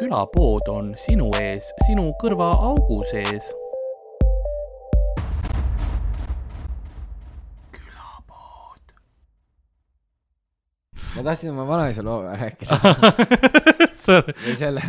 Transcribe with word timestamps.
külapood 0.00 0.68
on 0.72 0.94
sinu 0.96 1.28
ees, 1.40 1.72
sinu 1.86 2.10
kõrvaaugu 2.22 3.02
sees. 3.10 3.52
ma 11.10 11.24
tahtsin 11.26 11.50
oma 11.50 11.64
vanaisa 11.66 12.04
loo 12.06 12.20
rääkida 12.22 12.76
või 14.46 14.54
selle 14.56 14.82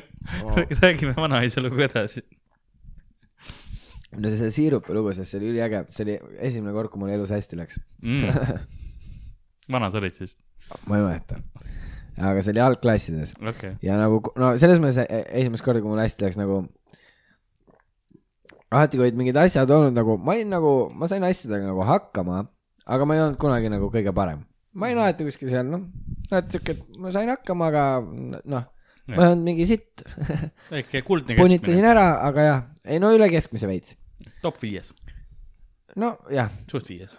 oh.. 0.44 0.58
räägime 0.82 1.14
vanaisa 1.16 1.62
lugu 1.62 1.80
edasi 1.86 2.24
no 4.18 4.32
see 4.34 4.50
siirupi 4.52 4.96
lugu, 4.96 5.14
sest 5.16 5.32
see 5.32 5.40
oli 5.40 5.52
üliäge, 5.54 5.84
see 5.94 6.04
oli 6.04 6.18
esimene 6.50 6.74
kord, 6.76 6.90
kui 6.92 7.00
mul 7.00 7.14
elus 7.14 7.32
hästi 7.32 7.60
läks 7.60 7.78
mm. 8.02 8.58
vana 9.72 9.92
sa 9.94 10.02
olid 10.02 10.18
siis? 10.18 10.36
ma 10.90 10.98
ei 10.98 11.06
mäleta. 11.06 11.38
Aga 12.18 12.42
see 12.42 12.54
oli 12.54 12.62
algklassides 12.64 13.34
okay.. 13.38 13.76
ja 13.84 13.96
nagu 14.00 14.20
no 14.40 14.52
selles 14.60 14.80
mõttes 14.82 15.00
e- 15.04 15.24
esimest 15.42 15.64
korda, 15.64 15.82
kui 15.82 15.92
mul 15.92 16.02
hästi 16.02 16.26
läks 16.26 16.38
nagu. 16.40 16.60
alati, 18.70 18.98
kui 18.98 19.06
olid 19.06 19.18
mingid 19.20 19.38
asjad 19.40 19.70
olnud 19.72 19.96
nagu, 19.96 20.18
ma 20.20 20.36
olin 20.36 20.50
nagu, 20.52 20.72
ma 20.94 21.08
sain 21.10 21.24
asjadega 21.26 21.70
nagu 21.70 21.84
hakkama, 21.88 22.42
aga 22.84 23.08
ma 23.08 23.16
ei 23.16 23.24
olnud 23.24 23.38
kunagi 23.40 23.70
nagu 23.72 23.90
kõige 23.94 24.14
parem. 24.16 24.42
ma 24.74 24.90
olin 24.90 25.04
alati 25.04 25.28
kuskil 25.28 25.52
seal, 25.52 25.68
noh, 25.70 25.86
alati 26.30 26.58
siuke, 26.58 26.76
et 26.76 26.98
ma 27.00 27.14
sain 27.14 27.30
hakkama, 27.32 27.70
aga 27.72 27.84
noh, 28.02 28.66
ma 29.08 29.22
ei 29.22 29.30
olnud 29.32 29.46
mingi 29.46 29.68
sitt. 29.68 30.04
väike 30.74 31.04
kuldne 31.06 31.38
punitasin 31.38 31.78
keskmine, 31.78 31.92
ära, 31.94 32.08
aga 32.28 32.48
jah, 32.50 32.66
ei 32.88 33.00
no 33.02 33.12
üle 33.16 33.30
keskmise 33.32 33.70
veits. 33.70 33.96
top 34.44 34.60
viies, 34.62 34.92
no 35.96 36.16
jah, 36.34 36.52
suht 36.70 36.90
viies. 36.90 37.16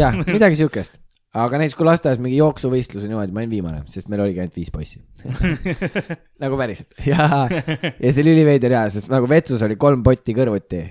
jah, 0.00 0.16
midagi 0.34 0.58
siukest. 0.62 0.98
Aga 1.34 1.60
näiteks, 1.60 1.76
kui 1.78 1.86
lasteaias 1.86 2.22
mingi 2.22 2.38
jooksuvõistlus 2.40 3.04
või 3.04 3.12
niimoodi, 3.12 3.34
ma 3.34 3.42
olin 3.42 3.52
viimane, 3.52 3.82
sest 3.90 4.08
meil 4.10 4.24
oligi 4.24 4.42
ainult 4.42 4.56
viis 4.58 4.72
poissi. 4.74 5.02
nagu 6.42 6.58
päriselt. 6.60 6.90
Ja, 7.10 7.46
ja 7.46 8.12
see 8.12 8.24
oli 8.24 8.34
üliveider 8.38 8.74
ja, 8.74 8.86
sest 8.92 9.10
nagu 9.12 9.28
vetsus 9.30 9.62
oli 9.66 9.78
kolm 9.80 10.02
potti 10.06 10.34
kõrvuti. 10.36 10.82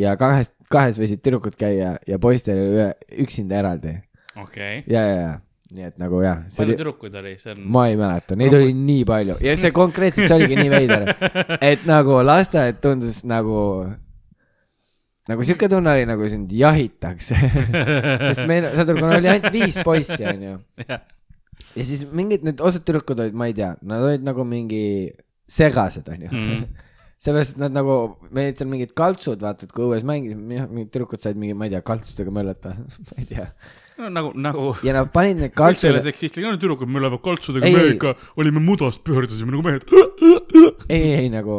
Ja 0.00 0.16
kahes, 0.20 0.50
kahes 0.72 0.98
võisid 1.00 1.20
tüdrukud 1.22 1.58
käia 1.60 1.94
ja 2.08 2.18
poistel 2.22 2.58
ühe, 2.64 2.90
üksinda 3.22 3.60
eraldi. 3.60 3.98
Okei. 4.36 4.80
Okay., 4.80 4.84
ja, 4.88 5.04
ja, 5.04 5.16
ja 5.20 5.38
nii 5.70 5.86
et 5.86 5.98
nagu 6.02 6.18
jah, 6.24 6.40
palju 6.50 6.72
oli, 6.72 6.76
tüdrukuid 6.78 7.16
oli, 7.20 7.36
on 7.52 7.60
ma 7.70 7.84
ei 7.90 7.98
mäleta, 7.98 8.34
neid 8.38 8.54
oli 8.56 8.72
nii 8.74 9.04
palju. 9.06 9.36
Ja 9.44 9.54
see 9.58 9.70
konkreetselt, 9.74 10.26
see 10.26 10.38
oligi 10.38 10.56
nii 10.58 10.70
veider, 10.72 11.04
et 11.62 11.84
nagu 11.86 12.16
lasteaed 12.26 12.80
tundus 12.82 13.20
nagu, 13.28 13.60
nagu 15.30 15.46
siuke 15.46 15.68
tunne 15.70 15.94
oli, 15.96 16.04
nagu 16.10 16.28
sind 16.32 16.52
jahitakse 16.56 17.38
sest 18.28 18.44
meil, 18.50 18.68
saad 18.76 18.90
aru, 18.92 19.00
kuna 19.04 19.16
oli 19.20 19.30
ainult 19.32 19.52
viis 19.54 19.78
poissi, 19.86 20.22
onju 20.26 20.58
ja 21.78 21.84
siis 21.86 22.04
mingid 22.16 22.44
need 22.46 22.60
osad 22.64 22.84
tüdrukud 22.88 23.20
olid, 23.24 23.36
ma 23.38 23.48
ei 23.50 23.56
tea, 23.56 23.72
nad 23.86 24.02
olid 24.06 24.24
nagu 24.26 24.44
mingi 24.48 24.84
segased, 25.50 26.08
onju 26.14 26.30
Mhm. 26.30 26.62
seepärast, 27.20 27.52
et 27.52 27.58
nad 27.60 27.74
nagu, 27.76 27.94
meil 28.32 28.46
olid 28.48 28.56
seal 28.62 28.68
mingid 28.70 28.92
kaltsud, 28.96 29.42
vaata, 29.44 29.66
et 29.68 29.72
kui 29.76 29.84
õues 29.84 30.06
mängisime, 30.08 30.62
mingid 30.72 30.88
tüdrukud 30.94 31.20
said 31.20 31.36
mingi, 31.36 31.52
ma 31.52 31.66
ei 31.68 31.74
tea, 31.74 31.82
kaltsudega 31.84 32.32
möllata, 32.32 32.72
ma 32.78 33.18
ei 33.20 33.26
tea. 33.28 33.44
no 34.00 34.08
nagu, 34.08 34.30
nagu 34.40 34.70
ja 34.86 34.94
nad 34.96 35.10
panid 35.12 35.36
need 35.36 35.52
üldse 35.52 35.84
ei 35.84 35.92
ole 35.92 35.98
kaltsud, 36.00 36.06
seksistlik, 36.08 36.46
no 36.48 36.54
tüdrukud, 36.56 36.88
me 36.88 37.02
läheme 37.04 37.18
kaltsudega 37.20 37.68
ei. 37.68 37.74
mööda, 37.76 38.14
olime 38.40 38.62
mudast, 38.64 39.02
pöördusime 39.04 39.52
nagu 39.52 39.66
mehed. 39.66 39.84
ei, 40.88 41.10
ei 41.18 41.28
nagu 41.34 41.58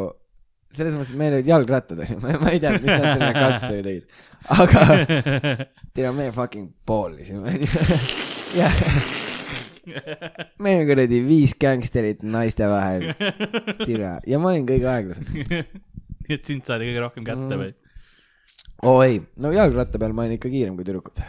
selles 0.75 0.95
mõttes, 0.95 1.15
meil 1.19 1.35
olid 1.37 1.49
jalgrattad, 1.49 1.99
onju, 2.05 2.19
ma 2.21 2.53
ei 2.53 2.61
tea, 2.63 2.71
mis 2.77 2.91
nad 2.91 3.07
selle 3.09 3.31
kaltsudega 3.35 3.83
tegid, 3.87 4.05
aga 4.55 4.85
tea, 5.97 6.13
me 6.15 6.29
fucking 6.35 6.71
poolisime, 6.87 7.51
onju. 7.51 7.99
jah, 8.59 8.81
me 10.61 10.75
olime 10.75 10.87
kuradi 10.89 11.21
viis 11.25 11.55
gängsterit 11.59 12.23
naiste 12.23 12.69
vahel, 12.71 13.11
tere, 13.83 14.17
ja 14.27 14.41
ma 14.41 14.53
olin 14.53 14.67
kõige 14.69 14.89
aeglasem. 14.91 15.29
nii 16.31 16.37
et 16.37 16.47
sind 16.47 16.67
saadi 16.67 16.89
kõige 16.89 17.03
rohkem 17.03 17.27
kätte 17.27 17.59
või? 17.59 17.71
oo 18.81 18.95
oh, 18.97 19.05
ei, 19.05 19.19
no 19.43 19.51
jalgratta 19.53 19.99
peal 20.01 20.15
ma 20.17 20.25
olin 20.25 20.39
ikka 20.39 20.49
kiirem 20.49 20.77
kui 20.79 20.87
tüdrukud. 20.87 21.19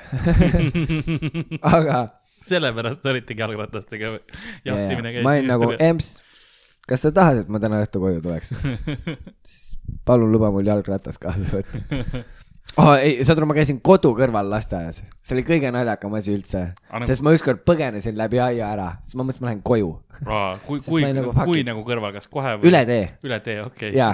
aga 1.76 2.04
sellepärast 2.46 3.04
olitegi 3.06 3.42
jalgratastega 3.42 4.14
jahtimine 4.66 5.22
ma 5.22 5.36
olin 5.36 5.50
nagu 5.50 5.72
emps, 5.76 6.14
kas 6.88 7.04
sa 7.06 7.12
tahad, 7.14 7.44
et 7.44 7.50
ma 7.52 7.60
täna 7.62 7.82
õhtu 7.84 8.02
koju 8.02 8.22
tuleks? 8.24 8.52
palun 10.06 10.32
luba 10.32 10.50
mul 10.54 10.66
jalgratas 10.66 11.18
kaasa 11.22 11.44
võtta. 11.52 12.22
oh 12.80 12.94
ei, 12.96 13.20
saad 13.26 13.38
aru, 13.40 13.48
ma 13.50 13.56
käisin 13.58 13.80
kodu 13.84 14.12
kõrval 14.18 14.48
lasteaias, 14.50 15.02
see 15.22 15.36
oli 15.36 15.44
kõige 15.46 15.72
naljakam 15.74 16.14
asi 16.18 16.34
üldse, 16.34 16.64
nagu- 16.90 17.08
sest 17.10 17.24
ma 17.24 17.34
ükskord 17.36 17.62
põgenesin 17.68 18.16
läbi 18.18 18.40
aia 18.42 18.72
ära, 18.72 18.88
siis 19.04 19.18
ma 19.18 19.26
mõtlesin, 19.26 19.44
ma 19.44 19.50
lähen 19.50 19.62
koju, 19.66 19.92
kui, 20.66 20.80
kui 20.86 21.06
nagu, 21.10 21.34
kui 21.44 21.64
nagu 21.66 21.84
kõrval, 21.86 22.14
kas 22.16 22.30
kohe 22.30 22.56
või? 22.58 22.70
üle 22.70 22.84
tee 22.88 23.04
üle 23.26 23.40
tee, 23.44 23.60
okei. 23.66 23.92
ja, 23.98 24.10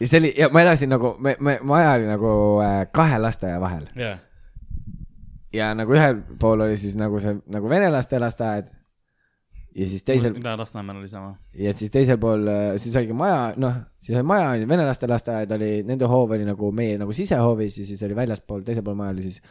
ja 0.00 0.10
see 0.10 0.22
oli 0.22 0.32
ja 0.38 0.50
ma 0.54 0.64
elasin 0.64 0.92
nagu, 0.94 1.14
me, 1.20 1.36
me, 1.40 1.58
maja 1.66 1.94
oli 1.98 2.10
nagu 2.10 2.34
äh, 2.64 2.82
kahe 2.94 3.20
lasteaia 3.22 3.60
vahel 3.62 3.86
jah, 3.98 4.18
ja 5.54 5.72
nagu 5.76 5.94
ühel 5.94 6.22
pool 6.40 6.66
oli 6.66 6.78
siis 6.80 6.96
nagu 6.98 7.20
see 7.22 7.36
nagu 7.50 7.70
venelaste 7.70 8.18
lasteaed 8.22 8.70
ja 9.74 9.86
siis 9.86 10.02
teisel 10.06 10.34
mida 10.34 10.56
Lasnamäel 10.58 10.98
oli 11.02 11.08
sama? 11.08 11.34
ja 11.54 11.74
siis 11.76 11.92
teisel 11.94 12.18
pool, 12.18 12.48
siis 12.82 12.96
oligi 12.96 13.16
maja, 13.16 13.52
noh, 13.60 13.76
siis 14.02 14.18
oli 14.18 14.26
maja 14.26 14.48
oli 14.56 14.68
venelaste 14.68 15.08
lasteaed 15.10 15.52
oli, 15.56 15.72
nende 15.86 16.08
hoov 16.10 16.36
oli 16.36 16.48
nagu 16.48 16.72
meie 16.74 16.98
nagu 17.00 17.14
sisehoovis 17.16 17.78
ja 17.82 17.86
siis 17.86 18.02
oli 18.08 18.18
väljaspool, 18.18 18.64
teisel 18.66 18.86
pool 18.86 18.98
maja 18.98 19.14
oli 19.14 19.28
siis 19.28 19.42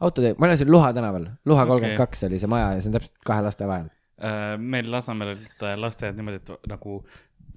autotee, 0.00 0.34
ma 0.38 0.50
elasin 0.50 0.70
Luha 0.70 0.92
tänaval, 0.92 1.28
Luha 1.44 1.66
kolmkümmend 1.66 1.98
kaks 1.98 2.26
oli 2.28 2.38
see 2.42 2.50
maja 2.50 2.74
ja 2.74 2.82
see 2.82 2.90
on 2.90 2.98
täpselt 2.98 3.24
kahe 3.26 3.44
laste 3.46 3.66
vahel. 3.70 3.88
Äh, 4.18 4.52
meil 4.58 4.90
Lasnamäel 4.90 5.34
olid 5.34 5.64
äh, 5.66 5.78
lasteaiad 5.78 6.18
niimoodi, 6.18 6.42
et 6.42 6.70
nagu 6.70 7.00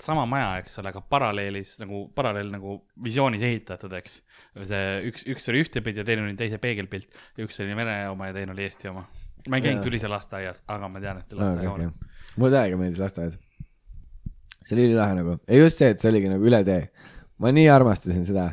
sama 0.02 0.26
maja, 0.30 0.56
eks 0.62 0.80
ole, 0.82 0.92
aga 0.94 1.02
paralleelis 1.14 1.76
nagu 1.82 2.06
paralleel 2.16 2.52
nagu 2.54 2.80
visioonis 3.04 3.44
ehitatud, 3.46 3.94
eks. 4.00 4.22
See 4.60 4.88
üks, 5.08 5.26
üks 5.32 5.48
oli 5.52 5.64
ühtepidi 5.64 6.02
ja 6.02 6.08
teine 6.08 6.26
oli 6.26 6.36
teise 6.40 6.60
peegelpilt 6.62 7.12
üks 7.42 7.60
oli 7.64 7.76
Vene 7.78 7.98
oma 8.12 8.32
ja 8.32 8.36
teine 8.36 8.56
oli 8.56 8.66
Eesti 8.68 8.90
oma. 8.92 9.06
ma 9.48 9.60
ei 9.60 9.66
käinud 9.66 9.86
küll 9.86 9.98
ise 9.98 10.12
lasteaias, 10.12 10.64
aga 10.72 10.90
ma 10.92 11.04
tean, 11.04 11.22
et 11.24 11.36
lasteaia 11.38 11.72
on. 11.72 11.94
mulle 12.36 12.58
täiega 12.58 12.80
meeldis 12.82 13.00
lasteaed. 13.02 13.38
see 14.66 14.76
oli 14.76 14.90
ülilahe 14.90 15.20
nagu, 15.22 15.38
ja 15.48 15.62
just 15.62 15.80
see, 15.82 15.94
et 15.96 16.04
see 16.04 16.12
oligi 16.12 16.32
nagu 16.32 16.50
üle 16.52 16.64
tee. 16.68 16.82
ma 17.40 17.54
nii 17.56 17.70
armastasin 17.72 18.28
seda, 18.28 18.50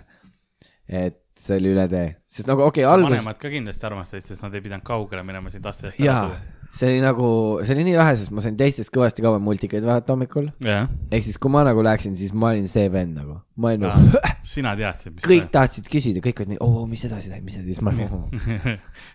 et 0.86 1.24
see 1.38 1.58
oli 1.58 1.74
üle 1.74 1.88
tee, 1.90 2.06
sest 2.30 2.50
nagu 2.50 2.62
okei 2.66 2.86
okay,, 2.86 2.94
alguses 2.94 3.18
vanemad 3.18 3.42
ka 3.42 3.50
kindlasti 3.52 3.90
armastasid, 3.90 4.30
sest 4.30 4.46
nad 4.46 4.54
ei 4.54 4.62
pidanud 4.64 4.86
kaugele 4.86 5.26
minema 5.26 5.50
sind 5.54 5.66
lasteaiast 5.66 5.98
jaa, 6.02 6.30
see 6.74 6.90
oli 6.92 7.02
nagu, 7.02 7.28
see 7.64 7.74
oli 7.74 7.84
nii 7.88 7.96
lahe, 7.98 8.14
sest 8.20 8.32
ma 8.34 8.44
sain 8.44 8.56
teistest 8.58 8.92
kõvasti 8.94 9.24
kauem 9.24 9.44
multikaid 9.44 9.86
vaadata 9.86 10.14
hommikul. 10.14 10.50
jah, 10.64 10.88
ehk 11.10 11.26
siis, 11.26 11.38
kui 11.40 11.52
ma 11.52 11.64
nagu 11.66 11.84
läksin, 11.84 12.16
siis 12.18 12.34
ma 12.36 12.52
olin 12.52 12.68
see 12.70 12.88
vend 12.92 13.16
nagu, 13.18 13.38
ma 13.56 13.72
olin 13.72 13.86
nagu, 13.88 14.22
sina 14.54 14.74
teadsid, 14.78 15.16
mis 15.16 15.28
kõik 15.28 15.50
tahtsid 15.54 15.88
küsida, 15.92 16.22
kõik 16.24 16.44
olid 16.44 16.54
nii, 16.54 16.62
oo, 16.64 16.86
mis 16.90 17.04
edasi 17.08 17.32
läheb, 17.32 17.46
mis 17.46 17.58
edasi, 17.58 17.76
siis 17.76 17.84
ma 17.84 17.94
nagu, 17.96 18.24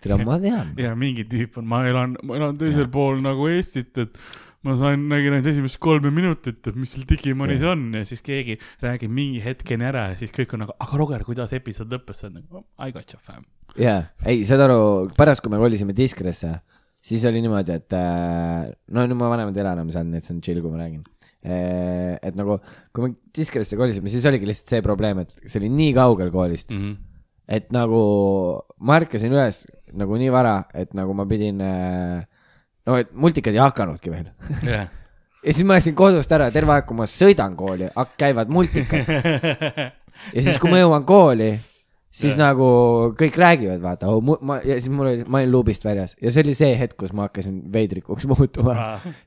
tere, 0.04 0.18
ma 0.26 0.40
tean. 0.42 0.74
ja 0.80 0.94
mingi 0.98 1.26
tüüp 1.30 1.60
on, 1.62 1.68
ma 1.70 1.84
elan, 1.88 2.18
ma 2.26 2.40
elan 2.40 2.58
teisel 2.60 2.90
pool 2.92 3.22
nagu 3.24 3.48
Eestit, 3.54 3.94
et 4.02 4.18
ma 4.64 4.74
sain, 4.80 5.02
nägin 5.10 5.34
ainult 5.36 5.48
esimest 5.50 5.78
kolme 5.82 6.10
minutit, 6.14 6.62
et 6.64 6.76
mis 6.78 6.94
seal 6.94 7.04
Digimanis 7.08 7.64
on 7.68 7.90
ja 7.98 8.04
siis 8.08 8.24
keegi 8.24 8.56
räägib 8.82 9.12
mingi 9.12 9.42
hetkeni 9.44 9.84
ära 9.90 10.08
ja 10.12 10.20
siis 10.20 10.32
kõik 10.34 10.54
on 10.56 10.64
nagu, 10.64 10.76
aga 10.80 11.00
Roger, 11.00 11.24
kuidas 11.26 11.52
episood 11.56 11.92
lõppes, 11.92 12.22
sa 12.22 12.30
oled 12.30 12.40
nagu 12.40 12.64
I 12.80 12.94
got 12.94 13.12
you 13.12 13.20
fam. 13.20 13.44
jaa, 13.76 14.06
ei, 14.24 14.44
saad 14.48 14.64
aru, 14.64 14.78
pärast, 15.18 15.44
kui 15.44 15.52
me 15.52 15.60
kolisime 15.60 15.96
Diskresse, 15.96 16.54
siis 17.04 17.24
oli 17.28 17.42
niimoodi, 17.44 17.74
et 17.80 17.92
äh, 17.98 18.70
no 18.96 19.04
nüüd 19.04 19.18
ma 19.20 19.28
vanemad 19.32 19.56
ei 19.56 19.64
ela 19.64 19.74
enam 19.76 19.90
seal, 19.92 20.06
nii 20.08 20.22
et 20.22 20.28
see 20.28 20.34
on 20.36 20.42
chill, 20.44 20.62
kui 20.64 20.72
ma 20.72 20.80
räägin. 20.84 21.02
et 21.44 22.36
nagu, 22.38 22.54
kui 22.96 23.04
me 23.04 23.10
Diskresse 23.36 23.76
kolisime, 23.76 24.08
siis 24.08 24.24
oligi 24.30 24.46
lihtsalt 24.48 24.72
see 24.72 24.84
probleem, 24.84 25.18
et 25.20 25.34
see 25.44 25.58
oli 25.60 25.68
nii 25.68 25.90
kaugel 25.98 26.30
koolist, 26.32 26.70
Mhm. 26.72 26.94
et 27.48 27.66
nagu 27.76 28.00
ma 28.80 28.96
ärkasin 28.96 29.32
üles 29.34 29.66
nagu 29.92 30.16
nii 30.16 30.30
vara, 30.32 30.62
et 30.72 30.94
nagu 30.96 31.12
ma 31.12 31.26
pidin 31.28 31.60
äh, 31.60 32.24
no 32.86 32.96
et 32.96 33.12
multikad 33.12 33.52
ei 33.52 33.60
hakanudki 33.60 34.10
veel. 34.10 34.30
jah, 34.64 34.88
ja 35.44 35.52
siis 35.52 35.66
ma 35.68 35.76
läksin 35.76 35.94
kodust 35.94 36.32
ära, 36.32 36.48
terve 36.50 36.72
aeg, 36.72 36.86
kui 36.88 36.96
ma 36.96 37.04
sõidan 37.04 37.54
kooli, 37.60 37.90
käivad 38.16 38.48
multikad. 38.48 39.04
ja 40.34 40.40
siis, 40.40 40.56
kui 40.62 40.70
ma 40.72 40.80
jõuan 40.80 41.04
kooli, 41.04 41.52
siis 42.14 42.36
yeah. 42.36 42.44
nagu 42.44 42.66
kõik 43.18 43.36
räägivad, 43.38 43.80
vaata 43.82 44.08
oh,, 44.12 44.20
ma 44.22 44.60
ja 44.62 44.76
siis 44.78 44.92
mul 44.94 45.08
oli, 45.10 45.24
ma 45.26 45.40
olin 45.42 45.50
luubist 45.50 45.84
väljas 45.86 46.14
ja 46.22 46.30
see 46.30 46.44
oli 46.44 46.54
see 46.54 46.74
hetk, 46.78 46.94
kus 47.00 47.14
ma 47.16 47.26
hakkasin 47.26 47.56
veidrikuks 47.74 48.28
muutuma. 48.30 48.76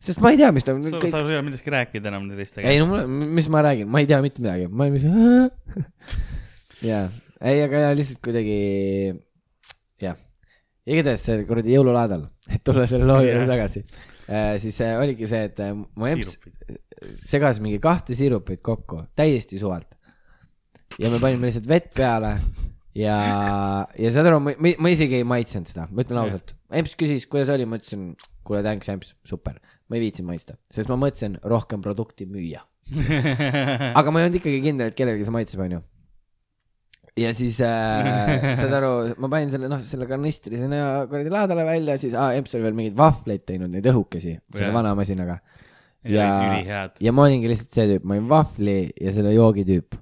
sest 0.04 0.22
ma 0.24 0.32
ei 0.32 0.40
tea, 0.40 0.54
mis 0.56 0.68
toimub 0.68 0.88
sa, 0.88 1.02
kõik... 1.02 1.12
sa. 1.12 1.24
ei 1.26 1.36
saa 1.36 1.44
millestki 1.44 1.74
rääkida 1.74 2.12
enam 2.14 2.30
teistega. 2.32 2.72
ei 2.72 2.80
no 2.80 2.88
mul, 2.92 3.04
mis 3.38 3.50
ma 3.52 3.64
räägin, 3.68 3.90
ma 3.92 4.04
ei 4.04 4.08
tea 4.10 4.22
mitte 4.24 4.44
midagi, 4.44 4.70
ma 4.72 4.88
olin 4.88 4.96
lihtsalt. 4.96 5.82
jaa, 6.90 7.04
ei, 7.42 7.60
aga 7.66 7.84
ja 7.88 7.90
lihtsalt 7.98 8.22
kuidagi, 8.24 8.60
jah. 10.06 10.16
igatahes 10.88 11.28
see 11.28 11.44
kuradi 11.50 11.76
jõululaadal, 11.76 12.24
et 12.48 12.64
tulla 12.64 12.88
selle 12.88 13.10
loo 13.10 13.20
juurde 13.26 13.50
tagasi 13.52 13.84
äh,, 13.84 14.56
siis 14.64 14.80
äh, 14.86 14.96
oligi 15.02 15.28
see, 15.28 15.44
et 15.52 15.60
äh, 15.66 15.76
mu 15.76 16.08
emps 16.08 16.38
segas 17.28 17.60
mingi 17.60 17.84
kahte 17.84 18.16
siirupit 18.18 18.64
kokku 18.64 19.04
täiesti 19.20 19.60
suvalt. 19.60 19.92
ja 20.96 21.12
me 21.12 21.20
panime 21.20 21.52
lihtsalt 21.52 21.68
vett 21.68 21.92
peale 22.00 22.38
ja, 22.98 23.18
ja 24.00 24.12
saad 24.14 24.30
aru, 24.32 24.40
ma, 24.44 24.54
ma, 24.58 24.92
isegi 24.94 25.20
ei 25.20 25.28
maitsenud 25.28 25.70
seda, 25.70 25.86
ma 25.92 26.04
ütlen 26.06 26.22
ausalt. 26.24 26.56
emps 26.82 26.96
küsis, 27.00 27.28
kuidas 27.30 27.52
oli, 27.54 27.68
ma 27.70 27.78
ütlesin, 27.80 28.08
kuule 28.48 28.64
thanks 28.66 28.90
emps, 28.94 29.14
super. 29.28 29.60
ma 29.88 29.96
ei 30.00 30.04
viitsinud 30.08 30.28
maitsta, 30.34 30.58
sest 30.74 30.90
ma 30.92 30.98
mõtlesin 31.00 31.38
rohkem 31.48 31.84
produkti 31.86 32.26
müüa. 32.30 32.64
aga 34.00 34.12
ma 34.12 34.22
ei 34.22 34.28
olnud 34.30 34.40
ikkagi 34.40 34.60
kindel, 34.64 34.90
et 34.92 34.98
kellelegi 34.98 35.28
see 35.28 35.36
maitseb, 35.36 35.62
onju. 35.66 35.80
ja 37.20 37.32
siis 37.36 37.58
äh,, 37.66 38.54
saad 38.60 38.74
aru, 38.80 38.92
ma 39.24 39.30
panin 39.32 39.52
selle, 39.54 39.70
noh, 39.72 39.82
selle 39.84 40.08
kanistri 40.10 40.60
sinna 40.60 41.06
kuradi 41.10 41.32
laadale 41.34 41.66
välja, 41.68 41.96
siis 42.02 42.16
ah, 42.16 42.34
Emps 42.38 42.54
oli 42.56 42.68
veel 42.68 42.76
mingeid 42.78 42.98
vahvleid 43.00 43.44
teinud, 43.48 43.72
neid 43.74 43.88
õhukesi 43.92 44.36
selle 44.38 44.68
Jah. 44.70 44.76
vana 44.76 44.94
masinaga. 44.98 45.40
ja 46.08 46.28
Ja- 46.64 46.84
ja 47.04 47.12
ma 47.16 47.26
olingi 47.28 47.50
lihtsalt 47.52 47.74
see 47.76 47.88
tüüp, 47.90 48.06
ma 48.08 48.16
olin 48.16 48.30
vahvli 48.32 48.78
ja 49.02 49.12
selle 49.16 49.34
joogi 49.36 49.66
tüüp. 49.68 49.98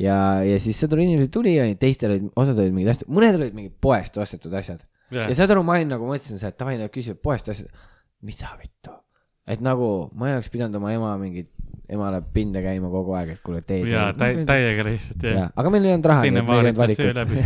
ja, 0.00 0.16
ja 0.46 0.58
siis 0.62 0.80
saad 0.80 0.96
aru, 0.96 1.04
inimesed 1.06 1.32
tuli 1.34 1.54
ja 1.56 1.66
teistel 1.80 2.14
olid, 2.14 2.30
osad 2.40 2.58
olid 2.58 2.74
mingid 2.76 2.94
asjad, 2.94 3.10
mõned 3.12 3.38
olid 3.40 3.56
mingid 3.56 3.76
poest 3.82 4.16
ostetud 4.20 4.54
asjad. 4.60 4.82
ja 5.12 5.30
saad 5.36 5.54
aru, 5.54 5.64
ma 5.66 5.78
olin 5.78 5.92
nagu 5.96 6.08
mõtlesin 6.08 6.40
et 6.40 6.58
davai, 6.60 6.78
nad 6.80 6.92
küsivad 6.94 7.22
poest 7.24 7.50
asjad. 7.52 7.70
mida 8.26 8.52
vittu, 8.60 8.92
et 9.48 9.62
nagu 9.64 10.10
ma 10.12 10.28
ei 10.28 10.38
oleks 10.38 10.50
pidanud 10.52 10.76
oma 10.76 10.92
ema 10.92 11.14
mingit, 11.20 11.48
emale 11.88 12.20
pinde 12.34 12.60
käima 12.64 12.90
kogu 12.92 13.14
aeg, 13.16 13.36
et 13.36 13.44
kuule 13.44 13.62
tee. 13.66 13.82
jaa, 13.88 14.12
täiega 14.14 14.86
lihtsalt 14.88 15.24
jah. 15.24 15.38
jaa, 15.38 15.52
aga 15.56 15.72
meil 15.72 15.88
ei 15.88 15.94
olnud 15.96 16.10
raha, 16.12 16.26
teine 16.28 16.46
vaaritas 16.46 16.96
söö 16.98 17.14
läbi 17.16 17.44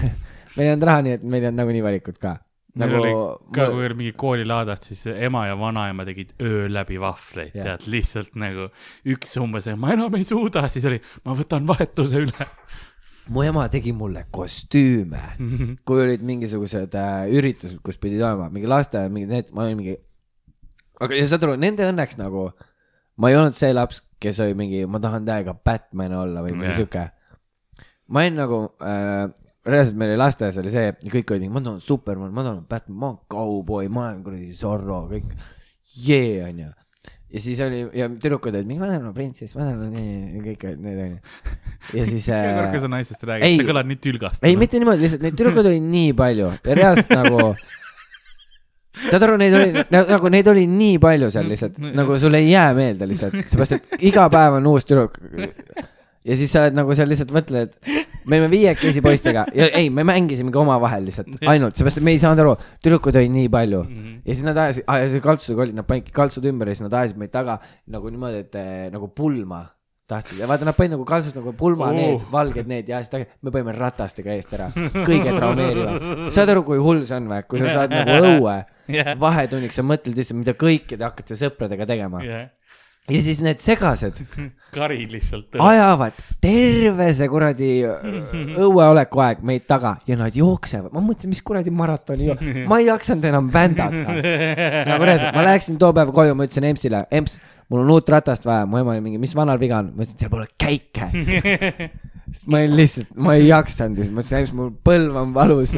meil 0.56 0.68
ei 0.68 0.72
olnud 0.74 0.88
raha, 0.90 1.04
nii 1.06 1.16
et 1.18 1.22
meil 1.22 1.42
ei 1.42 1.50
olnud 1.50 1.62
nagunii 1.62 1.84
valikut 1.84 2.18
ka. 2.22 2.36
Meil 2.74 2.90
nagu 2.90 3.00
oli 3.00 3.12
ka, 3.54 3.66
kui 3.70 3.84
oli 3.86 3.96
mingi 3.98 4.14
koolilaadad, 4.18 4.82
siis 4.82 5.04
ema 5.12 5.44
ja 5.46 5.54
vanaema 5.58 6.06
tegid 6.08 6.32
öö 6.42 6.66
läbi 6.72 6.98
vahvleid, 7.00 7.54
Jah. 7.54 7.68
tead, 7.68 7.86
lihtsalt 7.92 8.34
nagu 8.40 8.66
üks 9.14 9.36
umbes, 9.42 9.68
ma 9.78 9.92
enam 9.94 10.16
ei 10.18 10.26
suuda, 10.26 10.66
siis 10.72 10.86
oli, 10.90 10.98
ma 11.26 11.36
võtan 11.38 11.68
vahetuse 11.68 12.24
üle. 12.24 12.48
mu 13.34 13.44
ema 13.46 13.68
tegi 13.72 13.94
mulle 13.96 14.26
kostüüme, 14.34 15.22
kui 15.86 16.02
olid 16.02 16.24
mingisugused 16.26 16.96
äh, 16.98 17.22
üritused, 17.32 17.78
kus 17.86 17.96
pidid 18.00 18.20
olema 18.24 18.50
mingi 18.52 18.68
lasteaed, 18.68 19.12
mingid 19.14 19.32
need, 19.32 19.54
ma 19.54 19.68
olin 19.68 19.78
mingi. 19.80 19.96
aga 21.00 21.20
ja 21.20 21.30
saad 21.30 21.46
aru, 21.46 21.54
nende 21.60 21.86
õnneks 21.88 22.18
nagu, 22.20 22.50
ma 23.16 23.30
ei 23.30 23.38
olnud 23.38 23.56
see 23.56 23.72
laps, 23.72 24.02
kes 24.20 24.42
oli 24.44 24.58
mingi, 24.58 24.82
ma 24.90 25.00
tahan 25.00 25.24
täiega 25.28 25.54
Batman 25.54 26.18
olla 26.18 26.42
või 26.44 26.58
mingi 26.58 26.72
Jah. 26.72 26.78
sihuke. 26.82 27.06
ma 28.10 28.26
olin 28.26 28.38
nagu 28.42 28.60
äh,, 28.82 29.30
reaalselt 29.64 29.98
meil 30.00 30.14
oli 30.14 30.20
lasteaias 30.20 30.60
oli 30.60 30.72
see, 30.74 30.94
kõik 31.12 31.34
olid 31.34 31.46
mingi, 31.46 31.54
ma 31.56 31.64
tahan 31.64 31.82
Superman, 31.82 32.32
ma 32.36 32.46
tahan 32.46 32.64
Batman, 32.68 32.96
ma 33.00 33.10
olen 33.12 33.20
kauboi, 33.32 33.90
ma 33.92 34.08
olen 34.10 34.24
kuradi 34.26 34.56
Zorro, 34.56 35.04
kõik, 35.10 35.36
jee, 36.04 36.40
onju 36.44 36.72
ja 37.34 37.40
siis 37.42 37.60
oli 37.64 37.80
ja 37.98 38.06
tüdrukud 38.08 38.54
olid 38.54 38.68
mingi, 38.68 38.80
ma 38.80 38.88
tahan 38.88 39.08
olla 39.08 39.14
printsess, 39.16 39.56
ma 39.56 39.64
tahan 39.64 39.80
olla 39.80 39.88
nii, 39.90 40.42
kõik 40.44 40.66
olid 40.68 40.82
need 40.84 41.00
onju. 41.04 41.54
ja 41.98 42.04
siis 42.10 42.28
iga 42.28 42.42
kord, 42.58 42.68
kui 42.68 42.78
äh, 42.78 42.84
sa 42.84 42.90
naisest 42.92 43.24
ei. 43.24 43.30
räägid, 43.30 43.62
sa 43.62 43.70
kõlad 43.70 43.88
nii 43.90 44.02
tülgast. 44.06 44.44
ei, 44.46 44.58
mitte 44.60 44.78
niimoodi, 44.78 45.02
lihtsalt 45.02 45.24
neid 45.24 45.38
tüdrukuid 45.40 45.70
oli 45.70 45.80
nii 45.82 46.12
palju 46.20 46.52
ja 46.54 46.76
reaalselt 46.78 47.10
nagu. 47.16 47.48
saad 49.10 49.26
aru, 49.26 49.40
neid 49.40 49.56
oli 49.58 49.84
nagu 49.90 50.30
neid 50.30 50.52
oli 50.52 50.68
nii 50.70 51.00
palju 51.02 51.32
seal 51.34 51.50
lihtsalt 51.50 51.82
nagu 51.82 52.20
sul 52.22 52.38
ei 52.38 52.52
jää 52.52 52.68
meelde 52.78 53.10
lihtsalt, 53.10 53.34
seepärast 53.42 53.80
et 53.80 54.06
iga 54.12 54.28
päev 54.30 54.60
on 54.60 54.70
uus 54.70 54.86
tüdruk. 54.86 55.18
ja 56.22 56.38
siis 56.38 56.54
sa 56.54 56.62
oled 56.62 56.78
nagu 56.78 56.94
seal 56.94 57.10
lihtsalt 57.10 57.34
mõtled, 57.34 57.74
me 58.26 58.40
olime 58.40 58.50
viiekesi 58.52 59.02
poistega. 59.04 59.44
Ja 59.54 59.68
ei, 59.78 59.90
me 59.90 60.04
mängisimegi 60.08 60.60
omavahel 60.60 61.06
lihtsalt. 61.08 61.38
Ainult, 61.50 61.76
seepärast 61.78 62.00
et 62.00 62.06
me 62.06 62.14
ei 62.14 62.22
saanud 62.22 62.44
aru, 62.44 62.56
tüdrukuid 62.84 63.20
oli 63.20 63.30
nii 63.34 63.52
palju. 63.52 63.84
Mhm. 63.84 64.18
ja 64.24 64.34
siis 64.34 64.44
nad 64.46 64.58
ajasid, 64.64 64.88
ajasid 64.88 65.24
kaltsusega 65.24 65.64
olid, 65.66 65.78
nad 65.78 65.88
panidki 65.88 66.14
kaltsud 66.14 66.44
ümber 66.50 66.70
ja 66.70 66.76
siis 66.76 66.86
nad 66.86 66.98
ajasid 67.00 67.20
meid 67.20 67.32
taga 67.34 67.58
nagu 67.92 68.12
niimoodi, 68.12 68.44
et 68.46 68.60
eh, 68.60 68.84
nagu 68.92 69.10
pulma 69.14 69.64
tahtsid. 70.08 70.38
Ja 70.42 70.48
vaata, 70.48 70.66
nad 70.68 70.76
panid 70.76 70.94
nagu 70.94 71.04
kaltsust 71.08 71.36
nagu 71.38 71.54
pulma 71.56 71.88
oh. 71.88 71.96
need, 71.96 72.24
valged 72.32 72.68
need 72.68 72.88
ja 72.92 73.00
siis 73.04 73.26
me 73.40 73.52
panime 73.52 73.72
ratastega 73.76 74.34
eest 74.36 74.52
ära, 74.56 74.68
kõige 75.06 75.32
traumeerivam. 75.32 76.28
saad 76.34 76.52
aru, 76.52 76.64
kui 76.68 76.80
hull 76.82 77.04
see 77.08 77.16
on 77.16 77.30
või, 77.32 77.44
kui 77.48 77.62
sa 77.62 77.72
saad 77.78 77.94
nagu 77.94 78.18
õue 78.20 78.58
jah, 78.98 79.14
vahetunniks, 79.20 79.78
sa 79.80 79.86
mõtled 79.86 80.18
lihtsalt, 80.18 80.40
mida 80.42 80.56
kõike 80.60 80.98
te 80.98 81.06
hakkate 81.06 81.38
sõpradega 81.40 81.88
tegema. 81.88 82.20
Jah, 82.24 82.44
ja 83.10 83.20
siis 83.20 83.40
need 83.44 83.60
segased 83.60 84.20
kari 84.74 85.04
lihtsalt. 85.10 85.58
ajavad 85.60 86.16
terve 86.42 87.08
see 87.14 87.28
kuradi 87.30 87.70
õueoleku 88.64 89.22
aeg 89.24 89.42
meid 89.46 89.66
taga 89.70 89.96
ja 90.08 90.16
nad 90.18 90.34
jooksevad, 90.34 90.92
ma 90.94 91.02
mõtlen, 91.04 91.32
mis 91.34 91.42
kuradi 91.44 91.72
maratoni, 91.74 92.30
ma 92.70 92.80
ei 92.80 92.88
jaksanud 92.88 93.28
enam 93.30 93.50
vändata. 93.52 94.16
nagu 94.88 95.06
reaalselt, 95.10 95.36
ma 95.36 95.44
läksin 95.50 95.78
too 95.80 95.92
päev 95.96 96.14
koju, 96.16 96.38
ma 96.38 96.48
ütlesin 96.48 96.68
Empsile, 96.70 97.04
Emps, 97.14 97.38
mul 97.68 97.84
on 97.84 97.94
uut 97.94 98.08
ratast 98.14 98.48
vaja, 98.48 98.64
mu 98.66 98.80
ema 98.80 98.96
oli 98.96 99.04
mingi, 99.04 99.20
mis 99.22 99.36
vanal 99.36 99.60
viga 99.60 99.82
on, 99.84 99.92
ma 99.94 100.06
ütlesin, 100.06 100.24
seal 100.24 100.32
pole 100.32 100.48
käike. 100.58 101.10
sest 102.32 102.48
ma 102.48 102.64
olin 102.64 102.76
lihtsalt, 102.80 103.14
ma 103.20 103.36
ei 103.38 103.46
jaksanud 103.50 104.00
lihtsalt, 104.00 104.16
ma 104.16 104.24
ütlesin, 104.24 104.40
Emps, 104.42 104.56
mul 104.58 104.74
põlv 104.88 105.22
on 105.22 105.36
valus. 105.36 105.76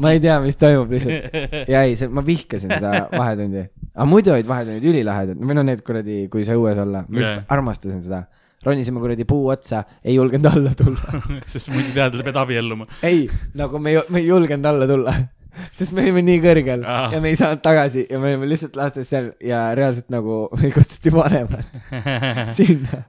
Ma 0.00 0.12
ei 0.14 0.20
tea, 0.22 0.38
mis 0.44 0.58
toimub 0.60 0.94
lihtsalt. 0.94 1.34
ja 1.72 1.82
ei, 1.86 1.96
see, 1.98 2.08
ma 2.12 2.24
vihkasin 2.26 2.72
seda 2.72 3.08
vahetundi. 3.12 3.66
aga 3.92 4.06
muidu 4.08 4.34
olid 4.34 4.48
vahetunnid 4.48 4.86
ülilahedad, 4.92 5.40
või 5.40 5.58
no 5.58 5.66
need 5.66 5.84
kuradi, 5.86 6.24
kui 6.32 6.46
sai 6.46 6.58
õues 6.60 6.80
olla, 6.80 7.04
ma 7.08 7.20
lihtsalt 7.20 7.42
Jah. 7.42 7.52
armastasin 7.56 8.02
seda. 8.06 8.24
ronisime 8.64 9.00
kuradi 9.02 9.26
puu 9.28 9.48
otsa, 9.52 9.82
ei 10.04 10.14
julgenud 10.16 10.48
alla 10.48 10.74
tulla. 10.78 11.22
sest 11.52 11.68
muidu 11.74 11.92
tead, 11.96 12.16
sa 12.16 12.26
pead 12.26 12.40
abielluma. 12.40 12.88
ei, 13.04 13.26
nagu 13.60 13.78
me 13.78 13.92
ei, 13.92 14.04
me 14.08 14.22
ei 14.22 14.28
julgenud 14.30 14.70
alla 14.72 14.88
tulla, 14.88 15.16
sest 15.76 15.94
me 15.96 16.04
olime 16.04 16.22
nii 16.26 16.40
kõrgel 16.44 16.84
Ah. 16.84 17.12
ja 17.14 17.20
me 17.22 17.30
ei 17.32 17.38
saanud 17.38 17.62
tagasi 17.64 18.06
ja 18.10 18.18
me 18.22 18.32
olime 18.32 18.48
lihtsalt 18.50 18.76
lastes 18.78 19.08
seal 19.10 19.30
ja 19.44 19.66
reaalselt 19.76 20.10
nagu 20.12 20.44
meil 20.60 20.72
kutsuti 20.74 21.12
vanemad 21.14 21.64
sinna. 22.58 23.04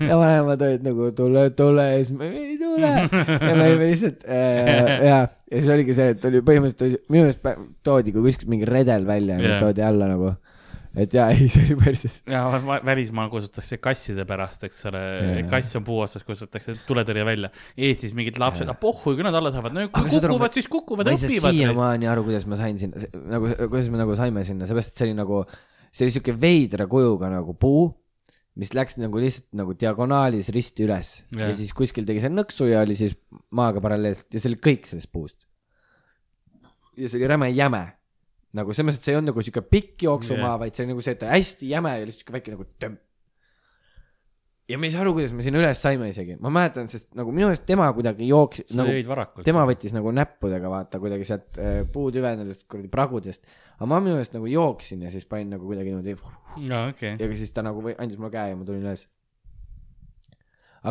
ja 0.00 0.18
vanemad 0.20 0.62
olid 0.68 0.86
nagu 0.86 1.10
tule, 1.16 1.48
tule 1.56 1.86
ja 1.90 2.00
siis 2.02 2.14
me 2.18 2.30
ei 2.30 2.56
tule 2.60 2.92
ja 2.92 3.52
me 3.54 3.68
olime 3.68 3.90
lihtsalt 3.90 4.26
äh, 4.28 4.72
ja, 5.08 5.18
ja 5.18 5.20
siis 5.52 5.70
oligi 5.74 5.96
see, 5.96 6.14
et 6.14 6.24
oli 6.30 6.42
põhimõtteliselt 6.46 7.06
minu 7.12 7.26
meelest 7.28 7.64
toodi 7.86 8.14
kui 8.14 8.26
kuskilt 8.28 8.50
mingi 8.50 8.68
redel 8.68 9.06
välja 9.08 9.38
ja 9.38 9.54
yeah. 9.54 9.60
toodi 9.62 9.84
alla 9.84 10.08
nagu, 10.10 10.34
et 10.94 11.14
ja 11.16 11.26
ei, 11.34 11.48
see 11.50 11.64
oli 11.68 11.76
päris 11.80 12.18
ja 12.30 12.44
va- 12.64 12.80
välismaal 12.86 13.30
kutsutakse 13.32 13.78
kasside 13.82 14.26
pärast, 14.28 14.62
eks 14.68 14.84
ole 14.90 15.02
Jaa., 15.02 15.48
kass 15.50 15.78
on 15.78 15.86
puu 15.86 15.98
otsas, 16.04 16.24
kutsutakse 16.26 16.76
tuletõrje 16.88 17.26
välja. 17.26 17.50
Eestis 17.74 18.14
mingid 18.16 18.38
lapsed, 18.40 18.68
ah 18.70 18.78
pohhu, 18.78 19.16
kui 19.16 19.26
nad 19.26 19.34
alla 19.34 19.52
saavad, 19.54 19.74
no 19.74 19.88
kui 19.88 20.12
kukuvad, 20.14 20.54
siis 20.54 20.70
kukuvad, 20.70 21.10
õpivad. 21.14 21.50
siiamaani 21.50 22.10
aru, 22.10 22.26
kuidas 22.28 22.46
ma 22.50 22.60
sain 22.60 22.78
sinna, 22.80 23.02
nagu, 23.32 23.50
kuidas 23.66 23.90
me 23.92 24.00
nagu 24.00 24.16
saime 24.18 24.46
sinna, 24.46 24.70
seepärast, 24.70 24.94
et 24.94 25.02
see 25.02 25.10
oli 25.10 25.18
nagu, 25.18 25.42
see 25.90 26.06
oli 26.06 26.16
siuke 26.16 26.36
veidra 26.40 26.88
kujuga 26.90 27.32
nagu 27.32 27.56
puu, 27.58 27.88
mis 28.60 28.70
läks 28.76 28.98
nagu 29.02 29.18
lihtsalt 29.18 29.48
nagu 29.58 29.74
diagonaalis 29.78 30.52
risti 30.54 30.86
üles 30.86 31.16
yeah. 31.34 31.48
ja 31.48 31.56
siis 31.58 31.72
kuskil 31.74 32.06
tegi 32.06 32.22
see 32.22 32.30
nõksu 32.30 32.68
ja 32.70 32.84
oli 32.84 32.94
siis 32.98 33.16
maaga 33.54 33.82
paralleelselt 33.82 34.36
ja 34.36 34.42
see 34.42 34.52
oli 34.52 34.60
kõik 34.62 34.86
sellest 34.86 35.10
puust. 35.10 35.40
ja 36.94 37.10
see 37.10 37.18
oli 37.18 37.30
räme 37.34 37.50
jäme, 37.50 37.82
nagu 38.54 38.74
selles 38.74 38.92
mõttes, 38.92 39.00
et 39.02 39.08
see 39.08 39.14
ei 39.14 39.18
olnud 39.18 39.32
nagu 39.32 39.42
siuke 39.44 39.64
pikk 39.66 40.04
jooksumaa 40.06 40.52
yeah., 40.52 40.60
vaid 40.62 40.76
see 40.76 40.84
oli 40.84 40.94
nagu 40.94 41.02
see, 41.04 41.16
et 41.16 41.26
hästi 41.26 41.72
jäme 41.72 41.96
ja 41.96 42.06
lihtsalt 42.06 42.22
siuke 42.22 42.36
väike 42.36 42.54
nagu 42.54 42.66
tömp. 42.82 43.00
ja 44.70 44.78
me 44.80 44.88
ei 44.88 44.94
saa 44.94 45.02
aru, 45.02 45.12
kuidas 45.16 45.34
me 45.36 45.44
sinna 45.44 45.60
üles 45.60 45.80
saime 45.82 46.06
isegi, 46.08 46.36
ma 46.40 46.52
mäletan, 46.54 46.86
sest 46.88 47.10
nagu 47.18 47.34
minu 47.34 47.50
meelest 47.50 47.66
tema 47.68 47.88
kuidagi 47.96 48.28
jooksis 48.30 48.70
sa 48.70 48.80
nagu 48.80 48.94
jõid 48.94 49.10
varakult. 49.10 49.44
tema 49.48 49.64
võttis 49.68 49.96
nagu 49.96 50.12
näppudega 50.14 50.70
vaata 50.72 51.00
kuidagi 51.02 51.26
sealt 51.28 51.58
äh, 51.60 51.80
puutüvendadest 51.92 52.64
kuradi 52.70 52.92
pragudest. 52.92 53.44
aga 53.76 53.90
ma 53.90 53.98
minu 54.04 54.16
meelest 54.16 54.36
nagu 54.38 54.48
jooksin 54.50 55.02
ja 55.04 55.12
siis 55.12 55.26
panin 55.28 55.50
nagu 55.56 55.66
kuidagi 55.68 55.90
niimoodi 55.90 56.14
aa, 56.70 56.86
okei. 56.94 57.16
ja 57.18 57.28
siis 57.34 57.52
ta 57.52 57.66
nagu 57.66 57.82
või, 57.84 57.96
andis 57.98 58.20
mulle 58.20 58.32
käe 58.36 58.54
ja 58.54 58.60
ma 58.60 58.68
tulin 58.68 58.86
üles. 58.86 59.08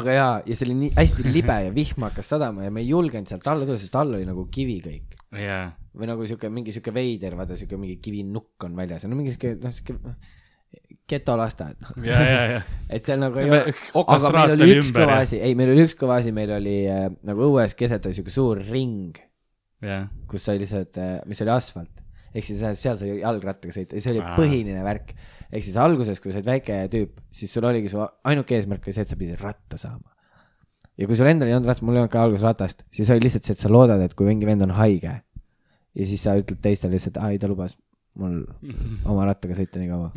aga 0.02 0.18
jaa, 0.20 0.34
ja 0.46 0.58
see 0.58 0.68
oli 0.68 0.82
nii 0.82 0.98
hästi 1.00 1.32
libe 1.32 1.62
ja 1.70 1.72
vihm 1.74 2.06
hakkas 2.10 2.36
sadama 2.36 2.68
ja 2.68 2.76
me 2.76 2.84
ei 2.84 2.92
julgenud 2.92 3.32
sealt 3.32 3.48
alla 3.48 3.66
tulla, 3.66 3.80
sest 3.80 3.96
all 3.96 4.20
oli 4.20 4.28
nagu 4.28 4.46
kivi 4.52 4.82
kõik. 4.84 5.18
jaa, 5.40 5.72
või 5.94 6.10
nagu 6.10 6.26
sihuke 6.26 6.50
mingi 6.50 6.74
sihuke 6.74 6.94
veider, 6.96 7.36
vaata 7.38 7.58
sihuke 7.60 7.78
mingi 7.78 8.00
kivinukk 8.04 8.66
on 8.66 8.78
väljas 8.78 9.06
ja 9.06 9.12
no 9.12 9.18
mingi 9.20 9.36
sihuke 9.36 9.56
noh 9.62 9.74
sihuke 9.76 9.98
getolasteaed. 11.10 11.76
ja, 12.06 12.22
ja. 12.24 12.62
et 12.96 13.06
seal 13.06 13.20
nagu 13.22 13.40
ei 13.42 13.50
Me- 13.52 13.62
ole, 14.00 14.06
aga 14.16 14.32
meil 14.34 14.56
oli 14.56 14.70
üks 14.78 14.90
ümber, 14.90 15.04
kõva 15.04 15.18
asi, 15.26 15.40
ei, 15.44 15.58
meil 15.60 15.74
oli 15.74 15.84
üks 15.88 15.98
kõva 16.00 16.20
asi, 16.22 16.34
meil 16.36 16.54
oli 16.56 16.78
äh, 16.90 17.06
nagu 17.28 17.50
õues 17.50 17.76
keset 17.78 18.06
oli 18.10 18.18
sihuke 18.18 18.34
suur 18.34 18.62
ring 18.70 19.20
jah, 19.84 20.08
kus 20.32 20.48
sai 20.48 20.62
lihtsalt, 20.62 20.98
mis 21.30 21.44
oli 21.44 21.54
asfalt. 21.54 22.02
ehk 22.34 22.48
siis 22.48 22.64
äh, 22.66 22.74
seal 22.80 22.98
sai 23.00 23.18
jalgrattaga 23.20 23.76
sõita 23.76 24.00
ja 24.00 24.06
see 24.06 24.16
oli 24.16 24.24
Aa. 24.24 24.38
põhiline 24.40 24.86
värk. 24.86 25.14
ehk 25.52 25.66
siis 25.68 25.78
alguses, 25.82 26.24
kui 26.24 26.32
sa 26.32 26.40
olid 26.40 26.50
väike 26.54 26.80
tüüp, 26.94 27.20
siis 27.36 27.54
sul 27.54 27.68
oligi 27.70 27.92
su 27.92 28.02
ainuke 28.02 28.58
eesmärk 28.58 28.88
oli 28.88 28.96
see, 28.96 29.06
et 29.06 29.14
sa 29.14 29.20
pidid 29.20 29.44
ratta 29.44 29.78
saama. 29.82 30.16
ja 30.98 31.10
kui 31.10 31.20
sul 31.20 31.30
endal 31.30 31.52
ei 31.52 31.58
olnud 31.58 31.70
ratast, 31.70 31.86
mul 31.86 32.00
ei 32.00 32.06
olnud 32.06 32.16
ka 32.16 32.24
alguses 32.24 32.48
ratast, 32.48 32.88
siis 32.96 33.12
oli 33.14 33.28
lihtsalt 33.28 33.50
see, 33.50 33.60
et 33.60 33.68
sa 33.68 33.72
loodad, 33.72 34.02
et 34.02 34.16
kui 34.18 34.30
mingi 34.32 34.48
vend 34.50 34.66
on 34.66 34.74
haige 34.80 35.20
ja 35.96 36.06
siis 36.10 36.24
sa 36.26 36.38
ütled 36.40 36.62
teistele 36.62 36.98
lihtsalt, 36.98 37.20
aa 37.22 37.34
ei 37.34 37.42
ta 37.42 37.50
lubas 37.52 37.78
mul 38.20 38.42
oma 39.12 39.26
rattaga 39.28 39.58
sõita 39.58 39.82
nii 39.82 39.90
kaua. 39.90 40.10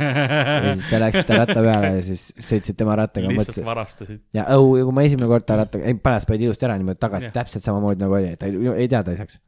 ja 0.66 0.74
siis 0.74 0.88
sa 0.90 1.00
läksid 1.02 1.26
ta 1.28 1.40
ratta 1.42 1.58
peale 1.62 1.92
ja 1.98 2.04
siis 2.06 2.28
sõitsid 2.34 2.78
tema 2.78 2.96
rattaga, 2.98 3.30
lihtsalt 3.30 3.52
mõtlesid. 3.52 3.66
varastasid. 3.68 4.22
ja 4.36 4.48
õu, 4.56 4.72
ja 4.80 4.86
kui 4.86 4.96
ma 4.96 5.06
esimene 5.06 5.30
kord 5.30 5.46
ta 5.48 5.60
rattaga, 5.62 5.86
ei 5.86 5.98
pärast 5.98 6.30
panid 6.30 6.46
ilusti 6.48 6.66
ära 6.68 6.78
niimoodi 6.80 7.02
tagasi 7.02 7.30
täpselt 7.34 7.66
samamoodi 7.66 8.02
nagu 8.02 8.18
oli, 8.18 8.32
et 8.34 8.42
ta 8.42 8.50
ei, 8.50 8.58
ei 8.74 8.90
tea, 8.90 9.04
ta 9.06 9.14
ei 9.14 9.20
saaks. 9.22 9.38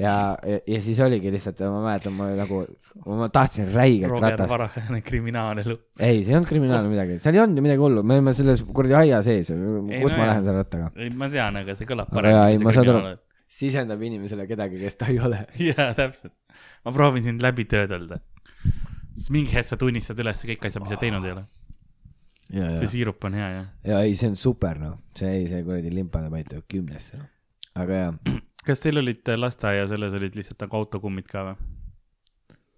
ja, 0.00 0.14
ja, 0.48 0.62
ja 0.64 0.82
siis 0.86 1.00
oligi 1.04 1.32
lihtsalt, 1.36 1.60
ma 1.68 1.84
mäletan, 1.90 2.16
ma 2.16 2.32
nagu, 2.40 2.64
ma 3.20 3.28
tahtsin 3.36 3.68
räigelt 3.74 4.14
Roger 4.16 4.38
ratast. 4.38 4.54
varajane 4.56 5.04
kriminaalelu. 5.04 5.76
ei, 5.98 6.22
see 6.24 6.32
ei 6.32 6.40
olnud 6.40 6.48
kriminaalne 6.48 6.92
midagi, 6.92 7.20
seal 7.20 7.36
ei 7.36 7.44
olnud 7.44 7.60
ju 7.60 7.68
midagi 7.68 7.84
hullu, 7.84 8.06
me 8.06 8.16
olime 8.16 8.36
selles 8.38 8.64
kuradi 8.64 8.96
aia 9.04 9.20
sees, 9.26 9.52
Ei, 9.52 10.00
kus 10.00 10.16
no 10.16 10.22
ma 10.22 10.24
jah. 10.24 10.30
lähen 10.32 10.46
selle 10.48 10.62
rattaga. 10.64 10.92
ei, 10.96 11.12
ma 11.20 11.28
tean, 11.28 11.60
aga 11.60 11.76
see 11.76 11.90
kõlab 11.90 12.16
ei, 12.24 12.62
ma 12.64 12.72
saan 12.72 12.96
aru. 12.96 13.18
Sisendab 13.50 14.02
inimesele 14.06 14.46
kedagi, 14.46 14.78
kes 14.80 14.98
ta 15.00 15.08
ei 15.10 15.18
ole. 15.22 15.42
jaa, 15.70 15.90
täpselt. 15.98 16.34
ma 16.86 16.92
proovin 16.94 17.26
sind 17.26 17.42
läbi 17.44 17.66
töödelda. 17.70 18.20
siis 19.16 19.32
mingi 19.34 19.56
hetk 19.56 19.72
sa 19.72 19.80
tunnistad 19.80 20.20
üles 20.22 20.44
kõik 20.52 20.68
asjad, 20.68 20.84
mis 20.84 20.94
sa 20.94 21.00
teinud 21.00 21.26
ei 21.26 21.34
ole. 21.34 21.46
ja, 22.54 22.70
see 22.82 22.92
siirup 22.96 23.26
on 23.26 23.38
hea 23.38 23.50
jah. 23.56 23.66
ja 23.92 24.04
ei, 24.06 24.14
see 24.18 24.30
on 24.32 24.38
super 24.38 24.78
noh, 24.80 25.00
see 25.18 25.32
ei, 25.40 25.50
see 25.50 25.64
kuradi 25.66 25.92
limpade 25.94 26.30
pait 26.32 26.48
tuleb 26.50 26.66
kümnesse 26.70 27.18
noh, 27.18 27.28
aga 27.82 28.00
jaa 28.04 28.14
kas 28.66 28.82
teil 28.82 29.00
olid 29.02 29.28
äh, 29.30 29.38
lasteaia 29.38 29.86
selles 29.90 30.16
olid 30.18 30.38
lihtsalt 30.38 30.66
nagu 30.66 30.80
autokummid 30.80 31.28
ka 31.30 31.50
või? 31.50 31.68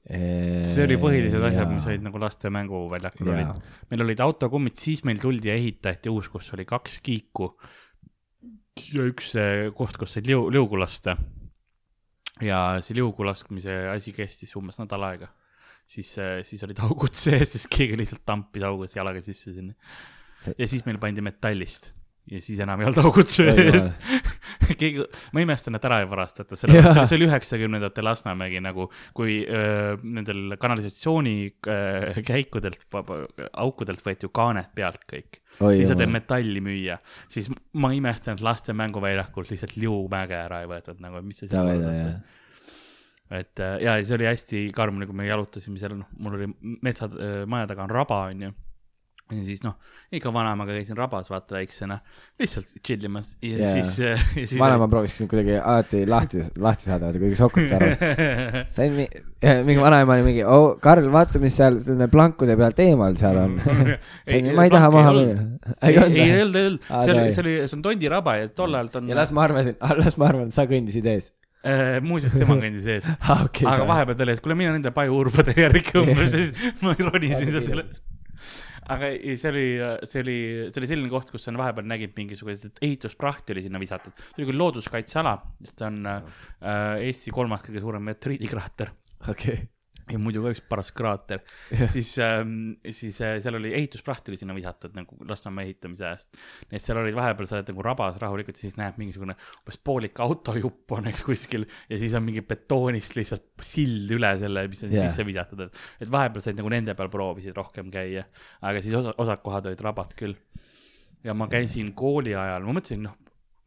see 0.02 0.64
see 0.66 0.82
oli 0.82 0.96
põhilised 0.98 1.44
asjad, 1.46 1.68
mis 1.70 1.84
olid 1.86 2.02
nagu 2.02 2.18
laste 2.18 2.50
mänguväljakul 2.50 3.28
olid. 3.36 3.68
meil 3.92 4.02
olid 4.08 4.22
autokummid, 4.24 4.74
siis 4.80 5.04
meil 5.06 5.20
tuldi 5.22 5.52
ja 5.52 5.54
ehitati 5.54 6.10
uus, 6.10 6.30
kus 6.32 6.50
oli 6.56 6.66
kaks 6.66 6.98
kiiku 7.06 7.52
ja 8.92 9.06
üks 9.08 9.34
eh, 9.40 9.68
koht, 9.76 9.98
kus 10.00 10.16
said 10.16 10.28
liu, 10.28 10.48
liugu 10.52 10.80
lasta. 10.80 11.16
ja 12.42 12.80
see 12.82 12.96
liugu 12.98 13.26
laskmise 13.26 13.74
asi 13.92 14.14
kestis 14.16 14.56
umbes 14.58 14.80
nädal 14.80 15.08
aega. 15.10 15.30
siis, 15.86 16.14
siis 16.48 16.62
olid 16.64 16.80
augud 16.86 17.14
sees, 17.24 17.56
sest 17.56 17.70
keegi 17.72 17.98
lihtsalt 18.00 18.24
tampis 18.26 18.64
augus 18.68 18.96
jalaga 18.96 19.20
sisse 19.24 19.54
sinna. 19.54 19.74
ja 20.56 20.68
siis 20.68 20.86
meil 20.86 21.00
pandi 21.02 21.24
metallist 21.24 21.92
ja 22.30 22.40
siis 22.42 22.60
enam 22.62 22.80
ei 22.80 22.86
olnud 22.88 23.02
augud 23.02 23.28
sees. 23.28 23.88
keegi, 24.80 25.02
ma 25.34 25.42
imestan, 25.42 25.76
et 25.76 25.86
ära 25.88 26.00
ei 26.02 26.08
varastata, 26.10 26.58
sellepärast 26.58 27.10
see 27.10 27.18
oli 27.18 27.28
üheksakümnendatel 27.28 28.06
Lasnamägi 28.06 28.62
nagu, 28.62 28.88
kui 29.16 29.40
öö, 29.42 29.96
nendel 30.02 30.56
kanalisatsiooni 30.60 31.36
öö, 31.66 32.22
käikudelt, 32.26 32.86
aukudelt 33.52 34.04
võeti 34.06 34.28
ju 34.28 34.34
kaaned 34.34 34.70
pealt 34.76 35.02
kõik. 35.10 35.41
lihtsalt, 35.60 36.00
et 36.04 36.12
metalli 36.12 36.62
müüa, 36.64 36.98
siis 37.32 37.50
ma 37.78 37.92
imestan, 37.94 38.38
et 38.38 38.44
laste 38.44 38.74
mänguväljakult 38.76 39.52
lihtsalt 39.52 39.76
liumäge 39.76 40.38
ära 40.38 40.62
ei 40.64 40.70
võetud 40.70 41.02
nagu, 41.04 41.22
mis 41.26 41.42
see 41.42 41.52
seal 41.52 41.72
on 41.72 42.22
et 43.32 43.62
äh, 43.64 43.78
ja 43.80 43.96
see 44.04 44.16
oli 44.18 44.28
hästi 44.28 44.66
karm, 44.76 44.98
kui 45.08 45.16
me 45.16 45.26
jalutasime 45.28 45.80
seal, 45.80 45.96
noh, 45.96 46.10
mul 46.20 46.36
oli 46.36 46.50
metsa, 46.84 47.08
maja 47.48 47.70
taga 47.70 47.86
on 47.86 47.94
raba, 47.94 48.18
onju. 48.32 48.52
Ja 49.32 49.44
siis 49.46 49.62
noh, 49.64 49.76
ikka 50.12 50.32
vanaemaga 50.34 50.74
käisin 50.76 50.96
rabas, 50.98 51.30
vaata 51.32 51.56
väiksena, 51.56 51.98
lihtsalt 52.40 52.72
chill 52.84 53.04
imas 53.08 53.32
ja 53.42 53.58
Jaa. 53.60 53.72
siis, 53.72 53.92
ja 54.02 54.16
siis. 54.34 54.56
vanaema 54.60 54.88
proovis 54.92 55.14
sind 55.16 55.30
kuidagi 55.30 55.56
alati 55.56 56.02
lahti, 56.08 56.42
lahti 56.60 56.88
saada, 56.88 57.08
vaata 57.08 57.22
kuidagi 57.22 57.38
sokuta 57.38 57.78
ära. 57.78 58.12
sain 58.76 58.96
mi-, 58.98 59.08
mingi 59.68 59.80
vanaema 59.80 60.18
oli 60.18 60.26
mingi, 60.26 60.44
oo, 60.44 60.74
Karl, 60.82 61.08
vaata, 61.14 61.40
mis 61.42 61.56
seal 61.60 61.78
nende 61.86 62.08
plankude 62.12 62.56
pealt 62.60 62.82
eemal 62.84 63.16
seal 63.20 63.40
on. 63.44 63.58
sain, 63.62 64.50
ma 64.58 64.66
ei 64.68 64.74
taha 64.74 64.90
maha 64.94 65.14
minna. 65.16 65.46
ei, 65.80 66.00
olnud 66.02 66.24
ei 66.26 66.42
olnud, 66.42 66.90
Aa, 66.90 67.04
see 67.06 67.16
oli 67.16 67.28
see 67.32 67.44
oli, 67.46 67.56
see 67.64 67.78
on 67.78 67.86
tondiraba 67.86 68.36
ja 68.40 68.50
tol 68.52 68.74
ajalt 68.76 69.00
on 69.00 69.06
või? 69.06 69.14
ja 69.14 69.20
las 69.22 69.32
ma 69.36 69.46
arvasin, 69.46 69.78
las 70.02 70.18
ma 70.20 70.28
arvan, 70.28 70.52
sa 70.54 70.66
kõndisid 70.68 71.08
ees. 71.14 71.32
äh,, 71.64 71.98
muuseas 72.04 72.36
tema 72.36 72.58
kõndis 72.60 72.88
ees. 72.98 73.08
aa, 73.20 73.46
okei. 73.46 73.68
aga 73.70 73.88
vahepeal 73.88 74.18
ta 74.18 74.26
oli, 74.26 74.36
et 74.36 74.44
kuule, 74.44 74.58
mine 74.60 74.76
nende 74.76 74.92
pajuurbade 74.94 75.56
järgi 75.56 76.00
umbes, 76.02 76.34
siis 76.36 76.52
ma 76.84 76.98
ronisin 77.00 77.48
sealt 77.48 77.76
üle. 77.78 77.86
Aga 78.90 79.12
ei, 79.12 79.36
see 79.38 79.52
oli, 79.52 79.66
see 80.08 80.24
oli, 80.24 80.38
see 80.70 80.82
oli 80.82 80.90
selline 80.90 81.12
koht, 81.12 81.30
kus 81.34 81.46
on 81.52 81.60
vahepeal 81.60 81.86
nägid 81.86 82.16
mingisugused 82.18 82.80
ehitusprahti 82.82 83.54
oli 83.54 83.66
sinna 83.66 83.80
visatud. 83.82 84.16
see 84.16 84.42
oli 84.42 84.48
küll 84.50 84.62
looduskaitseala, 84.62 85.36
sest 85.62 85.78
ta 85.78 85.90
on 85.90 86.00
äh, 86.08 86.42
Eesti 87.10 87.34
kolmas 87.34 87.62
kõige 87.66 87.84
suurem 87.84 88.10
meteoriidikraater 88.10 88.92
okei. 89.30 89.60
Ja 90.10 90.18
muidu 90.18 90.42
ka 90.42 90.50
üks 90.54 90.62
paras 90.66 90.90
kraater, 90.96 91.42
siis 91.92 92.10
ähm,, 92.22 92.74
siis 92.90 93.20
äh, 93.22 93.36
seal 93.42 93.58
oli 93.58 93.70
ehituspraht 93.78 94.26
oli 94.30 94.38
sinna 94.40 94.54
visatud 94.56 94.96
nagu 94.98 95.18
Lasnamäe 95.28 95.68
ehitamise 95.68 96.06
ajast. 96.08 96.40
nii 96.70 96.78
et 96.78 96.84
seal 96.84 96.98
olid 96.98 97.16
vahepeal, 97.16 97.48
sa 97.48 97.58
oled 97.58 97.70
nagu 97.70 97.84
rabas 97.86 98.18
rahulikult, 98.22 98.58
siis 98.58 98.74
näed 98.80 98.98
mingisugune 99.00 99.36
umbes 99.60 99.78
poolik 99.84 100.18
autojupp 100.24 100.96
on 100.98 101.08
eks 101.12 101.22
kuskil 101.26 101.66
ja 101.90 102.00
siis 102.02 102.16
on 102.18 102.26
mingi 102.26 102.42
betoonist 102.46 103.16
lihtsalt 103.18 103.46
sild 103.62 104.10
üle 104.18 104.32
selle, 104.42 104.66
mis 104.72 104.82
on 104.86 104.94
yeah. 104.94 105.06
sisse 105.06 105.26
visatud, 105.28 105.66
et, 105.68 105.82
et 106.02 106.12
vahepeal 106.12 106.44
said 106.44 106.58
nagu 106.58 106.72
nende 106.72 106.96
peal 106.98 107.12
proovisid 107.12 107.56
rohkem 107.56 107.92
käia, 107.94 108.26
aga 108.62 108.82
siis 108.82 108.98
osa, 108.98 109.14
osad 109.22 109.44
kohad 109.46 109.70
olid 109.70 109.86
rabad 109.86 110.16
küll. 110.18 110.34
ja 111.22 111.34
ma 111.38 111.46
käisin 111.50 111.94
kooli 111.94 112.34
ajal, 112.34 112.66
ma 112.66 112.74
mõtlesin, 112.80 113.06
noh, 113.06 113.14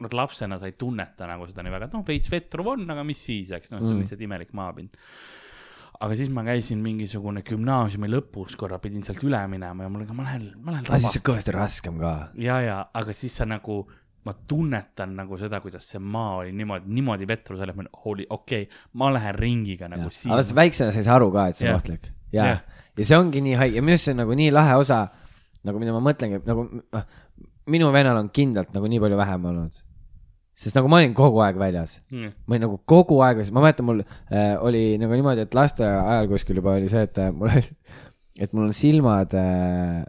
nad 0.03 0.11
lapsena 0.11 0.59
sa 0.59 0.67
ei 0.67 0.75
tunneta 0.75 1.23
nagu 1.29 1.47
seda 1.47 1.63
nii 1.63 1.71
väga, 1.71 1.87
et 1.87 1.95
noh, 1.95 2.03
veits 2.03 2.27
vetruv 2.27 2.73
on, 2.73 2.83
aga 2.91 3.05
mis 3.07 3.21
siis, 3.29 3.53
eks 3.55 3.71
noh, 3.71 3.79
see 3.79 3.93
on 3.93 3.95
Mm. 3.95 4.03
lihtsalt 4.03 4.23
imelik 4.27 4.51
maapind 4.57 4.97
aga 6.01 6.15
siis 6.17 6.31
ma 6.33 6.43
käisin 6.45 6.81
mingisugune 6.83 7.43
gümnaasiumi 7.45 8.09
lõpus 8.11 8.55
korra 8.59 8.79
pidin 8.83 9.03
sealt 9.05 9.21
üle 9.25 9.39
minema 9.51 9.85
ja 9.85 9.91
mul 9.91 10.03
oli, 10.03 10.17
ma 10.17 10.25
lähen, 10.27 10.47
ma 10.61 10.75
lähen 10.75 10.89
aga 10.89 10.99
siis 11.03 11.19
on 11.19 11.25
kõvasti 11.29 11.55
raskem 11.55 11.99
ka. 12.01 12.13
ja, 12.41 12.59
ja, 12.63 12.77
aga 12.93 13.15
siis 13.15 13.35
sa 13.39 13.47
nagu, 13.49 13.81
ma 14.27 14.35
tunnetan 14.49 15.15
nagu 15.19 15.39
seda, 15.41 15.61
kuidas 15.63 15.87
see 15.91 16.01
maa 16.01 16.41
oli 16.41 16.55
niimoodi, 16.57 16.91
niimoodi 16.99 17.29
vetru 17.29 17.59
selles 17.59 17.77
mõttes, 17.77 17.95
holy, 18.05 18.27
okei 18.29 18.67
okay,, 18.67 18.81
ma 18.99 19.11
lähen 19.15 19.39
ringiga 19.39 19.91
nagu 19.91 20.09
aga 20.09 20.17
siin. 20.19 20.35
sa 20.35 20.59
väiksena 20.61 20.95
sa 20.95 21.03
ei 21.03 21.07
saa 21.07 21.19
aru 21.19 21.31
ka, 21.35 21.49
et 21.51 21.59
see 21.59 21.69
on 21.71 21.79
ohtlik. 21.79 22.11
ja 22.35 22.49
Jah., 22.51 22.63
ja 22.95 23.09
see 23.11 23.19
ongi 23.19 23.43
nii 23.45 23.59
haige, 23.59 23.83
minu 23.83 23.95
arust 23.95 24.09
see 24.09 24.15
on 24.15 24.23
nagu 24.23 24.39
nii 24.39 24.51
lahe 24.55 24.75
osa, 24.81 25.01
nagu 25.67 25.81
mida 25.81 25.95
ma 25.95 26.03
mõtlengi, 26.03 26.41
nagu 26.47 26.67
noh, 26.73 27.09
minu 27.71 27.89
vennal 27.95 28.19
on 28.21 28.31
kindlalt 28.33 28.75
nagu 28.75 28.89
nii 28.91 29.01
palju 29.03 29.19
vähem 29.19 29.51
olnud. 29.51 29.84
Sest 30.55 30.77
nagu 30.77 30.87
ma 30.91 31.01
olin 31.01 31.13
kogu 31.17 31.41
aeg 31.43 31.57
väljas, 31.59 31.97
Mm. 32.11 32.29
ma 32.47 32.55
olin 32.55 32.63
nagu 32.67 32.77
kogu 32.87 33.17
aeg 33.25 33.37
väljas, 33.41 33.51
ma 33.55 33.63
mäletan, 33.65 33.85
mul 33.89 34.01
äh, 34.31 34.53
oli 34.63 34.83
nagu 35.01 35.11
niimoodi, 35.17 35.43
et 35.43 35.53
lasteaia 35.57 36.01
ajal 36.15 36.29
kuskil 36.31 36.61
juba 36.61 36.77
oli 36.79 36.87
see, 36.91 37.03
et 37.09 37.17
äh, 37.19 37.31
mul, 37.35 37.51
et 38.43 38.53
mul 38.55 38.69
on 38.69 38.73
silmad 38.75 39.33
äh,. 39.35 40.03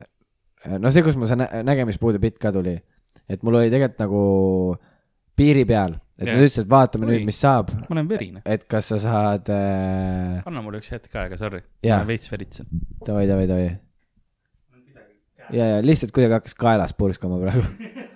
no 0.78 0.90
see, 0.94 1.02
kus 1.06 1.16
mul 1.18 1.26
see 1.30 1.38
nä 1.40 1.48
nägemispuude 1.66 2.18
bitt 2.22 2.38
ka 2.42 2.52
tuli, 2.54 2.76
et 3.28 3.42
mul 3.42 3.58
oli 3.58 3.70
tegelikult 3.74 4.02
nagu 4.06 4.22
piiri 5.36 5.64
peal, 5.68 5.98
et 6.16 6.24
Jah. 6.30 6.36
nad 6.38 6.46
ütlesid, 6.46 6.62
et 6.64 6.70
vaatame 6.72 7.04
Oi. 7.06 7.10
nüüd, 7.12 7.26
mis 7.28 7.40
saab, 7.42 7.74
ma 7.82 7.96
olen 7.98 8.06
verine, 8.08 8.40
et 8.46 8.64
kas 8.70 8.88
sa 8.94 9.00
saad 9.02 9.50
äh,, 9.52 10.38
anna 10.46 10.62
mulle 10.64 10.78
üks 10.80 10.94
hetk 10.94 11.18
aega, 11.20 11.36
sorry, 11.42 11.60
Jaa. 11.84 12.00
veits 12.08 12.30
veritsen. 12.32 12.70
davai, 13.04 13.26
davai, 13.28 13.46
davai. 13.50 13.66
ja, 15.52 15.64
ja 15.74 15.82
lihtsalt 15.84 16.14
kuidagi 16.14 16.38
hakkas 16.38 16.54
kaelas 16.58 16.94
purskama 16.96 17.38
praegu. 17.42 17.66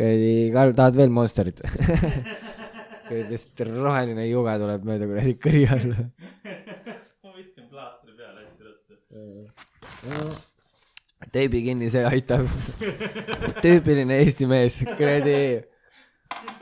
kuradi, 0.00 0.50
Karl, 0.54 0.72
tahad 0.76 0.96
veel 0.96 1.12
Monsterit? 1.12 1.60
kuradi 3.08 3.26
lihtsalt 3.34 3.64
roheline 3.74 4.24
juge 4.28 4.54
tuleb 4.62 4.86
mööda 4.88 5.08
kuradi 5.10 5.34
kõri 5.42 5.64
all. 5.74 5.90
ma 7.24 7.34
viskan 7.36 7.66
plaastri 7.72 8.12
peale 8.16 8.38
hästi 8.44 8.62
ruttu. 8.68 8.94
teibi 11.34 11.64
kinni, 11.66 11.90
see 11.92 12.04
aitab. 12.06 12.46
tüüpiline 13.64 14.22
Eesti 14.24 14.48
mees, 14.50 14.80
kuradi. 14.96 15.36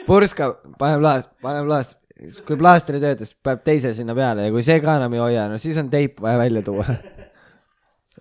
purskab, 0.09 0.59
paneb 0.81 1.05
laast, 1.05 1.31
paneb 1.45 1.67
laast. 1.71 1.95
kui 2.49 2.57
plaaster 2.59 2.99
ei 2.99 3.05
tööta, 3.05 3.29
siis 3.29 3.39
paneb 3.47 3.63
teise 3.67 3.95
sinna 3.95 4.15
peale 4.19 4.49
ja 4.49 4.55
kui 4.55 4.65
see 4.67 4.81
ka 4.83 4.99
enam 4.99 5.13
ei 5.15 5.23
hoia, 5.23 5.47
no 5.53 5.61
siis 5.63 5.77
on 5.79 5.93
teip 5.93 6.19
vaja 6.25 6.41
välja 6.41 6.65
tuua. 6.67 6.87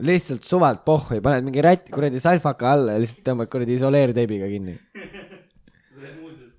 Lihtsalt 0.05 0.45
suvalt 0.45 0.83
pohhui, 0.85 1.21
paned 1.23 1.45
mingi 1.47 1.63
rätt 1.65 1.89
kuradi 1.93 2.21
salfaka 2.21 2.73
alla 2.73 2.95
ja 2.95 3.01
lihtsalt 3.01 3.23
tõmbad 3.25 3.49
kuradi 3.51 3.77
isoleerteibiga 3.77 4.49
kinni. 4.51 4.75
see 4.93 6.11
muuseas 6.19 6.53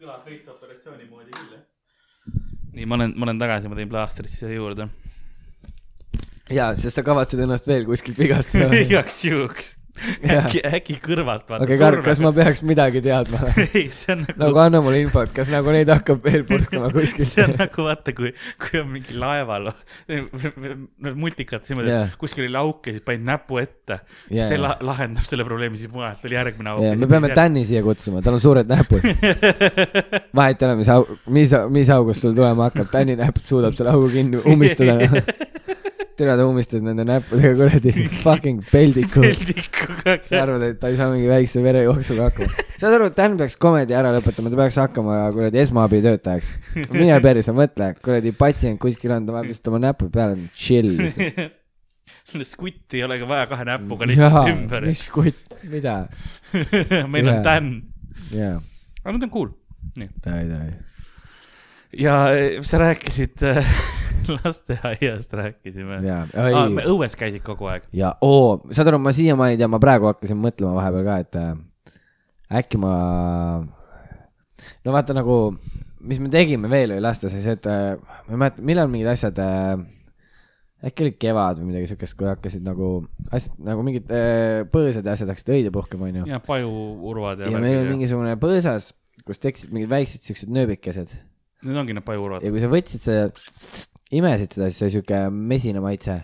kõlab 0.00 0.26
veits 0.26 0.50
operatsiooni 0.50 1.06
moodi 1.10 1.30
küll, 1.30 1.52
jah. 1.54 2.40
nii, 2.72 2.86
ma 2.86 2.98
olen, 2.98 3.14
ma 3.16 3.28
olen 3.28 3.42
tagasi, 3.42 3.70
ma 3.70 3.78
tõin 3.78 3.92
plaastrit 3.92 4.32
siia 4.32 4.50
juurde. 4.56 4.88
jaa, 6.50 6.72
sest 6.78 6.98
sa 6.98 7.06
kavatsed 7.06 7.44
ennast 7.44 7.70
veel 7.70 7.86
kuskilt 7.88 8.18
vigastada. 8.18 8.72
igaks 8.86 9.22
juhuks. 9.28 9.76
Äkki, 9.92 10.62
äkki 10.64 10.94
kõrvalt 11.04 11.44
vaata 11.46 11.66
okei, 11.66 11.76
Karl, 11.78 12.00
kas 12.02 12.20
ma 12.24 12.30
peaks 12.34 12.62
midagi 12.66 13.02
teadma? 13.04 13.50
ei, 13.76 13.84
see 13.92 14.14
on 14.14 14.22
nagu 14.24 14.52
nagu 14.52 14.60
anna 14.62 14.80
mulle 14.84 15.02
infot, 15.04 15.30
kas 15.36 15.50
nagu 15.52 15.72
neid 15.74 15.90
hakkab 15.92 16.24
veel 16.24 16.46
purskama 16.48 16.88
kuskilt 16.94 17.28
see 17.32 17.44
on? 17.44 17.52
nagu 17.60 17.86
vaata, 17.86 18.14
kui, 18.16 18.32
kui 18.62 18.80
on 18.80 18.88
mingi 18.94 19.14
laeval, 19.20 19.68
need 20.08 21.20
multikad 21.20 21.68
Jah. 21.68 21.84
yeah., 21.84 22.16
kuskil 22.18 22.48
oli 22.48 22.58
auk 22.62 22.88
ja 22.88 22.96
siis 22.96 23.04
panid 23.06 23.28
näpu 23.28 23.60
ette 23.62 24.00
yeah,. 24.32 24.48
see 24.48 24.58
la 24.60 24.74
lahendab 24.80 25.28
selle 25.28 25.46
probleemi, 25.46 25.78
siis 25.80 25.92
mujalt 25.92 26.24
oli 26.26 26.38
järgmine 26.40 26.74
auk. 26.74 26.84
ja 26.88 26.96
me 26.98 27.10
peame. 27.12 27.32
Tänni 27.36 27.64
siia 27.68 27.84
kutsuma, 27.84 28.24
tal 28.24 28.40
on 28.40 28.42
suured 28.42 28.68
näpud. 28.68 29.06
vahet 30.40 30.62
ei 30.62 30.68
ole, 30.68 30.80
mis 30.80 30.92
au-, 30.92 31.06
mis, 31.36 31.56
mis 31.72 31.92
august 31.94 32.24
sul 32.24 32.36
tulema 32.36 32.70
hakkab, 32.70 32.90
Tänni 32.92 33.20
näpp 33.20 33.44
suudab 33.44 33.76
selle 33.78 33.92
augu 33.94 34.08
kinni 34.12 34.40
ummistada. 34.48 34.98
tere, 36.18 36.34
ta 36.36 36.44
ummistas 36.46 36.82
nende 36.84 37.04
näppudega 37.08 37.52
kuradi 37.58 37.92
fucking 38.24 38.60
peldiku. 38.70 39.22
peldikuga. 39.24 40.16
sa 40.26 40.42
arvad, 40.44 40.66
et 40.68 40.80
ta 40.80 40.90
ei 40.92 40.98
saa 40.98 41.08
mingi 41.12 41.30
väikse 41.30 41.62
verejooksuga 41.64 42.28
hakkama? 42.28 42.66
saad 42.82 42.96
aru, 42.98 43.08
Tän 43.16 43.38
peaks 43.40 43.56
komedi 43.60 43.96
ära 43.96 44.12
lõpetama, 44.16 44.52
ta 44.52 44.60
peaks 44.60 44.78
hakkama 44.82 45.16
kuradi 45.34 45.62
esmaabitöötajaks. 45.62 46.52
mine 46.92 47.16
perse, 47.24 47.54
mõtle, 47.56 47.92
kuradi 48.04 48.34
patsient 48.36 48.80
kuskil 48.82 49.14
on, 49.16 49.26
ta 49.28 49.36
paneb 49.36 49.52
lihtsalt 49.52 49.72
oma 49.72 49.82
näpud 49.86 50.12
peale, 50.14 50.38
chill. 50.56 50.92
skutti 52.52 53.00
ei 53.00 53.06
ole 53.06 53.18
ka 53.20 53.26
vaja 53.28 53.48
kahe 53.50 53.66
näpuga 53.68 54.08
lihtsalt 54.08 54.52
ümber. 54.52 54.86
mis 54.88 55.02
kutt, 55.12 55.58
mida? 55.72 55.96
meil 57.12 57.26
on 57.28 57.34
Tule. 57.34 57.42
tänn. 57.46 57.74
jaa, 58.32 58.60
aga 59.02 59.16
nad 59.16 59.26
on 59.28 59.32
cool. 59.32 59.50
nii. 59.96 60.08
ja 62.00 62.14
eh, 62.36 62.62
sa 62.64 62.80
rääkisid 62.80 63.42
äh, 63.44 63.74
lasteaiast 64.38 65.32
rääkisime. 65.38 66.00
Ah, 66.02 66.48
ei 66.48 66.74
me 66.74 66.86
õues 66.90 67.16
käisid 67.18 67.44
kogu 67.46 67.68
aeg. 67.72 67.86
ja 67.96 68.14
oo, 68.24 68.60
saad 68.70 68.92
aru, 68.92 69.00
ma 69.02 69.14
siiamaani 69.16 69.56
ei 69.56 69.60
tea, 69.60 69.70
ma 69.70 69.80
praegu 69.82 70.10
hakkasin 70.10 70.40
mõtlema 70.40 70.76
vahepeal 70.78 71.08
ka, 71.08 71.18
et 71.24 71.40
äh, 71.40 71.54
äkki 72.62 72.80
ma, 72.80 72.92
no 74.84 74.94
vaata 74.94 75.16
nagu, 75.16 75.38
mis 76.02 76.20
me 76.22 76.30
tegime 76.32 76.70
veel 76.72 76.94
oli 76.96 77.04
lasteaias, 77.04 77.50
et 77.56 77.68
äh, 77.70 77.96
ma 78.28 78.36
ei 78.36 78.44
mäleta, 78.44 78.64
millal 78.72 78.92
mingid 78.92 79.12
asjad 79.12 79.42
äh, 79.42 79.82
äkki 80.88 81.06
oli 81.06 81.14
kevad 81.20 81.60
või 81.60 81.70
midagi 81.70 81.92
siukest, 81.92 82.16
kui 82.18 82.28
hakkasid 82.30 82.64
nagu 82.66 82.94
asjad 83.30 83.58
nagu 83.62 83.84
mingid 83.86 84.10
äh, 84.14 84.62
põõsad 84.72 85.06
ja 85.06 85.14
asjad 85.16 85.30
hakkasid 85.32 85.54
õide 85.56 85.74
puhkema, 85.74 86.10
onju. 86.10 86.26
ja 86.30 86.42
pajuurvad 86.42 87.44
ja 87.44 87.52
ja 87.52 87.62
meil 87.62 87.82
oli. 87.82 87.94
mingisugune 87.96 88.34
põõsas, 88.42 88.90
kus 89.26 89.42
tekkisid 89.42 89.74
mingid 89.74 89.92
väiksed 89.92 90.26
siuksed 90.26 90.52
nööbikesed 90.52 91.20
Need 91.62 91.78
ongi 91.78 91.94
need 91.94 92.02
pajuurvad 92.02 92.42
ja. 92.42 92.50
kui 92.50 92.62
sa 92.62 92.70
võtsid 92.70 93.04
seda, 93.06 93.28
imesid 94.12 94.52
seda, 94.56 94.68
siis 94.70 94.86
oli 94.86 94.94
siuke 94.98 95.24
mesine 95.32 95.82
maitse. 95.82 96.20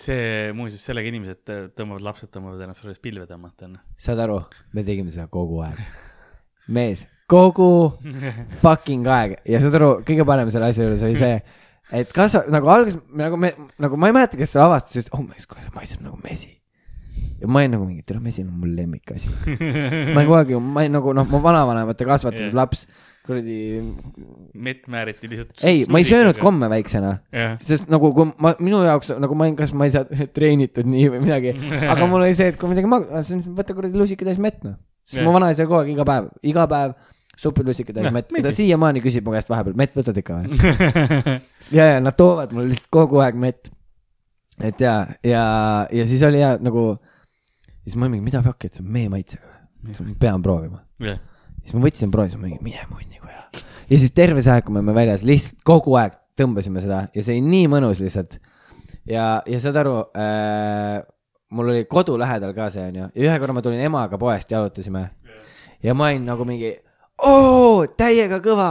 see 0.00 0.52
muuseas 0.54 0.84
sellega 0.86 1.10
inimesed 1.10 1.40
tõ- 1.44 1.64
tõmbavad, 1.76 2.04
lapsed 2.06 2.30
tõmbavad 2.30 2.60
ennast 2.62 2.84
sellest 2.84 3.02
pilve 3.02 3.26
tõmmata 3.28 3.66
onju. 3.66 3.80
saad 3.98 4.22
aru, 4.24 4.38
me 4.76 4.84
tegime 4.86 5.10
seda 5.10 5.26
kogu 5.32 5.60
aeg. 5.66 5.80
mees, 6.76 7.06
kogu 7.30 7.90
fucking 8.62 9.10
aeg 9.10 9.40
ja 9.48 9.60
saad 9.62 9.76
aru, 9.80 9.90
kõige 10.06 10.26
parem 10.28 10.52
selle 10.54 10.70
asja 10.70 10.86
juures 10.86 11.04
oli 11.08 11.18
see, 11.18 11.42
et 12.00 12.14
kas 12.14 12.38
nagu 12.52 12.70
alguses 12.70 13.02
nagu 13.10 13.40
me 13.40 13.52
nagu 13.82 13.98
ma 14.00 14.12
ei 14.12 14.16
mäleta, 14.16 14.38
kes 14.40 14.54
selle 14.54 14.68
avastas, 14.68 15.02
ütles, 15.02 15.12
oh 15.16 15.26
mees, 15.26 15.50
kuule 15.50 15.66
see 15.66 15.76
maitseb 15.76 16.06
nagu 16.06 16.16
mesi. 16.22 16.54
ja 17.42 17.50
ma 17.50 17.64
olin 17.64 17.74
nagu 17.76 17.88
mingi, 17.88 18.06
tere, 18.06 18.22
mesi 18.22 18.46
on 18.46 18.54
mul 18.62 18.72
lemmikasi. 18.78 19.34
sest 19.50 20.14
ma 20.14 20.22
olin 20.22 20.30
kogu 20.30 20.40
aeg 20.40 20.54
ju, 20.54 20.62
ma 20.62 20.86
olin 20.86 20.98
nagu 21.00 21.16
noh, 21.18 21.28
mu 21.34 21.42
vanavanemate 21.44 22.06
kasvatatud 22.08 22.48
yeah. 22.48 22.58
laps, 22.62 22.86
kuradi. 23.30 23.56
mett 24.54 24.88
määriti 24.90 25.30
lihtsalt. 25.30 25.54
ei, 25.64 25.84
ma 25.88 26.00
ei 26.00 26.06
söönud. 26.08 26.38
komme 26.40 26.68
väiksena, 26.72 27.14
jah, 27.34 27.54
sest 27.64 27.90
nagu 27.92 28.12
kui 28.16 28.28
ma, 28.42 28.54
minu 28.62 28.82
jaoks 28.86 29.12
nagu 29.22 29.36
ma 29.38 29.46
olin, 29.46 29.56
kas 29.58 29.72
ma 29.76 29.88
ei 29.88 29.94
saa 29.94 30.06
treenitud 30.36 30.88
nii 30.90 31.12
või 31.14 31.22
midagi, 31.24 31.54
aga 31.80 32.08
mul 32.10 32.24
oli 32.24 32.36
see, 32.36 32.50
et 32.52 32.58
kui 32.60 32.70
midagi 32.72 32.90
mag-, 32.90 33.08
siis 33.26 33.46
võta 33.46 33.76
kuradi 33.76 34.00
lusikatäis 34.00 34.40
mett 34.42 34.62
noh. 34.66 34.76
sest 35.06 35.20
Jah. 35.20 35.28
mu 35.28 35.34
vanaisa 35.36 35.66
kogu 35.68 35.80
aeg 35.82 35.94
iga 35.94 36.06
päev, 36.08 36.30
iga 36.52 36.66
päev 36.70 36.96
supilusikatäis 37.40 38.08
Jah, 38.08 38.14
mett, 38.14 38.34
ta 38.42 38.54
siiamaani 38.54 39.04
küsib 39.04 39.26
mu 39.26 39.34
käest 39.36 39.50
vahepeal, 39.52 39.78
mett 39.78 39.96
võtad 39.96 40.18
ikka 40.20 40.40
või? 40.42 40.58
ja, 41.76 41.86
ja 41.94 42.02
nad 42.02 42.18
toovad 42.18 42.52
mulle 42.56 42.72
lihtsalt 42.72 42.90
kogu 42.92 43.22
aeg 43.24 43.38
mett. 43.40 43.70
et 44.60 44.82
ja, 44.82 44.96
ja, 45.24 45.44
ja 45.88 46.06
siis 46.10 46.26
oli 46.26 46.42
ja 46.42 46.56
nagu, 46.60 46.92
siis 47.86 47.96
ma 47.96 48.10
mingi, 48.10 48.26
mida 48.26 48.42
fuck'i, 48.44 48.68
et 48.68 48.76
see 48.76 48.84
on 48.84 48.92
mee 48.92 49.08
maitsega, 49.12 49.58
ma 49.88 50.14
pean 50.20 50.44
proovima. 50.44 50.82
jah, 51.00 51.22
siis 51.62 51.76
ma 51.76 51.84
võtsin 51.84 52.12
proovi, 52.12 52.32
siis 52.32 52.40
ma 52.40 52.48
mingi, 52.48 52.60
mine 52.64 52.86
munni 52.90 53.20
kuja. 53.20 53.44
ja 53.90 54.00
siis 54.00 54.14
terve 54.16 54.42
see 54.44 54.54
aeg, 54.54 54.66
kui 54.66 54.74
me 54.74 54.82
olime 54.82 54.96
väljas, 54.96 55.24
lihtsalt 55.26 55.60
kogu 55.66 55.96
aeg 56.00 56.16
tõmbasime 56.40 56.82
seda 56.84 57.04
ja 57.14 57.24
see 57.24 57.36
oli 57.36 57.46
nii 57.48 57.70
mõnus 57.72 58.02
lihtsalt. 58.02 58.38
ja, 59.08 59.40
ja 59.46 59.62
saad 59.62 59.80
aru 59.82 59.96
äh,, 60.16 61.00
mul 61.50 61.72
oli 61.74 61.86
kodu 61.90 62.18
lähedal 62.20 62.54
ka 62.56 62.70
see 62.74 62.86
onju 62.88 63.08
ja 63.08 63.10
ühe 63.26 63.38
korra 63.42 63.56
ma 63.56 63.64
tulin 63.64 63.82
emaga 63.84 64.18
poest, 64.20 64.50
jalutasime 64.50 65.08
ja 65.82 65.94
ma 65.94 66.10
olin 66.10 66.28
nagu 66.28 66.46
mingi, 66.48 66.74
oo, 67.26 67.86
täiega 67.98 68.40
kõva, 68.44 68.70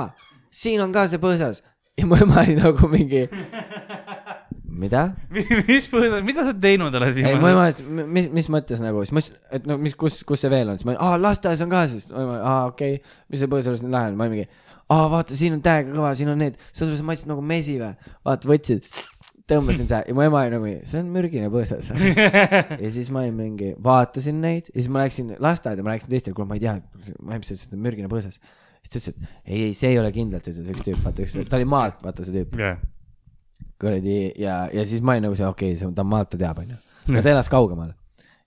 siin 0.51 0.81
on 0.83 0.93
ka 0.95 1.07
see 1.09 1.21
põõsas 1.21 1.63
ja 1.99 2.07
mu 2.07 2.17
ema 2.19 2.43
oli 2.43 2.55
nagu 2.59 2.87
mingi, 2.91 3.25
mida? 4.81 5.03
mis 5.69 5.89
põhjusel, 5.91 6.23
mida 6.27 6.45
sa 6.47 6.55
teinud 6.55 6.95
oled 6.99 7.19
ei, 7.21 7.35
mu 7.39 7.51
ema 7.51 7.67
ütles, 7.73 8.07
mis, 8.17 8.31
mis 8.39 8.49
mõttes 8.53 8.81
nagu, 8.83 9.03
siis 9.05 9.15
ma 9.15 9.23
ütlesin, 9.23 9.43
et 9.59 9.69
no 9.69 9.77
mis, 9.81 9.95
kus, 9.99 10.21
kus 10.27 10.45
see 10.45 10.51
veel 10.53 10.71
on, 10.71 10.79
siis 10.79 10.87
ma 10.89 10.97
aa 11.03 11.19
lasteaias 11.19 11.63
on 11.65 11.71
ka 11.71 11.85
siis, 11.91 12.09
aa 12.15 12.57
okei 12.71 12.97
okay., 12.99 13.21
mis 13.29 13.43
see 13.43 13.51
põõsas 13.51 13.83
nüüd 13.83 13.95
läheb, 13.95 14.17
ma 14.19 14.29
mingi, 14.31 14.47
aa 14.95 15.05
vaata, 15.11 15.37
siin 15.37 15.59
on 15.59 15.63
täiega 15.65 15.93
kõva, 15.93 16.15
siin 16.17 16.33
on 16.33 16.43
need, 16.45 16.59
aru, 16.73 16.91
see 16.97 17.07
maitseb 17.11 17.31
nagu 17.31 17.45
mesi 17.45 17.77
või, 17.81 17.93
vaata 18.27 18.49
võtsid, 18.49 18.91
tõmbasin 19.49 19.87
seda 19.87 20.03
ja 20.05 20.15
mu 20.15 20.23
ema 20.25 20.43
oli 20.45 20.53
nagu, 20.53 20.71
see 20.89 21.01
on 21.01 21.09
mürgine 21.13 21.49
põõsas. 21.53 21.89
ja 22.83 22.91
siis 22.93 23.09
ma 23.13 23.23
olin 23.23 23.37
mingi, 23.37 23.73
vaatasin 23.85 24.39
neid 24.43 24.69
ja 24.69 24.77
siis 24.77 24.91
ma 24.93 25.03
läksin 25.03 25.33
lasteaeda, 25.41 25.85
ma 25.85 25.95
rääkisin 25.95 26.13
teistele, 26.13 26.37
kuule 26.37 26.49
ma 26.51 26.59
ei 26.59 26.65
tea, 26.65 26.77
ma 26.77 27.35
ei 27.35 27.39
tea, 27.39 27.41
mis 27.41 27.49
sa 27.49 27.57
ütlesid, 27.57 27.73
et 27.73 27.83
mürgine 27.87 28.11
põõsas. 28.11 28.37
siis 28.83 28.93
ta 28.93 29.01
ütles, 29.01 29.09
et 29.09 29.49
ei, 29.49 29.63
ei 29.69 29.75
see 29.77 29.93
ei 29.93 29.99
ole 30.01 30.13
kindlalt, 30.15 30.49
ütles 30.51 30.69
üks 30.73 30.85
tüüp, 30.85 31.01
vaata 31.05 31.25
üks, 31.25 31.37
ta 31.49 31.59
oli 31.59 31.69
maalt, 31.69 32.01
vaata 32.05 32.27
see 32.27 32.37
tüüp 32.37 32.57
jah, 32.61 32.81
kuradi 33.79 34.19
ja, 34.39 34.65
ja 34.73 34.85
siis 34.87 35.03
ma 35.05 35.15
olin 35.15 35.29
nagu 35.29 35.39
see, 35.39 35.47
okei 35.47 35.77
okay,, 35.77 35.93
ta 35.95 36.05
on 36.05 36.11
maalt, 36.11 36.31
ta 36.33 36.41
teab, 36.41 36.61
onju. 36.65 36.77
no 37.13 37.23
ta 37.23 37.33
elas 37.33 37.49
kaugemal. 37.51 37.93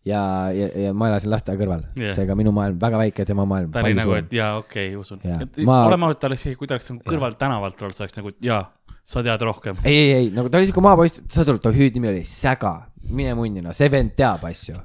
ja, 0.09 0.21
ja, 0.55 0.69
ja 0.87 0.93
ma 0.99 1.09
elasin 1.13 1.31
lasteaia 1.33 1.61
kõrval 1.61 1.85
yeah., 1.97 2.15
seega 2.17 2.37
minu 2.39 2.53
maailm 2.55 2.79
väga 2.83 3.01
väike, 3.05 3.27
tema 3.29 3.47
maailm 3.49 3.73
ta 3.73 3.85
oli 3.85 3.97
nagu, 3.99 4.15
et. 4.19 4.33
jaa, 4.35 4.57
okei 4.61 4.93
okay,, 4.93 5.01
usun. 5.01 5.23
Ma... 5.67 5.85
Oleme 5.87 6.09
ausad, 6.09 6.23
ta 6.23 6.33
oleks, 6.33 6.47
kui 6.59 6.71
ta 6.71 6.79
oleks 6.79 6.91
nagu 6.91 7.05
kõrval 7.07 7.37
tänavalt 7.39 7.85
olnud, 7.85 7.97
sa 7.97 8.07
oleks 8.07 8.19
nagu, 8.19 8.35
jaa, 8.43 8.65
sa 9.05 9.23
tead 9.27 9.43
rohkem. 9.47 9.77
ei, 9.85 9.95
ei, 9.97 10.11
ei 10.17 10.33
nagu 10.35 10.51
ta 10.51 10.61
oli 10.61 10.69
siuke 10.71 10.83
maapoiss, 10.85 11.23
saad 11.33 11.51
aru, 11.51 11.63
ta 11.63 11.73
hüüdnimi 11.75 12.11
oli 12.11 12.23
Säga, 12.29 12.75
mine 13.11 13.35
munni 13.39 13.63
noh, 13.65 13.75
see 13.77 13.91
vend 13.93 14.15
teab 14.19 14.45
asju. 14.47 14.77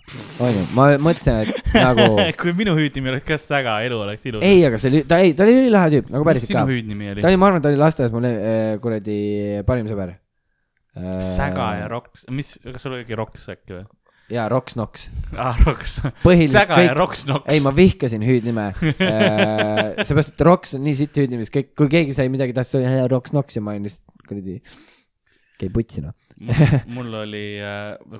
onju, 0.44 0.64
ma 0.78 0.88
mõtlesin, 1.02 1.44
et 1.46 1.74
nagu 1.78 2.08
kui 2.42 2.54
minu 2.58 2.74
hüüdnimi 2.78 3.14
oleks 3.14 3.28
ka 3.28 3.38
Säga, 3.42 3.80
elu 3.86 4.00
oleks 4.06 4.26
ilus. 4.30 4.46
ei, 4.46 4.64
aga 4.70 4.82
see 4.82 4.94
oli, 4.94 5.04
ta 5.10 5.22
ei, 5.22 5.36
ta 5.38 5.46
oli 5.46 5.58
ülilahe 5.64 5.94
tüüp 5.98 6.14
nagu 6.14 6.24
mis 6.24 6.32
päriselt 6.32 6.54
sinu 6.54 6.62
ka. 6.62 6.70
hüüdnimi 6.72 7.12
oli 7.14 7.26
ta? 7.26 7.30
oli, 7.30 7.42
ma 7.42 7.52
arvan, 7.52 7.66
ta 7.66 7.74
oli 7.74 7.82
lasteaias 7.82 8.16
mu 8.16 8.24
eh, 8.26 8.78
kuradi 8.84 9.20
parim 9.70 9.90
sõber. 9.92 10.16
Säga 11.24 11.68
ja. 11.82 11.88
Roks, 11.92 12.26
mis, 12.34 12.56
kas 12.66 12.84
sul 12.86 12.96
oligi 12.98 13.16
Roks 13.18 13.48
äkki 13.54 13.76
või? 13.78 13.86
ja 14.34 14.48
Roks 14.52 14.76
Noks. 14.76 15.06
aa, 15.40 15.54
Roks. 15.64 15.98
Põhiline- 16.24 16.52
Säga 16.52 16.78
ja 16.82 16.90
kõik- 16.92 16.98
Roks 17.00 17.22
Noks. 17.30 17.48
ei, 17.54 17.62
ma 17.64 17.72
vihkasin 17.76 18.26
hüüdnime 18.28 18.66
äh,. 18.74 20.04
seepärast, 20.04 20.34
et 20.36 20.42
Roks 20.48 20.74
on 20.76 20.84
nii 20.84 20.96
sitt 21.00 21.16
hüüdnimi, 21.20 21.46
sest 21.48 21.56
kõik, 21.56 21.70
kui 21.80 21.88
keegi 21.94 22.16
sai 22.18 22.28
midagi, 22.34 22.56
tahtis 22.58 22.76
öelda 22.82 23.08
Roks 23.14 23.32
Noks 23.38 23.56
ja 23.60 23.64
ma 23.64 23.72
olin 23.76 23.88
lihtsalt 23.88 24.28
kuradi, 24.28 24.58
käi 25.62 25.70
putsi 25.74 26.04
noh. 26.04 26.14
mul 26.96 27.14
oli, 27.24 27.46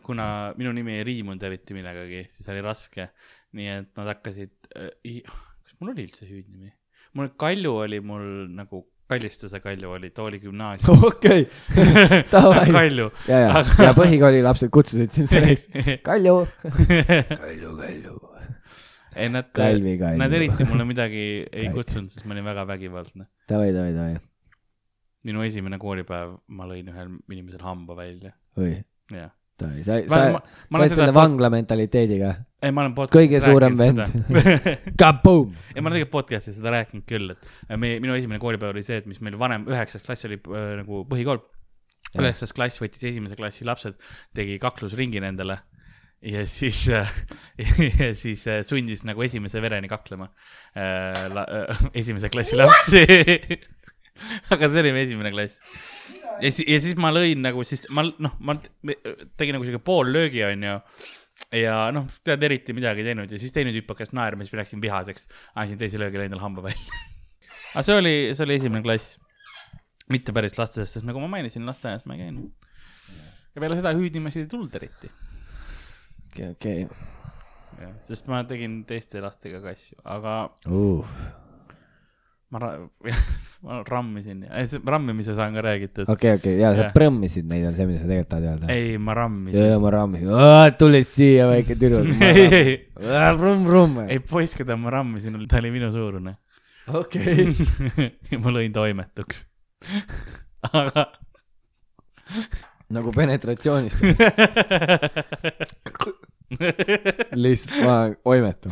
kuna 0.06 0.28
minu 0.58 0.72
nimi 0.74 0.96
ei 0.98 1.04
riimunud 1.06 1.44
eriti 1.46 1.76
millegagi, 1.78 2.24
siis 2.32 2.48
oli 2.54 2.64
raske. 2.66 3.10
nii 3.58 3.68
et 3.76 3.92
nad 4.00 4.10
hakkasid, 4.16 4.52
kas 4.72 5.76
mul 5.80 5.92
oli 5.94 6.08
üldse 6.08 6.26
hüüdnimi? 6.30 6.72
mul 7.18 7.30
Kalju 7.40 7.72
oli 7.84 8.00
mul 8.04 8.26
nagu 8.54 8.84
kallistuse 9.08 9.60
Kalju 9.60 9.92
oli, 9.92 10.10
too 10.10 10.26
oli 10.26 10.40
gümnaasium. 10.40 11.04
okei, 11.10 11.48
davai. 12.32 12.66
Kalju. 12.72 13.10
ja, 13.28 13.40
ja, 13.40 13.64
ja 13.86 13.94
põhikooli 13.98 14.42
lapsed 14.46 14.72
kutsusid 14.74 15.14
sind 15.16 15.32
selleks. 15.32 15.68
Kalju. 16.08 16.36
Kalju, 16.64 17.76
Kalju. 17.80 18.18
ei, 19.16 19.30
nad, 19.34 19.50
nad 20.20 20.38
eriti 20.40 20.68
mulle 20.70 20.86
midagi 20.90 21.24
ei 21.48 21.72
kutsunud, 21.74 22.12
sest 22.14 22.28
ma 22.28 22.36
olin 22.36 22.46
väga 22.52 22.68
vägivaldne. 22.70 23.30
davai, 23.50 23.72
davai, 23.76 23.96
davai. 23.96 24.20
minu 25.28 25.48
esimene 25.48 25.80
koolipäev, 25.82 26.38
ma 26.48 26.68
lõin 26.70 26.92
ühel 26.92 27.16
inimesel 27.32 27.64
hamba 27.66 27.98
välja, 27.98 28.36
jah. 29.12 29.34
davai, 29.62 29.84
sa, 29.86 30.00
sa, 30.06 30.22
sa 30.38 30.80
oled 30.80 30.94
selle 30.94 31.14
vangla 31.16 31.50
mentaliteediga. 31.54 32.34
ei, 32.62 32.74
ma 32.74 32.84
olen 32.84 32.96
podcast'is 32.98 33.20
kõige 33.20 33.42
suurem 33.44 33.78
vend. 33.80 34.04
Kaboom. 35.02 35.54
ei, 35.74 35.82
ma 35.82 35.90
olen 35.90 35.98
tegelikult 36.00 36.16
podcast'is 36.16 36.60
seda 36.60 36.74
rääkinud 36.76 37.06
küll, 37.10 37.34
et 37.34 37.80
meie, 37.80 38.02
minu 38.04 38.18
esimene 38.18 38.42
koolipäev 38.44 38.76
oli 38.76 38.86
see, 38.86 39.00
et 39.02 39.08
mis 39.10 39.22
meil 39.26 39.38
vanem, 39.40 39.68
üheksas 39.72 40.06
klass 40.06 40.30
oli 40.30 40.40
äh, 40.42 40.74
nagu 40.82 41.06
põhikool. 41.10 41.42
Üheksas 42.18 42.54
klass 42.56 42.80
võttis 42.80 43.04
esimese 43.10 43.36
klassi 43.36 43.66
lapsed, 43.68 43.98
tegi 44.38 44.56
kaklusringi 44.64 45.20
nendele 45.20 45.58
ja 46.22 46.46
siis 46.50 46.90
äh, 46.90 47.10
ja 48.00 48.14
siis 48.16 48.48
äh, 48.48 48.62
sundis 48.66 49.04
nagu 49.06 49.22
esimese 49.22 49.62
vereni 49.62 49.90
kaklema 49.92 50.32
äh, 50.74 51.28
la, 51.34 51.46
äh, 51.46 51.84
esimese 51.94 52.30
klassi 52.34 52.58
lapsi. 52.58 53.04
aga 54.54 54.70
see 54.70 54.82
oli 54.82 54.94
meie 54.96 55.06
esimene 55.08 55.32
klass. 55.34 55.62
Ja 56.42 56.52
siis, 56.52 56.68
ja 56.70 56.80
siis 56.84 56.98
ma 57.00 57.12
lõin 57.14 57.42
nagu 57.44 57.64
siis 57.68 57.86
ma 57.94 58.06
noh, 58.08 58.36
ma 58.40 58.56
tegin 58.60 59.58
nagu 59.58 59.68
siuke 59.68 59.82
poollöögi 59.84 60.44
onju 60.48 60.76
ja 61.56 61.76
noh, 61.96 62.10
tead 62.26 62.44
eriti 62.48 62.76
midagi 62.76 63.04
ei 63.04 63.12
teinud 63.12 63.32
ja 63.32 63.40
siis 63.42 63.54
teine 63.56 63.74
tüüp 63.76 63.90
hakkas 63.94 64.14
naerma, 64.18 64.46
siis 64.46 64.56
ma 64.56 64.62
läksin 64.62 64.84
vihaseks, 64.84 65.28
andsin 65.56 65.80
teise 65.80 66.02
löögi, 66.02 66.20
lõin 66.20 66.34
talle 66.34 66.44
hamba 66.44 66.66
välja. 66.68 67.02
aga 67.74 67.86
see 67.88 67.98
oli, 68.02 68.16
see 68.34 68.46
oli 68.48 68.58
esimene 68.60 68.84
klass, 68.86 69.18
mitte 70.14 70.36
päris 70.36 70.58
lasteaias, 70.60 70.98
sest 70.98 71.08
nagu 71.08 71.22
ma 71.24 71.32
mainisin, 71.38 71.66
lasteaias 71.68 72.08
ma 72.10 72.18
ei 72.18 72.26
käinud. 72.26 72.70
ja 73.56 73.64
peale 73.64 73.80
seda 73.80 73.96
hüüdnimesid 73.98 74.46
ei 74.46 74.52
tulnud 74.52 74.78
eriti, 74.82 75.12
okei, 76.28 76.54
okei. 76.58 77.92
sest 78.10 78.30
ma 78.32 78.44
tegin 78.50 78.82
teiste 78.90 79.24
lastega 79.24 79.64
ka 79.64 79.76
asju, 79.78 80.02
aga 80.06 80.40
Uh. 80.68 81.46
Ma, 82.50 82.60
ra- 82.60 82.90
ma 83.66 83.84
rammisin, 83.88 84.46
rammimise 84.86 85.36
saan 85.36 85.54
ka 85.54 85.62
räägitud. 85.62 86.10
okei, 86.10 86.36
okei, 86.38 86.56
ja 86.62 86.72
sa 86.78 86.90
prõmmisid 86.96 87.48
neid, 87.50 87.66
on 87.68 87.76
see, 87.76 87.88
mida 87.90 88.00
sa 88.02 88.08
tegelikult 88.08 88.32
tahad 88.32 88.48
öelda? 88.52 88.72
ei, 88.74 88.98
ma 89.02 89.16
rammisin. 89.18 89.70
ja 89.74 89.80
ma 89.84 89.92
rammisin, 89.98 90.34
tule 90.80 91.04
siia, 91.08 91.48
väike 91.52 91.78
tüdruk. 91.80 92.12
ei, 92.32 92.50
ei, 92.56 92.74
rumm-rumm. 93.38 94.06
ei 94.08 94.22
poiss, 94.24 94.58
keda 94.58 94.78
ma 94.80 94.94
rammisin, 94.96 95.40
ta 95.50 95.62
oli 95.62 95.74
minu 95.76 95.92
suurune. 95.94 96.38
okei. 96.88 97.50
ja 98.32 98.42
ma 98.44 98.56
lõin 98.56 98.76
toimetuks. 98.76 99.46
aga 100.72 101.10
nagu 102.96 103.12
penetratsioonist. 103.16 104.00
lihtsalt 107.36 107.84
ma 107.84 107.98
oimetu. 108.24 108.72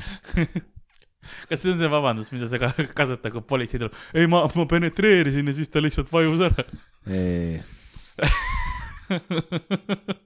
Kas 1.50 1.60
see 1.64 1.72
on 1.74 1.80
see 1.82 1.90
vabandus, 1.92 2.30
mida 2.36 2.48
sa 2.52 2.58
ka 2.62 2.68
kasutad, 3.00 3.32
kui 3.36 3.44
politsei 3.54 3.82
tuleb? 3.82 3.96
ei, 4.14 4.26
ma, 4.32 4.38
ma 4.48 4.68
penetreerisin 4.76 5.50
ja 5.52 5.56
siis 5.58 5.70
ta 5.74 5.78
lihtsalt 5.84 6.10
vajus 6.14 6.40
ära. 6.50 6.62
ei, 7.10 7.58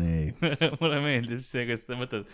ei. 0.00 0.34
mulle 0.80 0.98
meeldib 1.04 1.42
see, 1.46 1.62
kuidas 1.68 1.84
sa 1.86 1.94
mõtled, 1.98 2.24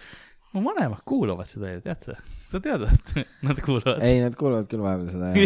mu 0.55 0.62
vanemad 0.67 1.03
kuulavad 1.09 1.47
seda 1.49 1.67
ju, 1.75 1.81
tead 1.85 2.01
sa? 2.05 2.14
sa 2.51 2.57
tead, 2.62 2.83
et 2.88 3.07
nad 3.47 3.59
kuulavad? 3.64 4.01
ei, 4.07 4.17
nad 4.25 4.35
kuulavad 4.38 4.67
küll 4.71 4.83
vahepeal 4.85 5.11
seda 5.14 5.27
jah. 5.35 5.43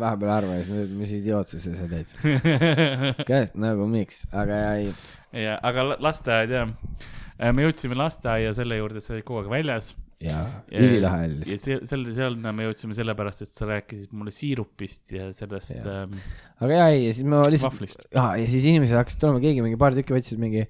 vahepeal 0.00 0.30
arva 0.34 0.52
ja 0.58 0.62
siis 0.64 0.74
mõtled, 0.74 0.94
mis 1.00 1.12
idiootsuse 1.18 1.70
sa 1.76 1.84
teed. 1.90 2.08
käest 3.28 3.54
nagu 3.60 3.82
miks, 3.90 4.16
aga 4.32 4.54
ei, 4.78 4.86
ja, 5.36 5.54
aga 5.66 5.78
la- 5.92 6.00
lasteaed 6.08 6.50
jah, 6.54 6.68
me 7.56 7.64
jõudsime 7.64 7.96
lasteaia 7.96 8.52
selle 8.56 8.78
juurde, 8.80 9.02
sa 9.04 9.14
olid 9.16 9.26
kogu 9.28 9.42
aeg 9.42 9.52
väljas. 9.52 9.94
jaa, 10.20 10.42
ülilahe 10.76 11.24
oli 11.24 11.38
ja 11.38 11.40
lihtsalt. 11.40 11.62
see, 11.64 11.78
selle, 11.88 12.12
sinna 12.12 12.52
me 12.52 12.66
jõudsime 12.66 12.96
sellepärast, 12.96 13.46
et 13.46 13.54
sa 13.54 13.68
rääkisid 13.70 14.12
mulle 14.12 14.34
siirupist 14.36 15.14
ja 15.16 15.30
sellest 15.36 15.78
ähm, 15.80 16.18
aga 16.60 16.76
jaa, 16.76 16.88
ei, 16.92 17.06
ja 17.06 17.14
siis 17.16 17.30
ma 17.32 17.40
lihtsalt 17.48 18.04
jaa, 18.12 18.34
ja 18.36 18.50
siis 18.52 18.66
inimesed 18.68 19.00
hakkasid 19.00 19.22
tulema, 19.22 19.40
keegi 19.40 19.64
mingi 19.64 19.80
paar 19.80 19.96
tükki 19.96 20.18
võtsid 20.18 20.42
mingi, 20.42 20.66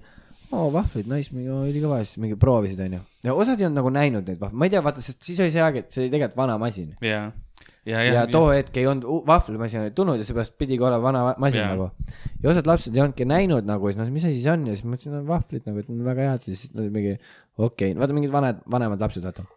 oo 0.51 0.67
vahvlid, 0.73 1.07
nice, 1.11 1.31
ülikõva, 1.33 2.01
siis 2.03 2.19
mingi 2.21 2.37
proovisid, 2.39 2.81
onju. 2.83 2.99
ja 3.25 3.35
osad 3.37 3.61
ei 3.61 3.67
olnud 3.67 3.79
nagu 3.79 3.93
näinud 3.93 4.27
neid 4.27 4.41
vahvleid, 4.41 4.59
ma 4.59 4.67
ei 4.67 4.73
tea, 4.73 4.81
vaata, 4.83 5.03
sest 5.03 5.23
siis 5.23 5.39
oli 5.43 5.53
see 5.53 5.63
aeg, 5.63 5.79
et 5.83 5.95
see 5.95 6.03
oli 6.03 6.11
tegelikult 6.13 6.41
vana 6.41 6.57
masin. 6.61 6.91
ja, 7.05 7.21
ja, 7.87 8.01
ja, 8.03 8.13
ja 8.17 8.25
too 8.31 8.51
hetk 8.51 8.77
ei 8.81 8.87
olnud 8.91 9.25
vahvlimasin 9.27 9.87
tulnud 9.97 10.21
ja 10.21 10.27
seepärast 10.27 10.57
pidigi 10.59 10.83
olema 10.83 11.01
vana 11.07 11.23
va- 11.29 11.37
masin 11.41 11.63
Jaa. 11.63 11.71
nagu. 11.73 11.89
ja 12.43 12.51
osad 12.51 12.67
lapsed 12.69 12.95
ei 12.95 13.03
olnudki 13.03 13.27
näinud 13.29 13.67
nagu, 13.67 13.89
siis 13.89 13.99
nad, 14.01 14.11
mis 14.13 14.27
asi 14.27 14.43
see 14.43 14.53
on 14.53 14.67
ja 14.67 14.75
siis 14.75 14.85
ma 14.85 14.99
ütlesin, 14.99 15.17
et 15.21 15.27
vahvlid 15.31 15.67
nagu, 15.69 15.81
et 15.81 15.89
on 15.89 16.05
väga 16.05 16.29
head 16.29 16.47
ja 16.47 16.59
siis 16.59 16.75
nad 16.75 16.83
olid 16.85 16.95
mingi, 16.99 17.17
okei 17.57 17.91
okay., 17.91 17.99
vaata 18.03 18.17
mingid 18.17 18.35
vanad, 18.35 18.61
vanemad 18.71 19.01
lapsed, 19.01 19.25
vaata. 19.25 19.47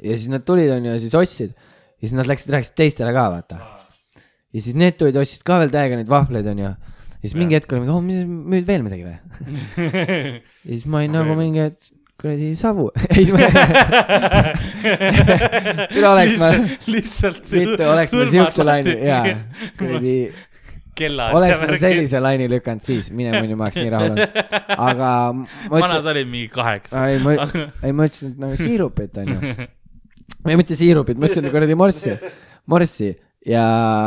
ja 0.00 0.16
siis 0.16 0.30
nad 0.32 0.46
tulid, 0.46 0.70
onju, 0.78 0.94
ja 0.94 1.02
siis 1.02 1.18
ostsid 1.18 1.54
ja 1.54 2.08
siis 2.08 2.16
nad 2.16 2.30
läksid, 2.30 2.54
rääkisid 2.54 2.78
teistele 2.78 3.12
ka, 3.16 3.28
vaata. 3.34 3.60
ja 4.54 4.62
siis 4.62 4.76
need 4.78 4.98
tulid, 5.00 5.16
ostsid 5.20 5.44
ka 5.46 5.60
veel 5.62 5.72
täiega 5.74 6.00
neid 6.00 6.10
vahvleid, 6.12 6.48
onju. 6.54 6.74
Siis 7.24 7.34
mingi 7.40 7.56
hetk 7.56 7.72
oli 7.72 7.80
mingi, 7.80 7.94
oh, 7.94 8.02
mis, 8.04 8.24
müüd 8.28 8.66
veel 8.68 8.82
midagi 8.84 9.04
või? 9.06 9.16
ja 10.68 10.70
siis 10.70 10.84
ma 10.84 11.00
olin 11.00 11.14
nagu 11.16 11.36
mingi, 11.38 11.60
et 11.72 11.92
kuradi 12.20 12.56
savu. 12.56 12.90
ei, 13.16 13.24
üle 15.96 16.08
oleks 16.08 16.36
ma, 16.40 16.50
lihtsalt. 16.88 17.46
mitte 17.52 17.88
oleks 17.88 18.12
ma 18.16 18.26
siukse 18.32 18.66
laine, 18.66 18.94
jaa, 19.08 19.24
kuradi, 19.80 20.14
kella. 20.96 21.30
oleks 21.36 21.64
ma 21.64 21.78
sellise 21.80 22.20
laine 22.20 22.48
lükanud, 22.52 22.84
siis 22.84 23.08
minemini 23.14 23.56
ma 23.56 23.70
oleks 23.70 23.80
nii 23.80 23.92
rahul 23.96 24.12
olnud. 24.12 24.28
aga 24.76 25.10
ma 25.32 25.74
vanad 25.74 26.12
olid 26.14 26.28
mingi 26.30 26.52
kaheksa. 26.54 27.08
ei 27.08 27.18
ma, 27.24 27.30
ei 27.80 27.92
ma 27.96 28.08
ütlesin, 28.08 28.36
et 28.36 28.44
nagu 28.44 28.54
siirupit 28.60 29.12
onju. 29.24 29.38
ei 30.48 30.56
mitte 30.60 30.74
siirupit, 30.78 31.16
ma 31.18 31.28
ütlesin 31.28 31.52
kuradi 31.52 31.74
morssi, 31.78 32.12
morssi 32.70 33.14
ja 33.44 33.64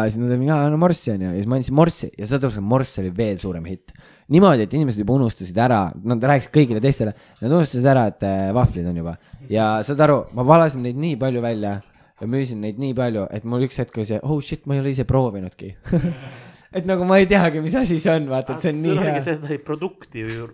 siis 0.08 0.18
nad 0.22 0.32
olid 0.32 0.42
mingi, 0.42 0.54
aa 0.54 0.70
no 0.74 0.80
morssi 0.82 1.12
onju 1.14 1.30
ja 1.30 1.36
siis 1.36 1.50
ma 1.50 1.60
andsin 1.60 1.78
morssi 1.78 2.10
ja 2.18 2.30
saad 2.30 2.46
aru, 2.48 2.56
see 2.56 2.70
morss 2.74 3.02
oli 3.04 3.12
veel 3.18 3.38
suurem 3.42 3.68
hitt. 3.70 3.94
niimoodi, 4.34 4.66
et 4.66 4.74
inimesed 4.74 5.04
juba 5.04 5.16
unustasid 5.16 5.58
ära, 5.62 5.84
nad 6.10 6.24
rääkisid 6.32 6.54
kõigile 6.56 6.82
teistele, 6.84 7.14
nad 7.42 7.54
unustasid 7.54 7.86
ära, 7.88 8.08
et 8.12 8.26
äh, 8.28 8.50
vahvlid 8.56 8.90
on 8.90 8.98
juba 9.04 9.16
ja 9.52 9.70
saad 9.86 10.02
aru, 10.08 10.24
ma 10.38 10.48
valasin 10.48 10.84
neid 10.88 11.00
nii 11.00 11.20
palju 11.22 11.44
välja 11.46 11.78
ja 12.18 12.30
müüsin 12.30 12.64
neid 12.66 12.82
nii 12.82 12.96
palju, 12.98 13.28
et 13.34 13.46
mul 13.46 13.68
üks 13.68 13.78
hetk 13.84 14.00
oli 14.02 14.10
see, 14.10 14.20
oh 14.24 14.42
shit, 14.42 14.66
ma 14.66 14.78
ei 14.78 14.84
ole 14.84 14.96
ise 14.96 15.06
proovinudki 15.08 15.76
et 16.78 16.88
nagu 16.90 17.06
ma 17.08 17.20
ei 17.22 17.30
teagi, 17.30 17.62
mis 17.64 17.76
asi 17.78 18.00
see 18.02 18.14
on, 18.14 18.30
vaata, 18.32 18.58
et 18.58 18.66
see 18.66 18.74
on 18.74 18.82
nii 18.84 18.98
hea. 19.06 19.20
seda 19.26 19.60
produkti 19.66 20.26
ju. 20.26 20.48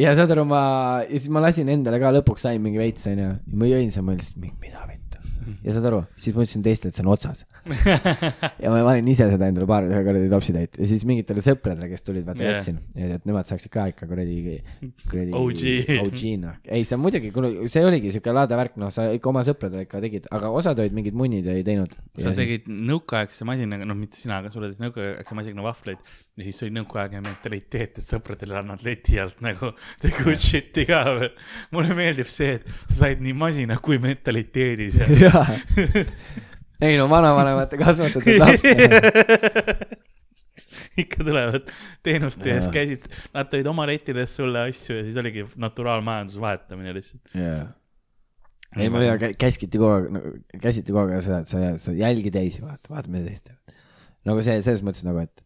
ja 0.00 0.14
saad 0.16 0.32
aru, 0.34 0.46
ma, 0.48 0.62
ja 1.04 1.12
siis 1.16 1.28
ma 1.34 1.44
lasin 1.44 1.68
endale 1.72 2.00
ka 2.02 2.12
lõpuks 2.18 2.48
sain 2.48 2.62
mingi 2.64 2.80
veits 2.80 3.08
onju, 3.10 3.34
ma 3.52 3.68
jõin 3.70 3.92
seda, 3.92 4.06
ma 4.08 4.16
lihtsalt 4.16 4.40
mida 4.64 4.88
vittu. 4.88 5.07
Ja 5.64 5.74
saad 5.74 5.88
aru, 5.90 6.02
siis 6.18 6.36
ma 6.36 6.44
ütlesin 6.44 6.64
teistele, 6.64 6.92
et 6.92 6.98
see 6.98 7.04
on 7.04 7.10
otsas. 7.12 7.44
ja 8.62 8.72
ma 8.72 8.82
panin 8.86 9.08
ise 9.12 9.28
seda 9.30 9.48
endale 9.50 9.68
paar 9.70 9.88
kuradi 9.88 10.30
topsitäit 10.32 10.78
ja 10.80 10.88
siis 10.90 11.04
mingitele 11.08 11.44
sõpradele, 11.44 11.90
kes 11.92 12.06
tulid, 12.06 12.26
vaata 12.28 12.44
Jah. 12.44 12.56
jätsin, 12.56 12.78
et 12.94 13.26
nemad 13.28 13.48
saaksid 13.50 13.72
ka 13.74 13.88
ikka 13.92 14.08
kuradi, 14.10 14.58
kuradi 15.08 15.34
OG. 15.38 15.64
OG 16.04 16.22
noh, 16.44 16.60
ei 16.78 16.86
see 16.88 17.00
muidugi, 17.00 17.32
see 17.72 17.84
oligi 17.86 18.14
siuke 18.16 18.34
laade 18.34 18.58
värk, 18.58 18.78
noh, 18.80 18.92
sa 18.94 19.08
ikka 19.14 19.32
oma 19.32 19.44
sõpradele 19.46 19.86
ikka 19.88 20.02
tegid, 20.04 20.30
aga 20.34 20.52
osad 20.60 20.80
olid 20.82 20.96
mingid 20.96 21.18
munnid 21.18 21.48
ei 21.52 21.66
teinud. 21.66 21.96
sa 22.18 22.34
tegid 22.36 22.68
nõukaaegse 22.68 23.48
masinaga, 23.48 23.88
noh, 23.88 23.98
mitte 23.98 24.20
sina, 24.20 24.42
aga 24.42 24.52
sulle 24.54 24.72
tehti 24.72 24.88
nõukaaegse 24.88 25.38
masinaga 25.38 25.68
vahvleid 25.70 26.08
ja 26.38 26.46
siis 26.46 26.62
oli 26.62 26.74
nõukaaegne 26.76 27.20
mentaliteet, 27.24 27.98
et 27.98 28.06
sõpradele 28.06 28.54
annad 28.60 28.82
leti 28.86 29.18
alt 29.18 29.40
nagu 29.42 29.72
the 30.02 30.12
good 30.20 30.38
shit'i 30.42 30.84
ka 30.86 31.00
veel. 31.08 31.32
mulle 31.74 31.96
meeldib 31.98 32.30
see, 32.30 32.58
et 32.58 32.68
sa 32.92 33.08
said 33.08 33.22
nii 33.24 33.34
masina 33.38 33.78
kui 33.82 33.98
mentaliteedi 34.02 34.88
seal. 34.94 35.14
jaa, 35.28 35.46
ei 36.80 36.96
no 36.98 37.08
vanavanemate 37.10 37.76
kasvatatud 37.80 38.38
laps. 38.42 38.62
ikka 40.98 41.24
tulevad 41.24 41.68
teenuste 42.02 42.48
Jaa. 42.50 42.68
käisid, 42.74 43.04
nad 43.34 43.46
tõid 43.52 43.66
oma 43.70 43.86
lettidest 43.88 44.38
sulle 44.40 44.58
asju 44.68 44.96
ja 44.98 45.02
siis 45.06 45.16
oligi 45.20 45.44
naturaalmajanduse 45.60 46.40
vahetamine 46.42 46.92
lihtsalt. 46.96 47.22
jaa. 47.38 47.66
ei, 48.76 48.88
mulle 48.92 49.14
kä- 49.22 49.34
käskiti 49.38 49.78
kogu 49.80 49.92
aeg 49.94 50.06
käsiti 50.62 50.92
kogu 50.92 51.12
aeg 51.14 51.22
seda, 51.24 51.38
et 51.44 51.48
sa, 51.52 51.58
sa 51.82 51.90
jälgi 51.96 52.30
teisi, 52.34 52.60
vaata, 52.64 52.86
vaata, 52.92 53.08
mida 53.14 53.24
teised 53.30 53.44
teevad. 53.48 53.64
nagu 54.28 54.38
see, 54.44 54.58
selles 54.66 54.82
mõttes 54.84 55.04
nagu, 55.06 55.18
et 55.24 55.36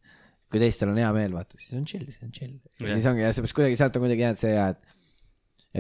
kui 0.53 0.59
teistel 0.61 0.91
on 0.93 0.99
hea 1.01 1.11
meel, 1.17 1.33
vaata, 1.37 1.53
siis 1.61 1.73
on 1.79 1.85
chill, 1.89 2.05
siis 2.09 2.21
on 2.25 2.33
chill. 2.35 2.57
Jah. 2.81 2.91
siis 2.97 3.07
ongi, 3.13 3.23
ja 3.25 3.31
seepärast 3.37 3.57
kuidagi 3.61 3.77
sealt 3.81 3.95
on 3.97 4.03
kuidagi 4.07 4.23
jäänud 4.27 4.41
see 4.41 4.53
ja 4.57 4.65
et, 4.75 4.81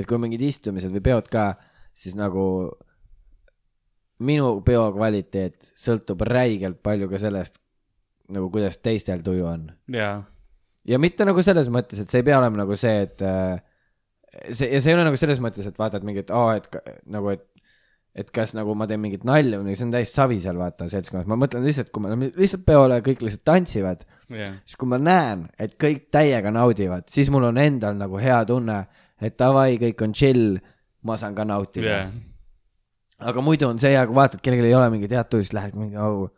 et 0.00 0.04
kui 0.08 0.16
mingid 0.22 0.40
istumised 0.46 0.90
või 0.94 1.02
peod 1.08 1.26
ka, 1.32 1.44
siis 1.96 2.14
nagu 2.16 2.44
minu 4.24 4.54
peo 4.66 4.86
kvaliteet 4.94 5.72
sõltub 5.78 6.22
räigelt 6.28 6.80
palju 6.84 7.08
ka 7.10 7.20
sellest, 7.22 7.58
nagu 8.32 8.48
kuidas 8.54 8.78
teistel 8.82 9.22
tuju 9.24 9.46
on. 9.48 9.68
Ja 10.88 10.98
mitte 10.98 11.26
nagu 11.28 11.42
selles 11.44 11.68
mõttes, 11.70 12.00
et 12.02 12.10
see 12.10 12.22
ei 12.22 12.26
pea 12.26 12.40
olema 12.40 12.64
nagu 12.64 12.76
see, 12.78 13.04
et 13.06 13.22
äh, 13.22 13.60
see 14.50 14.70
ja 14.72 14.80
see 14.82 14.92
ei 14.92 14.98
ole 14.98 15.06
nagu 15.06 15.18
selles 15.20 15.42
mõttes, 15.42 15.68
et 15.68 15.78
vaatad 15.78 16.06
mingit, 16.06 16.32
aa, 16.34 16.56
et 16.58 16.68
nagu, 17.12 17.34
et 17.36 17.46
et 18.12 18.28
kas 18.28 18.50
nagu 18.52 18.74
ma 18.76 18.84
teen 18.84 19.00
mingit 19.00 19.22
nalja 19.24 19.56
või 19.56 19.70
midagi, 19.70 19.78
see 19.80 19.86
on 19.86 19.92
täiesti 19.94 20.18
savi 20.18 20.36
seal 20.42 20.58
vaata 20.60 20.84
seltskonnas, 20.92 21.28
ma 21.30 21.38
mõtlen 21.40 21.64
lihtsalt, 21.64 21.88
kui 21.94 22.02
me 22.04 22.10
oleme 22.10 22.28
lihtsalt 22.36 22.64
peole, 22.66 22.98
kõik 23.06 23.22
lihtsalt 23.24 23.44
tantsivad, 23.48 24.02
jah, 24.36 24.58
siis 24.68 24.76
kui 24.80 24.90
ma 24.90 24.98
näen, 25.00 25.46
et 25.56 25.78
kõik 25.80 26.10
täiega 26.12 26.52
naudivad, 26.52 27.06
siis 27.12 27.30
mul 27.32 27.48
on 27.48 27.60
endal 27.62 27.96
nagu 27.96 28.20
hea 28.20 28.42
tunne, 28.48 28.82
et 29.16 29.38
davai, 29.40 29.78
kõik 29.80 30.04
on 30.04 30.12
chill, 30.18 30.58
ma 31.08 31.16
saan 31.16 31.38
ka 31.38 31.46
nautida. 31.48 31.88
Jah, 32.02 32.12
aga 33.30 33.44
muidu 33.44 33.68
on 33.68 33.80
see 33.82 33.92
hea, 33.94 34.04
kui 34.08 34.16
vaatad, 34.18 34.42
kellelgi 34.44 34.70
ei 34.70 34.78
ole 34.78 34.90
mingit 34.94 35.14
head 35.14 35.30
tuju, 35.32 35.46
siis 35.46 35.56
lähed 35.56 35.76
mingi 35.78 35.98
au, 36.00 36.28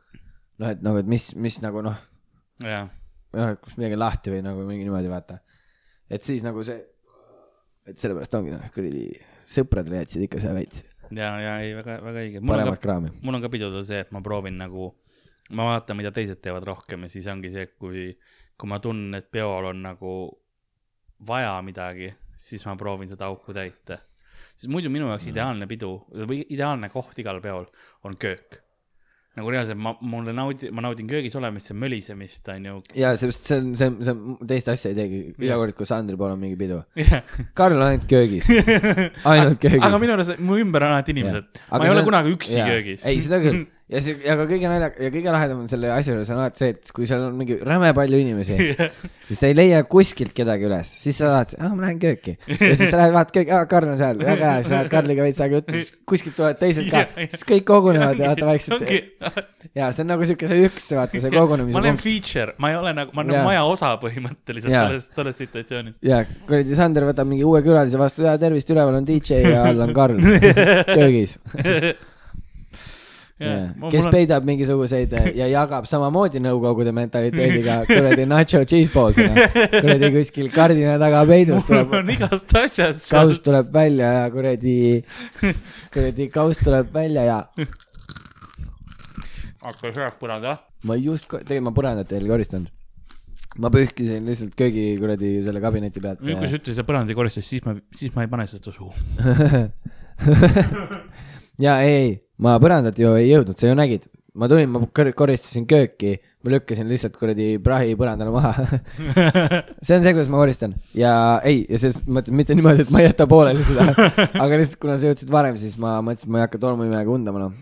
noh, 0.62 0.70
et 0.70 0.82
nagu, 0.84 1.00
et 1.02 1.10
mis, 1.10 1.28
mis 1.40 1.60
nagu 1.64 1.82
noh, 1.84 2.00
jah, 2.64 2.88
kus 3.34 3.76
midagi 3.78 3.98
lahti 3.98 4.34
või 4.34 4.42
nagu 4.46 4.64
mingi 4.68 4.86
niimoodi 4.86 5.12
vaata. 5.12 5.40
et 6.10 6.26
siis 6.26 6.44
nagu 6.46 6.62
see, 6.66 6.80
et 7.88 8.00
sellepärast 8.00 8.36
ongi 8.38 8.54
noh, 8.54 8.66
kuradi 8.74 9.06
sõpradele 9.44 10.02
jätsid 10.02 10.28
ikka 10.28 10.40
seal 10.40 10.56
veits 10.56 10.84
ja, 11.12 11.34
ja 11.40 11.56
ei, 11.62 11.74
väga, 11.76 11.98
väga 12.04 12.22
õige. 12.22 12.44
paremat 12.46 12.80
kraami. 12.82 13.12
mul 13.22 13.38
on 13.38 13.44
ka 13.44 13.50
pidudel 13.52 13.84
see, 13.86 14.00
et 14.04 14.12
ma 14.14 14.22
proovin 14.24 14.56
nagu, 14.60 14.90
ma 15.56 15.68
vaatan, 15.72 15.98
mida 16.00 16.12
teised 16.14 16.40
teevad 16.44 16.66
rohkem 16.68 17.06
ja 17.06 17.12
siis 17.12 17.28
ongi 17.30 17.52
see, 17.54 17.68
kui, 17.78 18.10
kui 18.58 18.70
ma 18.70 18.80
tunnen, 18.82 19.18
et 19.18 19.30
peol 19.32 19.70
on 19.70 19.82
nagu 19.84 20.14
vaja 21.26 21.56
midagi, 21.64 22.12
siis 22.36 22.64
ma 22.68 22.76
proovin 22.80 23.10
seda 23.10 23.28
auku 23.30 23.54
täita. 23.56 24.00
Sest 24.54 24.70
muidu 24.72 24.92
minu 24.92 25.08
jaoks 25.10 25.30
ideaalne 25.30 25.68
pidu 25.70 25.96
või 26.30 26.44
ideaalne 26.44 26.90
koht 26.92 27.18
igal 27.22 27.40
peol 27.44 27.66
on 28.06 28.16
köök. 28.20 28.60
nagu 29.34 29.50
reaalselt 29.50 29.80
ma, 29.82 29.90
mulle 30.06 30.30
naudi-, 30.30 30.68
ma 30.70 30.84
naudin 30.84 31.08
köögis 31.10 31.34
olemist 31.34 31.72
ja 31.72 31.74
mölisemist, 31.74 32.48
onju. 32.54 32.76
ja 32.94 33.14
seepärast 33.18 33.48
see 33.50 33.56
on, 33.58 33.72
see 33.74 33.88
on, 33.90 33.96
see 34.06 34.14
on, 34.14 34.36
teist 34.46 34.70
asja 34.70 34.92
ei 34.92 34.98
teegi, 35.00 35.22
iga 35.42 35.56
kord, 35.58 35.74
kui 35.74 35.88
Sandri 35.90 36.18
pool 36.20 36.36
on 36.36 36.38
mingi 36.38 36.58
pidu. 36.60 36.78
jah, 37.00 37.24
Karl 37.58 37.80
on 37.80 37.88
ainult 37.88 38.06
köögis, 38.10 38.50
ainult 39.32 39.58
köögis. 39.58 39.82
aga 39.82 40.02
minu 40.02 40.14
arust 40.14 40.38
mu 40.38 40.60
ümber 40.62 40.86
on 40.86 40.94
alati 40.94 41.16
inimesed. 41.16 41.62
ma 41.72 41.82
ei 41.82 41.94
ole 41.96 42.06
kunagi 42.06 42.36
üksi 42.36 42.60
köögis. 42.62 43.08
ei, 43.10 43.22
seda 43.24 43.42
küll. 43.42 43.64
ja 43.92 44.00
see, 44.00 44.14
aga 44.32 44.46
kõige 44.48 44.68
nalja- 44.70 44.92
ja 44.96 45.08
kõige 45.12 45.32
lahedam 45.34 45.58
on 45.60 45.68
selle 45.68 45.90
asja 45.92 46.14
juures 46.14 46.30
on 46.32 46.38
alati 46.40 46.62
see, 46.62 46.70
et 46.72 46.92
kui 46.96 47.04
seal 47.08 47.20
on 47.26 47.34
mingi 47.36 47.58
räme 47.60 47.90
palju 47.96 48.16
inimesi, 48.22 48.56
siis 49.28 49.40
sa 49.42 49.50
ei 49.50 49.56
leia 49.58 49.82
kuskilt 49.84 50.32
kedagi 50.36 50.64
üles, 50.70 50.88
siis 51.02 51.18
sa 51.20 51.28
vaatad, 51.34 51.58
ah 51.60 51.74
ma 51.76 51.84
lähen 51.84 52.00
kööki. 52.00 52.36
ja 52.48 52.70
siis 52.78 52.88
sa 52.94 53.00
lähed 53.02 53.12
vaatad 53.16 53.34
kööki, 53.36 53.52
aa 53.52 53.66
Karl 53.68 53.90
on 53.92 53.98
seal, 54.00 54.16
väga 54.22 54.52
hea, 54.54 54.62
siis 54.62 54.72
lähed 54.72 54.88
Karliga 54.94 55.26
veits 55.26 55.42
aega 55.44 55.60
juttu, 55.60 55.76
siis 55.76 55.92
kuskilt 56.08 56.36
tulevad 56.38 56.60
teised 56.62 56.88
ka, 56.92 57.04
siis 57.34 57.44
kõik 57.52 57.66
kogunevad 57.68 58.22
ja 58.24 58.32
vaata 58.32 58.48
vaikselt 58.48 58.86
see, 58.86 59.02
ja 59.76 59.90
see 59.92 60.06
on 60.06 60.10
nagu 60.14 60.30
siuke 60.32 60.48
see 60.54 60.64
üks, 60.70 60.88
vaata 60.96 61.20
see 61.26 61.34
kogunemise 61.36 61.76
ma 61.76 61.82
olen 61.84 61.98
punkt. 62.00 62.06
feature, 62.08 62.56
ma 62.64 62.72
ei 62.72 62.80
ole 62.80 62.94
nagu, 62.96 63.12
ma 63.12 63.20
olen 63.20 63.34
Jaa. 63.36 63.42
nagu 63.44 63.50
maja 63.52 63.66
osa 63.68 63.92
põhimõtteliselt 64.00 64.72
Jaa. 64.72 64.86
selles, 64.88 65.10
selles 65.20 65.38
situatsioonis. 65.44 66.00
ja 66.08 66.22
kuradi 66.48 66.80
Sander 66.80 67.04
võtab 67.12 67.28
mingi 67.28 67.44
uue 67.44 67.60
külalise 67.66 68.00
vastu, 68.00 68.24
ja 68.24 68.38
tervist, 68.40 68.72
üleval 68.72 68.96
on 69.02 69.04
DJ 69.12 69.44
ja 69.44 69.68
all 69.68 69.84
on 69.84 69.92
Karl 69.92 70.18
köögis. 70.96 71.36
kes 73.34 74.06
peidab 74.14 74.44
mingisuguseid 74.46 75.10
eh, 75.18 75.24
ja 75.40 75.48
jagab 75.50 75.88
samamoodi 75.90 76.38
nõukogude 76.42 76.92
mentaliteediga 76.94 77.80
kuradi 77.88 78.26
nacho 78.30 78.60
cheese 78.62 78.92
balls'ina. 78.94 79.48
kuradi 79.74 80.10
kuskil 80.14 80.52
kardina 80.54 80.94
taga 81.02 81.24
peidus 81.26 81.58
mul 81.58 81.66
tuleb 81.66 81.96
on 81.98 82.12
igast 82.14 82.54
asjad 82.60 83.00
seal 83.02 83.32
kaust. 83.32 83.42
tuleb 83.48 83.72
välja 83.74 84.12
ja 84.20 84.28
kuradi, 84.30 84.76
kuradi 85.96 86.28
kaust 86.36 86.62
tuleb 86.62 86.94
välja 86.94 87.26
ja 87.26 87.40
hakkas 89.64 89.98
heaks 89.98 90.22
põranda. 90.22 90.54
ma 90.86 90.94
just, 91.00 91.26
tegelikult 91.26 91.66
ma 91.66 91.74
põrandat 91.74 92.14
ei 92.14 92.30
koristanud. 92.30 92.70
ma 93.58 93.74
pühkisin 93.74 94.30
lihtsalt 94.30 94.54
köögi 94.62 94.94
kuradi 95.02 95.34
selle 95.42 95.64
kabineti 95.64 96.06
pealt 96.06 96.22
nüüd, 96.22 96.38
kui 96.38 96.54
sa 96.54 96.62
ütlesid, 96.62 96.86
et 96.86 96.86
põranda 96.86 97.10
ei 97.10 97.18
koristas, 97.18 97.50
siis 97.50 97.66
ma, 97.66 97.74
siis 97.98 98.14
ma 98.14 98.28
ei 98.28 98.30
pane 98.30 98.46
seda 98.46 98.70
suhu. 98.70 98.94
ja 101.62 101.78
ei, 101.84 102.14
ma 102.42 102.56
põrandat 102.62 102.98
ju 102.98 103.14
ei 103.18 103.28
jõudnud, 103.30 103.58
sa 103.58 103.70
ju 103.70 103.76
nägid, 103.78 104.06
ma 104.38 104.48
tulin, 104.50 104.70
ma 104.72 104.82
kor- 104.94 105.12
koristasin 105.16 105.66
kööki, 105.70 106.16
ma 106.44 106.54
lükkasin 106.54 106.88
lihtsalt 106.90 107.16
kuradi 107.20 107.54
prahi 107.64 107.94
põrandale 107.98 108.32
maha. 108.34 108.52
see 109.84 109.96
on 109.96 110.02
see, 110.04 110.12
kuidas 110.12 110.30
ma 110.32 110.40
koristan 110.42 110.74
ja 110.98 111.14
ei, 111.46 111.62
ja 111.70 111.80
selles 111.80 112.00
mõttes 112.06 112.34
mitte 112.34 112.56
niimoodi, 112.58 112.86
et 112.86 112.94
ma 112.94 113.02
ei 113.02 113.08
jäta 113.10 113.28
pooleli 113.30 113.66
seda, 113.66 113.90
aga 114.44 114.60
lihtsalt 114.60 114.80
kuna 114.82 114.98
sa 114.98 115.10
jõudsid 115.10 115.34
varem, 115.34 115.60
siis 115.60 115.76
ma 115.80 115.98
mõtlesin, 116.04 116.28
et 116.28 116.34
ma 116.34 116.42
ei 116.42 116.46
hakka 116.48 116.62
tolmuimega 116.62 117.18
undama 117.18 117.46
noh. 117.46 117.60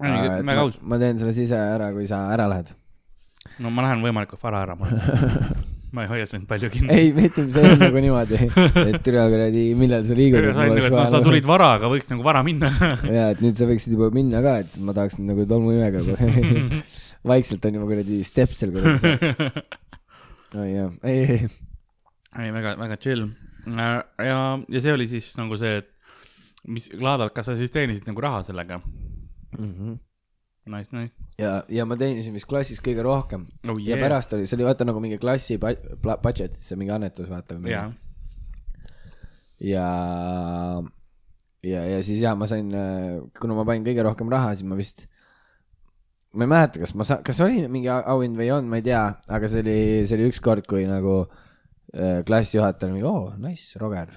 väga 0.00 0.64
aus. 0.64 0.80
ma 0.82 0.98
teen 1.02 1.20
selle 1.20 1.36
siis 1.36 1.54
ära, 1.54 1.92
kui 1.94 2.08
sa 2.10 2.26
ära 2.34 2.48
lähed. 2.50 2.74
no 3.62 3.70
ma 3.70 3.86
lähen 3.86 4.02
võimalikult 4.04 4.42
vara 4.42 4.66
ära, 4.66 4.78
ma 4.78 4.90
ütlesin. 4.90 5.70
ma 5.94 6.04
ei 6.04 6.10
hoia 6.10 6.26
sind 6.26 6.48
palju 6.50 6.70
kinni. 6.74 6.90
ei, 6.90 7.12
mitte 7.14 7.44
see 7.52 7.62
on 7.70 7.78
nagu 7.78 8.00
niimoodi, 8.02 8.48
et 8.82 8.98
türa 9.06 9.28
kuradi, 9.30 9.64
millal 9.78 10.04
sa 10.06 10.16
liigud. 10.18 10.48
no 10.50 11.06
sa 11.10 11.20
tulid 11.24 11.46
vara, 11.46 11.74
aga 11.78 11.90
võiks 11.92 12.10
nagu 12.10 12.26
vara 12.26 12.42
minna. 12.46 12.72
ja, 13.06 13.30
et 13.30 13.42
nüüd 13.44 13.58
sa 13.58 13.68
võiksid 13.70 13.94
juba 13.94 14.10
minna 14.14 14.42
ka, 14.44 14.56
et 14.64 14.74
ma 14.82 14.94
tahaks 14.96 15.20
nagu 15.22 15.46
tolmuimega 15.48 16.02
vaikselt 17.30 17.64
on 17.68 17.78
juba 17.78 17.90
kuradi 17.92 18.20
stepsel 18.26 18.74
kuradi. 18.74 19.14
oi 20.58 20.68
jah, 20.78 20.90
ei, 21.06 21.20
ei, 21.22 21.50
ei, 22.42 22.50
väga, 22.58 22.74
väga 22.80 22.98
chill. 23.00 23.28
ja, 23.70 23.92
ja 24.18 24.80
see 24.80 24.96
oli 24.96 25.08
siis 25.10 25.30
nagu 25.38 25.58
see, 25.60 25.78
et 25.84 25.92
mis 26.66 26.90
laadalt, 26.98 27.34
kas 27.36 27.52
sa 27.52 27.58
siis 27.58 27.72
teenisid 27.74 28.10
nagu 28.10 28.24
raha 28.24 28.42
sellega? 28.46 28.82
ei. 29.54 29.94
Nice, 30.64 30.88
nice. 30.96 31.12
ja, 31.36 31.58
ja 31.68 31.84
ma 31.84 31.96
teenisin 32.00 32.32
vist 32.32 32.48
klassis 32.48 32.80
kõige 32.80 33.02
rohkem 33.04 33.42
oh 33.68 33.74
yeah. 33.76 33.90
ja 33.90 33.96
yeah. 33.98 34.04
pärast 34.06 34.32
oli, 34.32 34.46
see 34.48 34.56
oli 34.56 34.64
vaata 34.64 34.86
nagu 34.88 35.00
mingi 35.02 35.18
klassi 35.20 35.58
budget, 35.60 36.54
see 36.56 36.78
mingi 36.80 36.94
annetus 36.94 37.28
vaata. 37.28 37.58
jaa, 37.68 37.90
ja, 39.60 39.88
ja, 41.68 41.82
ja 41.92 41.98
siis 42.06 42.22
ja 42.24 42.32
ma 42.38 42.48
sain, 42.48 42.72
kuna 43.40 43.58
ma 43.58 43.66
panin 43.68 43.84
kõige 43.84 44.06
rohkem 44.06 44.32
raha, 44.32 44.54
siis 44.56 44.64
ma 44.68 44.78
vist, 44.78 45.04
ma 46.32 46.46
ei 46.46 46.52
mäleta, 46.54 46.80
kas 46.82 46.94
ma 46.96 47.06
sa-, 47.08 47.20
kas 47.26 47.40
oli 47.44 47.66
mingi 47.68 47.90
au- 47.92 48.04
auhind 48.16 48.38
või 48.38 48.48
ei 48.48 48.54
olnud, 48.56 48.72
ma 48.72 48.80
ei 48.80 48.86
tea, 48.86 49.02
aga 49.36 49.50
see 49.50 49.64
oli, 49.64 49.78
see 50.08 50.16
oli 50.16 50.28
ükskord, 50.32 50.68
kui 50.70 50.86
nagu 50.88 51.18
äh, 51.26 52.22
klassijuhataja 52.26 52.94
oli 52.94 53.04
oo, 53.04 53.34
nice, 53.42 53.76
Roger, 53.82 54.14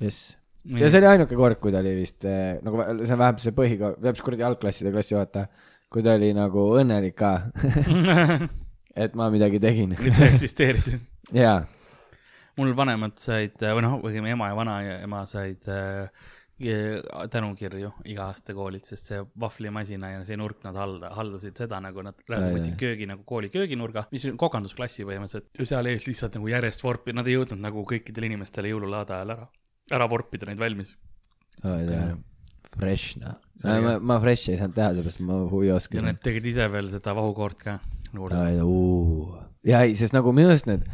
jess. 0.00 0.32
ja 0.64 0.88
see 0.88 1.02
oli 1.02 1.10
ainuke 1.12 1.36
kord, 1.38 1.60
kui 1.60 1.76
ta 1.76 1.84
oli 1.84 1.92
vist 1.98 2.24
äh, 2.28 2.56
nagu, 2.64 2.80
see 3.02 3.12
on 3.12 3.20
vähemalt 3.20 3.44
see 3.44 3.56
põhikool, 3.60 4.00
täpselt 4.00 4.26
kuradi 4.26 4.48
algklasside 4.48 4.92
klassijuhataja, 4.96 5.52
kui 5.90 6.04
ta 6.06 6.14
oli 6.18 6.30
nagu 6.36 6.66
õnnelik 6.78 7.16
ka, 7.18 7.34
et 9.04 9.16
ma 9.18 9.30
midagi 9.32 9.60
tegin. 9.62 9.96
et 9.98 10.12
sa 10.14 10.28
eksisteerid. 10.30 10.92
jaa, 11.34 11.62
mul 12.60 12.74
vanemad 12.78 13.16
said, 13.20 13.56
või 13.60 13.86
noh, 13.86 13.98
õigemini 14.04 14.36
ema 14.36 14.50
ja 14.50 14.58
vanaema 14.58 15.24
said 15.28 15.66
äh, 15.70 16.28
tänukirju 17.32 17.90
iga 18.12 18.26
aasta 18.28 18.54
koolilt, 18.56 18.86
sest 18.90 19.10
see 19.10 19.20
vahvlimasina 19.40 20.12
ja 20.12 20.22
see 20.28 20.36
nurk, 20.36 20.60
nad 20.66 20.76
halda, 20.76 21.10
haldasid 21.16 21.56
seda 21.62 21.80
nagu 21.80 22.04
nad 22.04 22.20
Ai, 22.28 22.50
võtsid 22.54 22.76
köögi 22.80 23.08
nagu 23.08 23.24
kooli 23.26 23.48
kööginurga, 23.52 24.06
mis 24.12 24.26
on 24.28 24.36
kokandusklassi 24.40 25.06
põhimõtteliselt. 25.08 25.64
seal 25.72 25.88
ees 25.90 26.06
lihtsalt 26.08 26.36
nagu 26.36 26.52
järjest 26.52 26.84
vorpi, 26.84 27.16
nad 27.16 27.28
ei 27.30 27.38
jõudnud 27.38 27.64
nagu 27.64 27.86
kõikidele 27.88 28.28
inimestele 28.28 28.74
jõululaade 28.74 29.16
ajal 29.16 29.36
ära, 29.38 29.48
ära 29.96 30.10
vorpida 30.12 30.50
neid 30.50 30.60
valmis. 30.60 30.92
Fresh 32.78 33.16
noh. 33.20 33.36
Oli 33.64 33.80
ma 33.84 33.98
ma 33.98 34.16
fresh'i 34.22 34.54
ei 34.54 34.58
saanud 34.60 34.74
teha, 34.76 34.92
seepärast 34.96 35.20
ma 35.26 35.40
huvi 35.50 35.66
ja 35.68 35.74
oskasin 35.76 36.04
need. 36.08 36.20
tegid 36.24 36.46
ise 36.52 36.68
veel 36.72 36.88
seda 36.92 37.12
vahukoort 37.16 37.58
ka. 37.60 37.78
ja 39.64 39.82
ei, 39.84 39.94
sest 39.98 40.14
nagu 40.16 40.32
minu 40.32 40.48
arust 40.52 40.66
need 40.70 40.86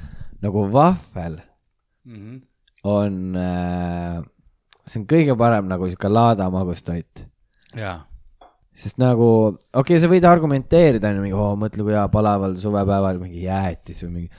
nagu 0.42 0.66
vahvel 0.72 1.38
Mhm. 2.06 2.40
on 2.86 3.34
äh,, 3.36 4.20
see 4.86 5.00
on 5.00 5.06
kõige 5.10 5.34
parem 5.38 5.66
nagu 5.70 5.88
sihuke 5.90 6.08
laada 6.10 6.46
magustoit. 6.50 7.24
jaa, 7.74 8.04
sest 8.74 8.98
nagu, 9.02 9.56
okei 9.74 9.96
okay,, 9.96 10.00
sa 10.02 10.06
võid 10.10 10.26
argumenteerida, 10.28 11.08
onju, 11.10 11.22
mingi, 11.24 11.34
oo, 11.38 11.54
mõtle, 11.58 11.82
kui 11.82 11.92
hea 11.96 12.04
palaval 12.12 12.54
suvepäeval 12.62 13.18
mingi 13.22 13.42
jäätis 13.46 14.02
või 14.04 14.12
mingi. 14.12 14.30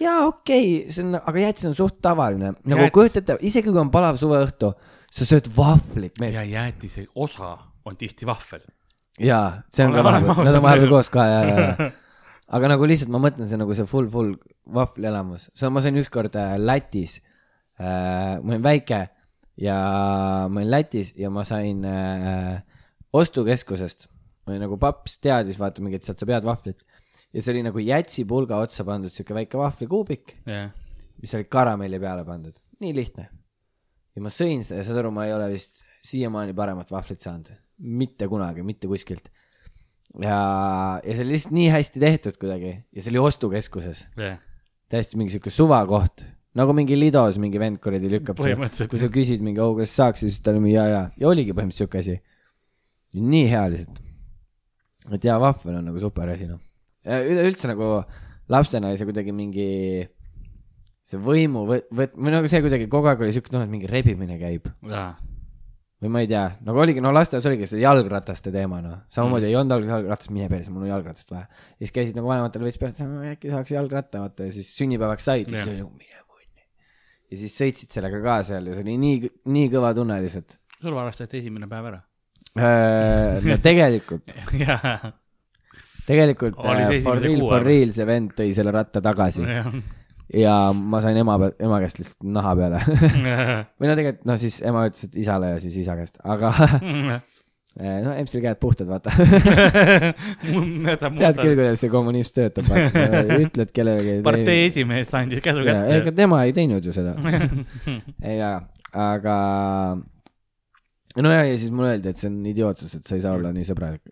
jaa, 0.00 0.26
okei 0.28 0.68
okay,, 0.82 0.92
see 0.94 1.04
on, 1.06 1.14
aga 1.18 1.38
jäätis 1.46 1.64
on 1.70 1.74
suht 1.78 1.98
tavaline. 2.02 2.52
nagu 2.64 2.82
Jäätis- 2.86 2.94
kujuta 2.94 3.18
ette, 3.22 3.38
isegi 3.40 3.70
kui 3.72 3.80
on 3.82 3.90
palav 3.90 4.16
suveõhtu, 4.20 4.74
sa 5.14 5.28
sööd 5.28 5.48
vahvlit, 5.56 6.18
mees 6.22 6.36
ja. 6.36 6.44
jäätise 6.46 7.06
osa 7.14 7.56
on 7.88 7.96
tihti 7.98 8.26
vahvel. 8.28 8.64
jaa, 9.18 9.62
see 9.74 9.86
on 9.86 9.94
Ole- 9.94 10.02
ka 10.02 10.06
vahepeal, 10.08 10.44
nad 10.46 10.58
on 10.58 10.64
vahepeal 10.66 10.92
koos 10.92 11.10
ka 11.12 11.24
ja, 11.26 11.40
ja, 11.48 11.60
ja. 11.64 11.90
aga 12.58 12.72
nagu 12.74 12.88
lihtsalt 12.88 13.12
ma 13.12 13.20
mõtlen, 13.22 13.48
see 13.50 13.60
nagu 13.60 13.76
see 13.76 13.88
full, 13.88 14.08
full 14.12 14.34
vahvlielamus, 14.74 15.48
see 15.58 15.70
ma 15.72 15.82
sain 15.84 15.98
ükskord 16.00 16.36
äh, 16.38 16.56
Lätis 16.60 17.18
äh,. 17.80 18.38
ma 18.40 18.54
olin 18.54 18.64
väike 18.64 19.00
ja 19.58 19.78
ma 20.48 20.60
olin 20.60 20.70
Lätis 20.70 21.14
ja 21.18 21.32
ma 21.34 21.44
sain 21.48 21.82
äh, 21.88 22.60
ostukeskusest, 23.16 24.06
ma 24.44 24.54
olin 24.54 24.66
nagu 24.68 24.78
paps 24.80 25.18
teadis, 25.24 25.58
vaata 25.60 25.82
mingi, 25.84 25.98
et 26.00 26.06
sealt 26.06 26.20
sa 26.20 26.28
pead 26.28 26.46
vahvlit. 26.46 26.84
ja 27.32 27.42
see 27.42 27.56
oli 27.56 27.64
nagu 27.66 27.82
jätsipulga 27.82 28.60
otsa 28.64 28.86
pandud 28.88 29.12
siuke 29.12 29.36
väike 29.36 29.58
vahvlikuubik, 29.60 30.38
jah, 30.48 30.70
mis 31.18 31.34
oli 31.34 31.48
karamelli 31.50 32.00
peale 32.00 32.24
pandud, 32.28 32.54
nii 32.84 32.94
lihtne. 32.96 33.28
Ja 34.16 34.24
ma 34.24 34.32
sõin 34.32 34.64
seda 34.66 34.80
ja 34.80 34.86
saad 34.88 35.02
aru, 35.02 35.12
ma 35.14 35.26
ei 35.28 35.34
ole 35.34 35.50
vist 35.52 35.82
siiamaani 36.06 36.54
paremat 36.56 36.90
vahvlit 36.92 37.24
saanud, 37.24 37.50
mitte 37.78 38.28
kunagi, 38.30 38.64
mitte 38.66 38.90
kuskilt. 38.90 39.30
ja, 40.22 40.38
ja 41.04 41.14
see 41.14 41.24
oli 41.24 41.34
lihtsalt 41.36 41.54
nii 41.58 41.68
hästi 41.74 42.02
tehtud 42.02 42.38
kuidagi 42.40 42.72
ja 42.72 43.02
see 43.02 43.12
oli 43.12 43.22
ostukeskuses, 43.28 44.06
jah, 44.18 44.38
täiesti 44.88 45.20
mingi 45.20 45.34
sihuke 45.34 45.52
suvakoht, 45.52 46.24
nagu 46.58 46.74
mingi 46.76 46.96
Lidos 46.98 47.38
mingi 47.42 47.60
vend 47.60 47.80
kuradi 47.82 48.10
lükkab. 48.10 48.40
Kui 48.40 49.02
sa 49.02 49.10
küsid 49.12 49.44
mingi, 49.44 49.60
oh 49.62 49.74
kas 49.78 49.92
saaks, 49.94 50.24
siis 50.24 50.40
ta 50.42 50.54
oli 50.54 50.64
mingi 50.64 50.78
ja, 50.78 50.86
ja, 50.88 51.02
ja 51.20 51.28
oligi 51.30 51.54
põhimõtteliselt 51.56 51.84
sihuke 51.84 52.02
asi. 52.02 52.18
nii 53.18 53.44
hea 53.48 53.66
lihtsalt. 53.72 54.00
et 55.16 55.24
jaa, 55.24 55.38
vahvel 55.40 55.78
on 55.80 55.86
nagu 55.90 56.00
super 56.00 56.28
asi 56.32 56.48
noh. 56.48 56.60
üleüldse 57.04 57.70
nagu 57.70 57.98
lapsena 58.52 58.90
oli 58.90 59.00
see 59.00 59.08
kuidagi 59.08 59.32
mingi 59.32 59.68
see 61.08 61.20
võimu 61.24 61.64
võt-, 61.68 61.88
võt-, 61.94 62.14
või 62.18 62.34
nagu 62.34 62.50
see 62.50 62.60
kuidagi 62.64 62.90
kogu 62.92 63.08
aeg 63.10 63.24
oli 63.24 63.34
siuke 63.36 63.54
noh, 63.54 63.64
et 63.64 63.72
mingi 63.72 63.88
rebimine 63.90 64.36
käib 64.40 64.68
või 65.98 66.12
ma 66.14 66.22
ei 66.22 66.28
tea, 66.30 66.44
nagu 66.66 66.78
oligi, 66.78 67.02
no 67.02 67.10
lasteaias 67.14 67.46
oligi 67.50 67.66
see 67.66 67.82
jalgrataste 67.82 68.52
teema 68.54 68.78
noh, 68.84 69.00
samamoodi 69.14 69.48
mm. 69.48 69.50
ei 69.50 69.58
olnud 69.58 69.74
alguses 69.74 69.94
jalgratast, 69.96 70.32
mine 70.34 70.48
perse, 70.52 70.70
mul 70.74 70.86
on 70.86 70.92
jalgratast 70.92 71.32
vaja. 71.34 71.48
ja 71.48 71.82
siis 71.82 71.94
käisid 71.96 72.18
nagu 72.18 72.30
vanematel 72.30 72.66
veits 72.66 72.78
pealt, 72.78 73.02
äkki 73.32 73.50
saaks 73.50 73.74
jalgratta 73.74 74.22
vaata 74.22 74.46
ja 74.46 74.54
siis 74.54 74.70
sünnipäevaks 74.78 75.26
said 75.26 75.50
ja 75.50 75.56
siis 75.58 75.72
oli 75.72 75.80
nagu 75.80 75.90
mine 75.90 76.22
munni. 76.22 76.66
ja 77.32 77.40
siis 77.42 77.58
sõitsid 77.58 77.98
sellega 77.98 78.22
ka 78.22 78.38
seal 78.46 78.70
ja 78.70 78.78
see 78.78 78.86
oli 78.86 78.98
nii, 79.02 79.32
nii 79.56 79.72
kõva 79.74 79.90
tunne 79.98 80.20
lihtsalt. 80.22 80.58
sul 80.78 80.94
varastati 80.94 81.42
esimene 81.42 81.70
päev 81.70 81.90
ära. 81.90 82.02
no 83.48 83.58
tegelikult, 83.66 84.36
tegelikult 86.10 86.62
Oli 86.62 86.86
see 86.92 87.00
äh, 87.00 87.06
for 87.10 87.18
real, 87.26 87.46
for 87.50 87.66
real 87.66 87.96
see 87.96 88.06
vend 88.06 88.38
tõi 88.38 88.52
selle 88.54 88.70
ratta 88.76 89.02
tagasi 89.02 89.42
ja 90.34 90.54
ma 90.74 91.00
sain 91.04 91.16
ema 91.16 91.38
pealt, 91.40 91.56
ema 91.64 91.80
käest 91.82 92.00
lihtsalt 92.02 92.28
naha 92.36 92.54
peale 92.58 92.82
või 93.80 93.88
no 93.88 93.94
tegelikult 93.96 94.28
noh, 94.28 94.38
siis 94.40 94.60
ema 94.66 94.84
ütles, 94.90 95.08
et 95.08 95.18
isale 95.24 95.54
ja 95.54 95.60
siis 95.62 95.78
isa 95.80 95.96
käest, 95.98 96.20
aga 96.24 96.52
eh, 97.80 98.00
no 98.04 98.12
emsil 98.12 98.42
käed 98.44 98.60
puhtad, 98.60 98.90
vaata. 98.90 99.14
tead 100.42 101.40
küll, 101.40 101.54
kuidas 101.54 101.80
see 101.80 101.92
kommunism 101.92 102.34
töötab, 102.36 102.68
ütled 103.38 103.72
kellelegi. 103.72 104.18
partei 104.26 104.66
esimees 104.66 105.14
andis 105.16 105.42
käsu 105.44 105.64
ega 105.64 105.80
kätte. 105.86 106.16
tema 106.18 106.42
ei 106.44 106.54
teinud 106.56 106.84
ju 106.84 106.94
seda. 106.96 107.16
jaa, 108.42 108.58
aga 108.92 109.38
no 111.16 111.32
ja, 111.32 111.46
ja 111.48 111.56
siis 111.56 111.72
mulle 111.72 111.96
öeldi, 111.96 112.12
et 112.12 112.20
see 112.20 112.30
on 112.30 112.44
idiootsus, 112.52 112.98
et 112.98 113.08
sa 113.08 113.16
ei 113.16 113.24
saa 113.24 113.32
olla 113.38 113.54
nii 113.54 113.64
sõbralik. 113.68 114.04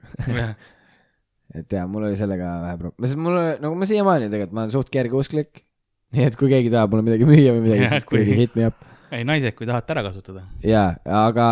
et 1.60 1.76
jaa, 1.76 1.84
mul 1.90 2.08
oli 2.08 2.16
sellega 2.18 2.56
vähe 2.64 2.80
probleeme, 2.80 3.10
sest 3.10 3.20
mul, 3.20 3.38
nagu 3.60 3.76
ma 3.76 3.92
siiamaani 3.92 4.30
tegelikult, 4.32 4.56
ma 4.56 4.64
olen 4.64 4.76
suht 4.78 4.92
kergeusklik. 4.94 5.65
Nii 6.16 6.28
et 6.30 6.36
kui 6.38 6.50
keegi 6.52 6.72
tahab 6.72 6.94
mulle 6.94 7.04
midagi 7.06 7.28
müüa 7.28 7.52
või 7.56 7.64
midagi, 7.68 7.90
siis 7.92 8.08
kui- 8.08 8.24
hit 8.26 8.56
me 8.56 8.70
up. 8.70 8.80
ei, 9.12 9.24
naised, 9.28 9.54
kui 9.58 9.68
tahate 9.68 9.94
ära 9.96 10.02
kasutada. 10.06 10.46
jaa, 10.64 10.88
aga 11.04 11.48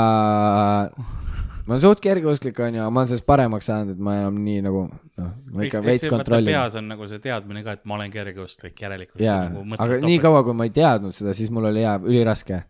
ma 1.65 1.75
olen 1.75 1.83
suht 1.85 2.01
kergeusklik, 2.05 2.59
onju, 2.61 2.85
ma 2.91 3.03
olen 3.03 3.11
sellest 3.13 3.27
paremaks 3.29 3.69
saanud, 3.71 3.95
et 3.97 4.05
ma 4.05 4.19
enam 4.21 4.39
nii 4.45 4.63
nagu 4.67 4.85
noh, 4.91 5.31
ma 5.55 5.67
ikka 5.69 5.83
veits 5.85 6.09
kontrollin. 6.13 6.53
peas 6.53 6.77
on 6.81 6.89
nagu 6.93 7.09
see 7.09 7.23
teadmine 7.25 7.65
ka, 7.65 7.79
et 7.79 7.85
ma 7.89 7.99
olen 7.99 8.13
kergeusklik, 8.13 8.77
järelikult. 8.85 9.23
jaa, 9.25 9.49
nagu 9.49 9.65
aga 9.81 10.01
nii. 10.05 10.19
kaua, 10.23 10.45
kui 10.47 10.57
ma 10.57 10.69
ei 10.69 10.75
teadnud 10.77 11.17
seda, 11.17 11.37
siis 11.37 11.53
mul 11.55 11.71
oli 11.71 11.85
jaa, 11.85 11.97
üliraske. 12.05 12.63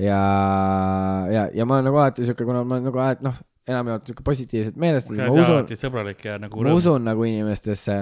ja, 0.00 0.20
ja, 1.30 1.48
ja 1.54 1.66
ma 1.66 1.78
olen 1.78 1.90
nagu 1.90 2.02
alati 2.02 2.26
sihuke, 2.26 2.46
kuna 2.48 2.64
ma 2.64 2.78
olen 2.78 2.90
nagu 2.90 3.02
alati 3.04 3.26
noh, 3.28 3.38
enamjaolt 3.70 4.10
sihuke 4.10 4.26
positiivselt 4.26 4.76
meelestatud, 4.80 5.22
ma 5.22 5.30
usun, 5.44 5.78
sõbralik 5.78 6.26
ja 6.26 6.36
nagu 6.42 6.64
ma 6.66 6.74
usun 6.76 7.06
nagu 7.06 7.24
inimestesse 7.28 8.00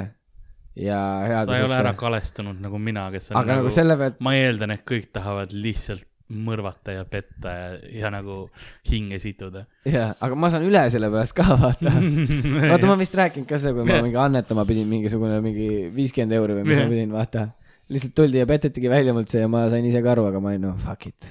ja 0.76 0.98
sa 1.44 1.56
ei 1.56 1.64
ole 1.64 1.74
ära 1.74 1.90
headusesse. 1.90 1.98
kalestunud 2.00 2.62
nagu 2.62 2.78
mina, 2.80 3.08
kes 3.12 3.32
on 3.32 3.42
aga 3.42 3.58
nagu 3.60 3.72
selle 3.72 3.96
pealt, 4.00 4.22
ma 4.24 4.34
eeldan, 4.38 4.72
et 4.76 4.84
kõik 4.88 5.10
tahavad 5.12 5.52
lihtsalt 5.52 6.08
mõrvata 6.32 6.94
ja 6.96 7.02
petta 7.08 7.52
ja, 7.52 7.72
ja 7.92 8.10
nagu 8.12 8.46
hinge 8.88 9.18
situda. 9.22 9.66
jaa, 9.88 10.12
aga 10.20 10.38
ma 10.38 10.48
saan 10.52 10.64
üle 10.66 10.82
selle 10.92 11.10
pärast 11.12 11.36
ka 11.36 11.46
vaata. 11.60 11.92
vaata, 12.72 12.88
ma 12.88 12.96
vist 13.00 13.16
rääkinud 13.18 13.48
ka 13.48 13.58
seda, 13.60 13.74
kui 13.76 13.88
ma 13.88 14.00
mingi 14.04 14.20
annetama 14.20 14.64
pidin 14.68 14.88
mingisugune 14.90 15.40
mingi 15.44 15.68
viiskümmend 15.94 16.38
euri 16.38 16.56
või 16.60 16.70
mis 16.70 16.78
Jah. 16.78 16.86
ma 16.86 16.94
pidin, 16.94 17.12
vaata. 17.12 17.44
lihtsalt 17.92 18.16
tuldi 18.16 18.40
ja 18.40 18.48
petetigi 18.48 18.88
välja 18.92 19.12
mult 19.16 19.32
see 19.32 19.44
ja 19.44 19.50
ma 19.52 19.66
sain 19.72 19.84
ise 19.88 20.00
ka 20.04 20.14
aru, 20.14 20.26
aga 20.30 20.40
ma 20.40 20.54
olin 20.54 20.66
no 20.70 20.72
fuck 20.80 21.10
it. 21.10 21.28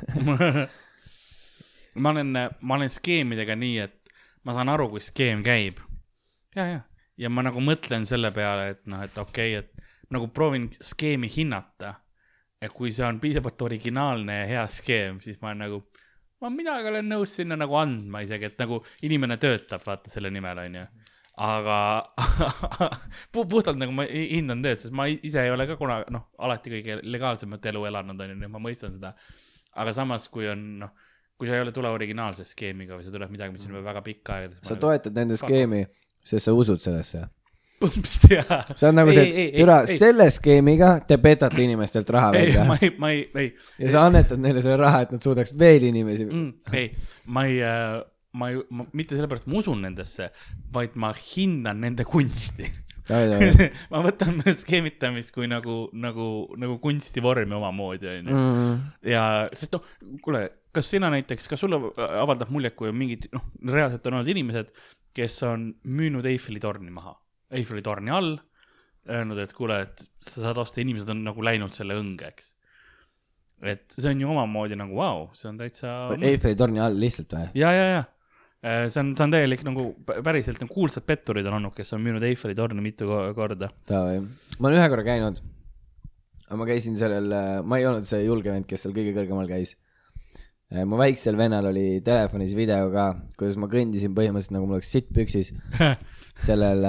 ma 2.01 2.13
olen, 2.13 2.37
ma 2.37 2.77
olen 2.77 2.93
skeemidega 2.93 3.57
nii, 3.57 3.87
et 3.87 4.15
ma 4.45 4.55
saan 4.57 4.69
aru, 4.73 4.91
kui 4.93 5.03
skeem 5.05 5.41
käib. 5.45 5.81
ja, 6.55 6.67
ja, 6.67 6.79
ja 7.21 7.29
ma 7.29 7.43
nagu 7.45 7.61
mõtlen 7.63 8.05
selle 8.09 8.31
peale, 8.35 8.71
et 8.75 8.85
noh, 8.89 9.01
et 9.05 9.17
okei 9.21 9.55
okay,, 9.57 9.65
et 9.65 9.81
nagu 10.11 10.27
proovin 10.33 10.69
skeemi 10.81 11.29
hinnata. 11.31 11.95
et 12.61 12.69
kui 12.77 12.91
see 12.93 13.01
on 13.01 13.17
piisavalt 13.17 13.61
originaalne 13.65 14.35
ja 14.35 14.41
hea 14.45 14.63
skeem, 14.69 15.15
siis 15.25 15.39
ma 15.41 15.49
olen 15.49 15.63
nagu, 15.63 15.79
ma 16.43 16.49
midagi 16.53 16.91
olen 16.91 17.07
nõus 17.09 17.31
sinna 17.39 17.55
nagu 17.57 17.73
andma 17.79 18.21
isegi, 18.21 18.51
et 18.51 18.59
nagu 18.61 18.77
inimene 19.07 19.39
töötab, 19.41 19.81
vaata 19.85 20.11
selle 20.11 20.29
nimel, 20.29 20.61
onju. 20.67 20.83
aga 21.41 21.77
pu- 23.33 23.47
puhtalt 23.49 23.79
nagu 23.81 23.95
ma 23.97 24.05
hi- 24.05 24.27
hindan 24.35 24.61
tööd, 24.61 24.77
sest 24.77 24.93
ma 24.93 25.07
ise 25.09 25.41
ei 25.41 25.49
ole 25.49 25.65
ka 25.71 25.79
kunagi, 25.79 26.13
noh, 26.13 26.27
alati 26.37 26.75
kõige 26.75 26.99
legaalsemat 27.01 27.65
elu 27.71 27.87
elanud, 27.89 28.21
onju, 28.27 28.37
nii 28.37 28.49
et 28.51 28.53
ma 28.53 28.61
mõistan 28.61 28.93
seda. 28.99 29.15
aga 29.81 29.95
samas, 29.97 30.29
kui 30.29 30.45
on, 30.51 30.67
noh, 30.83 30.93
kui 31.41 31.49
sa 31.49 31.57
ei 31.57 31.65
ole 31.65 31.73
tule 31.73 31.89
originaalse 31.89 32.45
skeemiga 32.45 32.99
või 32.99 33.07
sa 33.07 33.15
tuled 33.15 33.33
midagi, 33.33 33.57
mis 33.57 33.65
on 33.65 33.73
juba 33.73 33.87
väga 33.89 34.05
pikka 34.05 34.37
aega. 34.37 34.61
sa 34.69 34.77
toetad 34.77 35.17
nende 35.17 35.41
skeemi, 35.41 35.81
sest 36.23 36.47
sa 36.47 36.55
usud 36.55 36.81
sellesse. 36.83 37.25
põmpst 37.81 38.27
jaa. 38.29 38.61
see 38.75 38.89
on 38.91 38.99
nagu 38.99 39.09
Ei, 39.09 39.17
see 39.17 39.45
et 39.47 39.55
türa, 39.57 39.79
selle 39.89 40.27
skeemiga 40.33 40.93
te 41.07 41.17
petate 41.21 41.63
inimestelt 41.63 42.09
raha 42.13 42.29
välja 42.35 42.65
ma 42.69 42.77
ei, 42.77 42.91
ma 43.01 43.09
ei, 43.09 43.23
ei 43.33 43.47
ja 43.81 43.95
sa 43.95 44.05
annetad 44.05 44.41
neile 44.41 44.61
selle 44.61 44.77
raha, 44.83 45.01
et 45.07 45.15
nad 45.15 45.25
suudaks 45.25 45.55
veel 45.57 45.87
inimesi 45.89 46.27
mm,, 46.27 46.75
ei, 46.77 46.91
ma 47.25 47.47
ei, 47.49 47.57
ma 48.37 48.51
ei, 48.51 48.61
mitte 48.93 49.17
sellepärast 49.17 49.49
ma 49.49 49.59
usun 49.59 49.81
nendesse, 49.83 50.29
vaid 50.73 50.95
ma 50.99 51.11
hindan 51.17 51.81
nende 51.83 52.05
kunsti. 52.07 52.69
Ma 53.91 54.01
võtan 54.05 54.37
skeemitamist 54.55 55.33
kui 55.35 55.47
nagu, 55.49 55.89
nagu, 55.97 56.27
nagu 56.61 56.77
kunstivormi 56.83 57.57
omamoodi, 57.57 58.07
onju. 58.11 58.37
Mm. 58.37 58.77
ja, 59.11 59.23
sest 59.57 59.75
noh, 59.75 59.83
kuule, 60.23 60.45
kas 60.75 60.93
sina 60.93 61.09
näiteks, 61.11 61.49
kas 61.51 61.63
sulle 61.63 61.79
avaldab 61.97 62.53
muljet, 62.53 62.77
kui 62.77 62.91
on 62.91 62.95
mingid, 62.95 63.27
noh, 63.35 63.43
reaalselt 63.67 64.05
on 64.07 64.19
olnud 64.19 64.31
inimesed, 64.31 64.71
kes 65.17 65.41
on 65.47 65.67
müünud 65.83 66.25
Eiffeli 66.29 66.61
torni 66.63 66.93
maha, 66.93 67.15
Eiffeli 67.57 67.83
torni 67.85 68.13
all, 68.15 68.37
öelnud, 69.09 69.41
et 69.41 69.53
kuule, 69.57 69.81
et 69.87 70.03
sa 70.23 70.47
saad 70.47 70.61
osta, 70.61 70.81
inimesed 70.83 71.09
on 71.11 71.23
nagu 71.25 71.43
läinud 71.43 71.73
selle 71.75 71.97
õnge, 71.99 72.31
eks. 72.31 72.53
et 73.65 73.85
see 73.93 74.09
on 74.13 74.23
ju 74.23 74.31
omamoodi 74.31 74.77
nagu 74.79 74.95
vau 74.95 75.25
wow,, 75.25 75.29
see 75.37 75.49
on 75.51 75.59
täitsa. 75.59 75.93
Eiffeli 76.17 76.57
torni 76.59 76.81
all 76.83 76.97
lihtsalt 77.01 77.37
või? 77.37 77.53
ja, 77.57 77.73
ja, 77.75 77.85
ja 77.97 78.03
see 78.61 79.01
on, 79.01 79.13
see 79.17 79.25
on 79.25 79.33
täielik 79.33 79.63
nagu 79.65 79.87
päriselt 80.05 80.61
nagu 80.61 80.73
kuulsad 80.73 81.05
petturid 81.07 81.47
on 81.49 81.57
olnud, 81.57 81.73
kes 81.75 81.95
on 81.97 82.03
müünud 82.05 82.23
Eiffeli 82.27 82.55
torni 82.57 82.83
mitu 82.83 83.07
ko- 83.09 83.23
korda. 83.37 83.71
Ma 83.89 84.69
olen 84.69 84.77
ühe 84.77 84.89
korra 84.93 85.05
käinud. 85.07 85.41
aga 86.47 86.59
ma 86.59 86.67
käisin 86.69 86.97
sellel, 86.99 87.33
ma 87.65 87.79
ei 87.79 87.87
olnud 87.89 88.05
see 88.09 88.21
julge 88.25 88.53
vend, 88.53 88.67
kes 88.69 88.85
seal 88.85 88.93
kõige 88.93 89.15
kõrgemal 89.17 89.49
käis. 89.49 89.73
Mu 90.87 90.99
väiksel 90.99 91.35
vennal 91.39 91.67
oli 91.71 92.01
telefonis 92.05 92.53
video 92.55 92.87
ka, 92.93 93.07
kuidas 93.39 93.57
ma 93.59 93.67
kõndisin 93.71 94.13
põhimõtteliselt 94.15 94.55
nagu 94.55 94.67
mul 94.69 94.79
oleks 94.79 94.91
sitt 94.93 95.09
püksis. 95.13 95.51
sellel, 96.47 96.85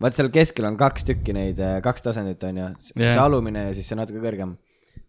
vaat 0.00 0.16
seal 0.16 0.28
keskel 0.34 0.68
on 0.68 0.76
kaks 0.80 1.06
tükki 1.08 1.34
neid, 1.36 1.60
kaks 1.84 2.04
tasandit 2.04 2.42
on 2.48 2.58
ju, 2.60 2.66
see 2.90 3.06
Jah. 3.06 3.22
alumine 3.24 3.70
ja 3.70 3.76
siis 3.76 3.88
see 3.90 3.98
natuke 3.98 4.20
kõrgem. 4.22 4.56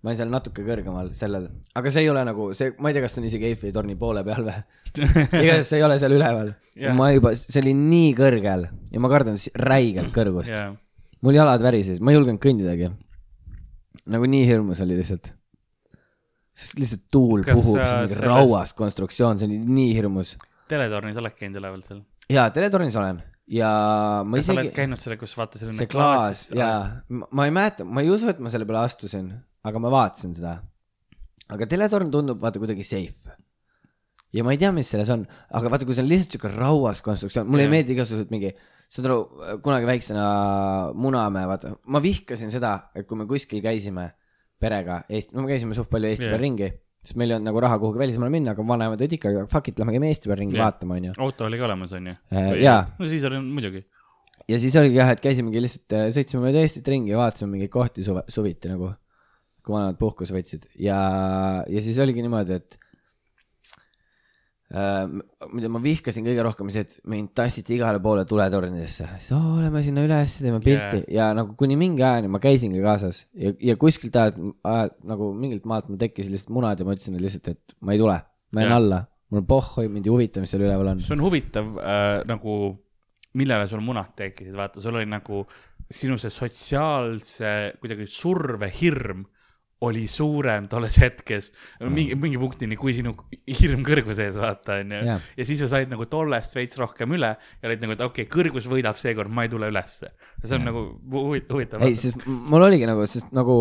ma 0.01 0.09
olin 0.09 0.17
seal 0.17 0.31
natuke 0.33 0.63
kõrgemal 0.65 1.11
sellel, 1.13 1.43
aga 1.77 1.91
see 1.93 2.01
ei 2.01 2.09
ole 2.09 2.23
nagu 2.25 2.47
see, 2.57 2.71
ma 2.81 2.89
ei 2.89 2.95
tea, 2.95 3.03
kas 3.03 3.13
ta 3.13 3.19
on 3.21 3.27
isegi 3.27 3.51
Eiffeli 3.51 3.73
torni 3.75 3.93
poole 3.99 4.23
peal 4.25 4.47
või. 4.47 4.55
igatahes 5.43 5.67
see 5.69 5.77
ei 5.77 5.83
ole 5.85 5.99
seal 6.01 6.15
üleval 6.15 6.53
Jah. 6.73 6.95
ma 6.97 7.11
juba, 7.13 7.35
see 7.37 7.59
oli 7.61 7.75
nii 7.77 8.15
kõrgel 8.17 8.65
ja 8.95 9.03
ma 9.03 9.11
kardan 9.11 9.37
räigelt 9.61 10.09
kõrgust 10.15 10.49
jaa, 10.49 10.71
mul 11.21 11.37
jalad 11.37 11.61
värises, 11.61 12.01
ma 12.01 12.15
ei 12.15 12.17
julgenud 12.17 12.41
kõndidagi. 12.41 12.89
nagu 14.09 14.31
nii 14.33 14.47
hirmus 14.47 14.81
oli 14.81 14.97
lihtsalt. 14.97 15.33
Sest 16.53 16.77
lihtsalt 16.79 17.03
tuul 17.11 17.43
Kas 17.47 17.55
puhub, 17.59 17.77
see 17.79 17.87
on 17.87 17.99
mingi 18.05 18.13
sellest- 18.15 18.27
rauas 18.27 18.73
konstruktsioon, 18.77 19.39
see 19.39 19.47
oli 19.49 19.59
nii 19.65 19.91
hirmus. 19.95 20.35
teletornis 20.71 21.17
oled 21.21 21.35
käinud 21.37 21.59
üleval 21.61 21.83
seal? 21.85 22.01
jaa, 22.31 22.49
teletornis 22.55 22.95
olen 22.99 23.21
ja 23.51 23.69
ma 24.27 24.37
kas 24.39 24.47
sa 24.49 24.53
oled 24.55 24.67
isegi, 24.69 24.75
käinud 24.81 24.99
selle, 25.01 25.17
kus 25.19 25.35
vaata 25.39 25.59
selline 25.59 25.79
see 25.79 25.89
klaas 25.91 26.47
jaa, 26.55 27.03
ma 27.09 27.47
ei 27.47 27.55
mäleta, 27.55 27.85
ma 27.87 28.03
ei 28.03 28.11
usu, 28.13 28.29
et 28.31 28.39
ma 28.43 28.51
selle 28.53 28.67
peale 28.69 28.83
astusin, 28.85 29.31
aga 29.67 29.81
ma 29.83 29.91
vaatasin 29.93 30.35
seda. 30.37 30.57
aga 31.51 31.67
teletorn 31.67 32.11
tundub 32.13 32.39
vaata 32.43 32.61
kuidagi 32.63 32.83
safe. 32.87 33.35
ja 34.31 34.43
ma 34.47 34.53
ei 34.55 34.59
tea, 34.61 34.71
mis 34.75 34.87
selles 34.91 35.09
on, 35.11 35.25
aga 35.51 35.71
vaata, 35.73 35.87
kui 35.87 35.95
see 35.97 36.03
on 36.05 36.11
lihtsalt 36.11 36.37
siuke 36.37 36.51
rauas 36.53 37.01
konstruktsioon, 37.03 37.47
mulle 37.49 37.65
Jah. 37.65 37.71
ei 37.71 37.77
meeldi 37.77 37.95
igasugused 37.97 38.31
mingi, 38.31 38.53
saad 38.91 39.07
aru, 39.09 39.19
kunagi 39.63 39.87
väiksena 39.89 40.23
Munamäe, 40.95 41.47
vaata, 41.51 41.75
ma 41.91 41.99
vihkasin 42.03 42.51
seda, 42.53 42.77
et 42.95 43.07
kui 43.07 43.19
me 43.19 43.27
kuskil 43.27 43.59
käisime 43.63 44.13
perega 44.61 45.01
Eesti, 45.09 45.35
no 45.35 45.45
me 45.45 45.51
käisime 45.51 45.77
suht 45.77 45.89
palju 45.91 46.11
Eesti 46.11 46.27
Jah. 46.27 46.35
peal 46.35 46.43
ringi, 46.45 46.69
sest 47.01 47.17
meil 47.19 47.33
ei 47.33 47.37
olnud 47.37 47.49
nagu 47.49 47.63
raha 47.65 47.79
kuhugi 47.81 48.01
välismaale 48.01 48.33
minna, 48.33 48.55
aga 48.55 48.65
vanemad 48.73 49.01
olid 49.01 49.15
ikka, 49.17 49.33
fuck 49.51 49.71
it, 49.71 49.81
lähme 49.81 49.95
käime 49.95 50.11
Eesti 50.11 50.31
peal 50.31 50.41
ringi 50.43 50.57
Jah. 50.59 50.69
vaatama, 50.69 50.99
onju. 50.99 51.15
auto 51.25 51.47
oli 51.47 51.59
ka 51.61 51.67
olemas, 51.69 51.95
onju? 51.97 52.15
Äh, 52.33 52.51
jaa. 52.63 52.83
no 52.99 53.09
siis 53.11 53.25
oli 53.29 53.41
muidugi. 53.45 53.85
ja 54.51 54.59
siis 54.61 54.77
oligi 54.81 55.01
jah, 55.01 55.13
et 55.15 55.23
käisimegi 55.23 55.65
lihtsalt, 55.65 55.97
sõitsime 56.17 56.45
mööda 56.45 56.61
Eestit 56.65 56.87
ringi 56.93 57.13
ja 57.13 57.19
vaatasime 57.21 57.55
mingeid 57.55 57.73
kohti 57.73 58.05
suve, 58.05 58.23
suviti 58.31 58.71
nagu, 58.71 58.93
kui 59.65 59.75
vanemad 59.75 59.99
puhkuse 59.99 60.35
võtsid 60.35 60.69
ja, 60.81 61.01
ja 61.69 61.83
siis 61.85 61.99
oligi 62.01 62.23
niimoodi, 62.25 62.61
et 62.61 62.77
äh, 62.77 62.90
mida 64.71 65.67
ma 65.71 65.81
vihkasin 65.83 66.23
kõige 66.23 66.43
rohkem, 66.45 66.69
see, 66.71 66.85
et 66.85 66.93
mind 67.11 67.33
tassiti 67.35 67.75
igale 67.75 67.99
poole 68.03 68.23
tuletornidesse, 68.27 69.07
siis 69.19 69.33
oo, 69.35 69.57
lähme 69.59 69.81
sinna 69.83 70.05
üles, 70.07 70.37
teeme 70.39 70.61
pilti 70.63 71.01
yeah. 71.01 71.09
ja 71.17 71.25
nagu 71.35 71.57
kuni 71.59 71.75
mingi 71.79 72.05
ajani 72.07 72.31
ma 72.31 72.39
käisingi 72.43 72.79
kaasas 72.83 73.25
ja, 73.35 73.51
ja 73.71 73.75
kuskilt 73.79 74.15
ajalt, 74.15 74.39
ajalt 74.63 74.95
nagu 75.11 75.31
mingilt 75.35 75.67
maalt 75.67 75.89
mul 75.91 75.99
tekkis 75.99 76.31
lihtsalt 76.31 76.53
munad 76.55 76.79
ja 76.79 76.87
ma 76.87 76.95
ütlesin 76.95 77.19
lihtsalt, 77.19 77.51
et 77.51 77.75
ma 77.83 77.97
ei 77.97 77.99
tule, 77.99 78.15
ma 78.55 78.63
jään 78.63 78.71
yeah. 78.71 78.79
alla, 78.79 79.01
mul 79.35 79.43
pohhoi, 79.49 79.91
mind 79.91 80.07
ei 80.07 80.15
huvita, 80.15 80.45
mis 80.45 80.55
seal 80.55 80.63
üleval 80.63 80.93
on. 80.93 81.03
see 81.03 81.17
on 81.17 81.25
huvitav 81.25 81.75
äh, 81.81 82.13
nagu, 82.31 82.55
millele 83.41 83.67
sul 83.67 83.83
munad 83.83 84.15
tekkisid, 84.23 84.55
vaata, 84.55 84.83
sul 84.83 85.01
oli 85.01 85.11
nagu 85.11 85.43
sinu 85.91 86.15
see 86.19 86.31
sotsiaalse 86.31 87.53
kuidagi 87.83 88.07
survehirm 88.07 89.27
oli 89.81 90.03
suurem 90.09 90.67
tolles 90.69 90.97
hetkes 91.01 91.51
mingi, 91.89 92.13
mingi 92.19 92.37
punktini, 92.41 92.77
kui 92.77 92.93
sinu 92.93 93.15
hirm 93.49 93.81
kõrguse 93.85 94.27
ees, 94.27 94.37
vaata, 94.41 94.77
onju 94.83 94.99
ja 95.07 95.47
siis 95.47 95.63
sa 95.63 95.71
said 95.71 95.89
nagu 95.91 96.05
tollest 96.11 96.53
veits 96.57 96.77
rohkem 96.77 97.15
üle 97.17 97.31
ja 97.33 97.69
olid 97.69 97.81
nagu, 97.85 97.95
et 97.97 98.03
okei 98.05 98.27
okay,, 98.27 98.29
kõrgus 98.35 98.69
võidab 98.69 98.99
seekord, 99.01 99.33
ma 99.33 99.47
ei 99.47 99.53
tule 99.53 99.71
ülesse. 99.71 100.13
see 100.43 100.59
on 100.59 100.69
nagu 100.69 100.85
huvi- 101.13 101.47
huvitav. 101.49 101.81
ei, 101.87 101.97
sest 101.97 102.21
mul 102.27 102.67
oligi 102.67 102.89
nagu, 102.89 103.07
sest 103.09 103.33
nagu 103.35 103.57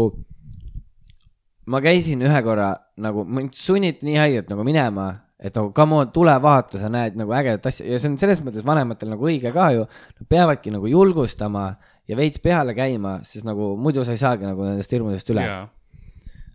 ma 1.71 1.81
käisin 1.85 2.23
ühe 2.27 2.45
korra 2.45 2.71
nagu, 3.01 3.25
mind 3.25 3.57
sunniti 3.57 4.07
nii 4.07 4.21
haigelt 4.21 4.53
nagu 4.53 4.65
minema, 4.67 5.09
et 5.41 5.57
nagu 5.57 5.73
come 5.77 6.03
on, 6.03 6.13
tule 6.13 6.35
vaata, 6.43 6.81
sa 6.83 6.91
näed 6.93 7.17
nagu 7.17 7.33
ägedat 7.37 7.71
asja 7.71 7.87
ja 7.89 8.01
see 8.01 8.13
on 8.13 8.21
selles 8.21 8.43
mõttes 8.45 8.67
vanematel 8.67 9.13
nagu 9.15 9.29
õige 9.29 9.53
ka 9.55 9.71
ju. 9.73 9.87
Nad 10.21 10.29
peavadki 10.29 10.73
nagu 10.75 10.91
julgustama 10.91 11.71
ja 12.11 12.19
veits 12.19 12.43
peale 12.45 12.75
käima, 12.77 13.21
sest 13.25 13.49
nagu 13.49 13.73
muidu 13.81 14.05
sa 14.05 14.17
ei 14.17 14.21
saagi 14.21 14.49
nagu 14.49 14.67
nendest 14.67 14.93
hirmudest 14.93 15.33
üle. 15.33 15.47
jaa, 15.49 15.63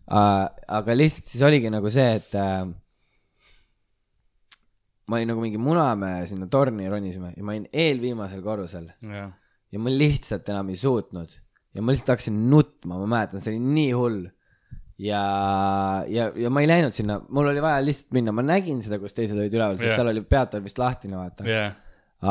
aga 0.06 0.96
lihtsalt 0.98 1.32
siis 1.32 1.42
oligi 1.46 1.72
nagu 1.74 1.90
see, 1.90 2.12
et 2.20 2.36
äh, 2.38 2.66
ma 5.08 5.18
olin 5.18 5.32
nagu 5.34 5.42
mingi 5.42 5.62
Munamäe 5.62 6.28
sinna 6.30 6.48
torni 6.52 6.90
ronisime 6.90 7.34
ja 7.36 7.44
ma 7.46 7.56
olin 7.56 7.66
eelviimasel 7.74 8.44
korrusel 8.46 8.92
jaa, 9.02 9.32
ja 9.74 9.82
ma 9.82 9.94
lihtsalt 9.94 10.50
enam 10.54 10.70
ei 10.74 10.80
suutnud 10.82 11.34
ja 11.76 11.84
ma 11.84 11.94
lihtsalt 11.94 12.16
hakkasin 12.16 12.40
nutma, 12.50 12.98
ma 13.02 13.10
mäletan, 13.18 13.44
see 13.44 13.56
oli 13.56 13.76
nii 13.76 13.92
hull. 13.98 14.22
ja, 15.02 15.22
ja, 16.08 16.30
ja 16.40 16.50
ma 16.54 16.62
ei 16.64 16.70
läinud 16.72 16.96
sinna, 16.96 17.18
mul 17.30 17.50
oli 17.52 17.64
vaja 17.64 17.82
lihtsalt 17.84 18.16
minna, 18.16 18.32
ma 18.32 18.46
nägin 18.46 18.80
seda, 18.86 19.00
kus 19.02 19.16
teised 19.18 19.36
olid 19.36 19.54
üleval, 19.54 19.76
sest 19.76 19.90
Jah. 19.92 20.00
seal 20.00 20.12
oli 20.14 20.24
peatav 20.24 20.64
vist 20.64 20.80
lahtine, 20.80 21.18
vaata. 21.20 21.44
jaa, 21.50 21.74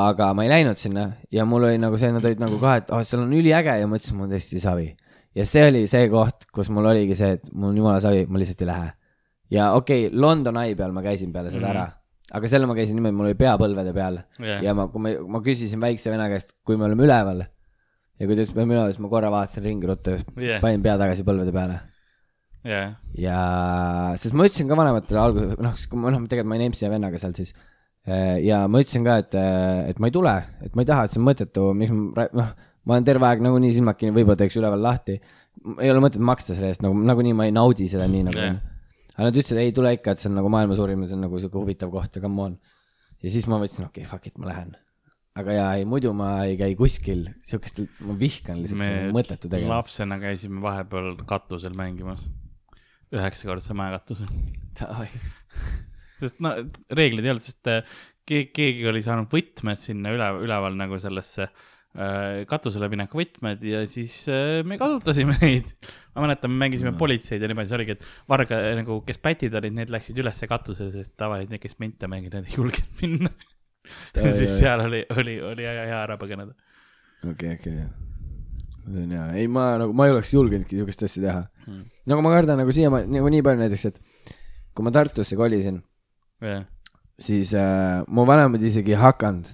aga 0.05 0.31
ma 0.37 0.47
ei 0.47 0.53
läinud 0.55 0.81
sinna 0.81 1.11
ja 1.35 1.45
mul 1.49 1.69
oli 1.69 1.81
nagu 1.83 1.99
see, 2.01 2.13
nad 2.15 2.25
olid 2.25 2.41
nagu 2.41 2.57
ka, 2.63 2.79
et 2.81 2.95
oh, 2.95 3.03
seal 3.05 3.27
on 3.27 3.35
üliäge 3.37 3.77
ja 3.83 3.91
ma 3.91 4.01
ütlesin, 4.01 4.17
mul 4.17 4.31
on 4.31 4.37
tõesti 4.37 4.63
savi. 4.65 4.89
Ja 5.35 5.45
see 5.49 5.65
oli 5.69 5.87
see 5.91 6.09
koht, 6.13 6.47
kus 6.55 6.71
mul 6.71 6.87
oligi 6.93 7.17
see, 7.19 7.33
et 7.39 7.49
mul 7.53 7.73
on 7.73 7.77
jumala 7.83 8.01
savi, 8.05 8.27
ma 8.31 8.39
lihtsalt 8.43 8.63
ei 8.63 8.69
lähe. 8.71 8.91
ja 9.51 9.73
okei 9.79 10.07
okay,, 10.09 10.19
London 10.21 10.57
Eye 10.63 10.75
peal 10.79 10.93
ma 10.97 11.03
käisin 11.03 11.33
peale 11.33 11.51
seda 11.51 11.67
Mhm. 11.69 11.77
ära, 11.77 11.87
aga 12.39 12.49
selle 12.49 12.67
ma 12.71 12.75
käisin 12.75 12.97
niimoodi, 12.99 13.17
mul 13.17 13.27
oli 13.33 13.35
pea 13.39 13.57
põlvede 13.61 13.93
peal 13.95 14.21
Jah. 14.39 14.63
ja 14.63 14.75
ma, 14.75 14.87
kui 14.89 15.01
ma, 15.03 15.13
ma 15.37 15.41
küsisin 15.45 15.81
väikse 15.83 16.11
venna 16.11 16.29
käest, 16.33 16.55
kui 16.65 16.77
me 16.81 16.85
oleme 16.89 17.05
üleval 17.07 17.43
ja 17.45 18.27
kui 18.27 18.35
ta 18.37 18.43
ütles, 18.43 18.55
me 18.55 18.63
oleme 18.63 18.75
üleval, 18.79 18.93
siis 18.95 19.03
ma 19.03 19.09
korra 19.13 19.31
vaatasin 19.35 19.65
ringi 19.67 19.87
ruttu 19.91 20.15
ja 20.17 20.55
Jah. 20.55 20.61
panin 20.63 20.83
pea 20.83 20.97
tagasi 20.99 21.27
põlvede 21.27 21.53
peale 21.53 21.81
jaa, 22.65 22.87
ja 23.21 23.39
sest 24.17 24.33
ma 24.35 24.47
ütlesin 24.49 24.69
ka 24.71 24.77
vanematele 24.79 25.21
alguses, 25.21 25.59
noh, 25.61 25.75
kui 25.91 25.99
ma, 26.01 26.11
noh, 26.15 26.23
tegelikult 26.31 26.49
ma 26.49 26.57
olin 26.59 26.71
EMS-i 26.71 26.89
vennaga 26.93 27.19
seal 27.21 27.35
siis. 27.37 27.51
ja 28.45 28.63
ma 28.69 28.81
ütlesin 28.81 29.05
ka, 29.05 29.19
et, 29.21 29.35
et 29.91 29.99
ma 30.01 30.09
ei 30.09 30.15
tule, 30.15 30.33
et 30.65 30.75
ma 30.77 30.85
ei 30.85 30.89
taha, 30.89 31.05
et 31.05 31.13
see 31.13 31.21
on 31.21 31.27
mõttetu, 31.29 31.67
miks 31.77 31.93
ma, 31.93 32.27
noh, 32.41 32.55
ma 32.85 32.97
olen 32.97 33.07
terve 33.07 33.29
aeg 33.29 33.43
nagunii 33.45 33.73
silmad 33.75 33.99
kinni, 33.99 34.15
võib-olla 34.15 34.39
teeks 34.41 34.59
üleval 34.61 34.83
lahti. 34.85 35.17
ei 35.81 35.91
ole 35.91 36.03
mõtet 36.05 36.23
maksta 36.25 36.57
selle 36.57 36.71
eest 36.73 36.85
nagu, 36.85 36.97
nagunii 37.11 37.35
ma 37.37 37.49
ei 37.49 37.55
naudi 37.57 37.89
seda 37.91 38.07
nii 38.11 38.29
nagu 38.29 38.41
on. 38.45 38.61
aga 39.15 39.29
nad 39.29 39.41
ütlesid, 39.41 39.61
ei 39.63 39.75
tule 39.77 39.95
ikka, 39.97 40.15
et 40.15 40.23
see 40.23 40.31
on 40.31 40.39
nagu 40.41 40.53
maailma 40.53 40.77
suurim 40.79 41.05
ja 41.05 41.11
see 41.11 41.19
on 41.19 41.27
nagu 41.27 41.41
sihuke 41.41 41.61
huvitav 41.61 41.93
koht 41.95 42.19
ja 42.19 42.25
come 42.25 42.49
on. 42.49 42.57
ja 43.25 43.33
siis 43.33 43.49
ma 43.51 43.61
mõtlesin, 43.63 43.89
okei 43.89 44.05
okay,, 44.05 44.11
fuck 44.11 44.29
it, 44.29 44.37
ma 44.41 44.51
lähen. 44.51 44.75
aga 45.41 45.59
jaa, 45.59 45.71
ei 45.81 45.89
muidu 45.89 46.13
ma 46.17 46.31
ei 46.49 46.59
käi 46.61 46.77
kuskil, 46.79 47.27
siukest, 47.49 47.81
ma 48.05 48.19
vihkan 48.21 48.61
lihtsalt 48.61 48.83
me 48.83 48.91
seda 48.93 49.13
mõttetu 49.17 49.49
tegevust. 49.49 49.73
lapsena 49.73 50.21
käisime 50.23 50.63
vahepeal 50.65 51.15
katusel 51.29 51.77
mängimas, 51.79 52.29
üheksakordse 53.15 53.77
mäekatusel. 53.79 54.29
sest 56.21 56.43
no 56.45 56.53
reeglid 56.93 57.25
ei 57.25 57.33
olnud, 57.33 57.47
sest 57.47 57.71
äh, 57.71 57.97
keegi, 58.29 58.51
keegi 58.55 58.91
oli 58.93 59.01
saanud 59.05 59.33
võtmed 59.33 59.81
sinna 59.81 60.13
üle, 60.15 60.29
üleval 60.45 60.77
nagu 60.79 60.99
sellesse 61.03 61.49
äh, 61.49 61.71
katusele 62.51 62.89
mineku 62.91 63.21
võtmed 63.21 63.63
ja 63.69 63.85
siis 63.87 64.17
äh, 64.33 64.63
me 64.67 64.79
kasutasime 64.81 65.37
neid. 65.45 65.69
ma 66.17 66.25
mäletan, 66.27 66.51
me 66.51 66.65
mängisime 66.65 66.91
No. 66.95 66.99
politseid 66.99 67.43
ja 67.43 67.49
niimoodi, 67.51 67.71
see 67.71 67.77
oligi, 67.79 67.95
et 67.99 68.07
varga 68.31 68.59
nagu, 68.79 69.01
kes 69.07 69.19
pätid 69.23 69.55
olid, 69.61 69.75
need 69.77 69.93
läksid 69.95 70.19
ülesse 70.23 70.49
katusele, 70.51 70.91
sest 70.95 71.13
tavaliselt 71.21 71.55
need, 71.55 71.63
kes 71.63 71.79
mente 71.83 72.11
mängisid, 72.11 72.35
need 72.41 72.51
ei 72.51 72.59
julgenud 72.59 73.03
minna. 73.03 73.31
Siis 74.41 74.57
seal 74.59 74.81
oli, 74.87 75.03
oli, 75.17 75.37
oli 75.45 75.65
hea, 75.69 76.01
ära 76.03 76.17
põgeneda. 76.19 76.55
okei, 77.31 77.55
okei. 77.59 77.75
see 78.85 79.03
on 79.07 79.11
hea, 79.17 79.27
ei 79.41 79.49
ma 79.49 79.67
nagu, 79.81 79.93
ma 79.97 80.07
ei 80.09 80.13
oleks 80.17 80.33
julgenudki 80.35 80.77
siukest 80.83 81.07
asja 81.09 81.23
teha 81.29 81.43
Hmm. 81.65 81.87
nagu 82.05 82.21
ma 82.21 82.29
kardan 82.35 82.59
nagu 82.61 82.73
siiamaani 82.77 83.09
nagu 83.15 83.29
nii 83.33 83.41
palju 83.47 83.61
näiteks, 83.63 83.85
et 83.89 84.01
kui 84.77 84.85
ma 84.85 84.91
Tartusse 84.93 85.33
kolisin, 85.41 85.79
jah, 86.45 86.67
siis 87.17 87.55
äh, 87.57 88.03
mu 88.13 88.27
vanemad 88.29 88.61
isegi 88.61 88.93
ei 88.93 88.99
hakanud. 89.01 89.49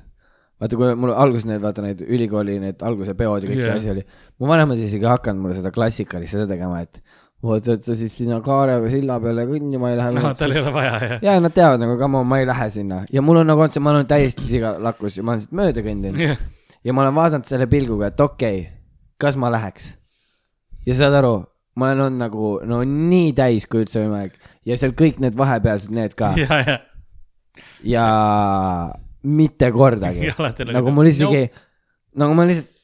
vaata, 0.60 0.76
kui 0.76 0.92
mul 1.00 1.14
alguses 1.14 1.46
need, 1.48 1.62
vaata 1.62 1.84
need 1.84 2.04
ülikooli 2.04 2.58
need 2.62 2.84
alguse 2.86 3.14
peod 3.18 3.44
ja 3.46 3.50
kõik 3.50 3.62
see 3.62 3.72
Jah. 3.72 3.80
asi 3.80 3.92
oli, 3.94 4.04
mu 4.40 4.50
vanemad 4.50 4.80
isegi 4.80 5.06
ei 5.06 5.12
hakanud 5.14 5.44
mulle 5.44 5.56
seda 5.58 5.72
klassikalist 5.74 6.36
seda 6.36 6.46
tegema, 6.50 6.82
et 6.84 7.00
vot, 7.42 7.68
et 7.72 7.86
sa 7.86 7.96
siis 7.96 8.12
sinna 8.20 8.40
Kaare 8.44 8.76
või 8.82 8.92
silla 8.92 9.16
peale 9.22 9.46
kõndima 9.48 9.92
ei 9.92 9.98
lähe 10.00 10.14
no 10.16 10.32
tal 10.36 10.52
ei 10.52 10.60
ole 10.60 10.74
vaja, 10.74 10.96
jah. 11.06 11.22
ja 11.24 11.36
nad 11.40 11.56
teavad 11.56 11.80
nagu, 11.82 11.96
come 12.00 12.20
on, 12.20 12.28
ma 12.28 12.40
ei 12.42 12.48
lähe 12.48 12.68
sinna 12.74 13.02
ja 13.12 13.24
mul 13.24 13.40
on 13.40 13.48
nagu 13.48 13.68
see, 13.70 13.84
ma 13.84 13.94
olen 13.94 14.08
täiesti 14.10 14.48
sigalakus 14.48 15.16
ja 15.16 15.24
ma 15.24 15.36
olen 15.36 15.46
siit 15.46 15.56
mööda 15.62 15.86
kõndinud 15.86 16.26
jah, 16.26 16.44
ja 16.84 16.96
ma 16.96 17.06
olen 17.06 17.16
vaadanud 17.16 17.48
selle 17.48 17.68
pilguga, 17.70 18.12
et 18.12 18.20
okei 18.20 18.60
okay,, 18.60 18.76
kas 19.20 19.40
ma 19.40 19.52
läheks. 19.52 19.94
ja 20.84 20.96
saad 21.00 21.16
aru, 21.22 21.34
ma 21.80 21.88
olen 21.88 22.06
olnud 22.10 22.24
nagu 22.26 22.54
no 22.68 22.82
nii 22.84 23.32
täis, 23.36 23.64
kui 23.70 23.86
üldse 23.86 24.04
võimalik 24.04 24.36
ja 24.68 24.76
seal 24.80 24.92
kõik 24.96 25.22
need 25.24 25.38
vahepealsed 25.40 25.96
need 25.96 26.16
ka 26.18 26.34
ja, 26.36 26.60
ja. 26.66 26.80
ja 27.96 28.08
mitte 29.22 29.70
kordagi. 29.72 30.32
Nagu 30.76 30.92
mul 30.94 31.10
isegi, 31.10 31.46
nagu 32.16 32.34
ma 32.34 32.46
lihtsalt, 32.48 32.76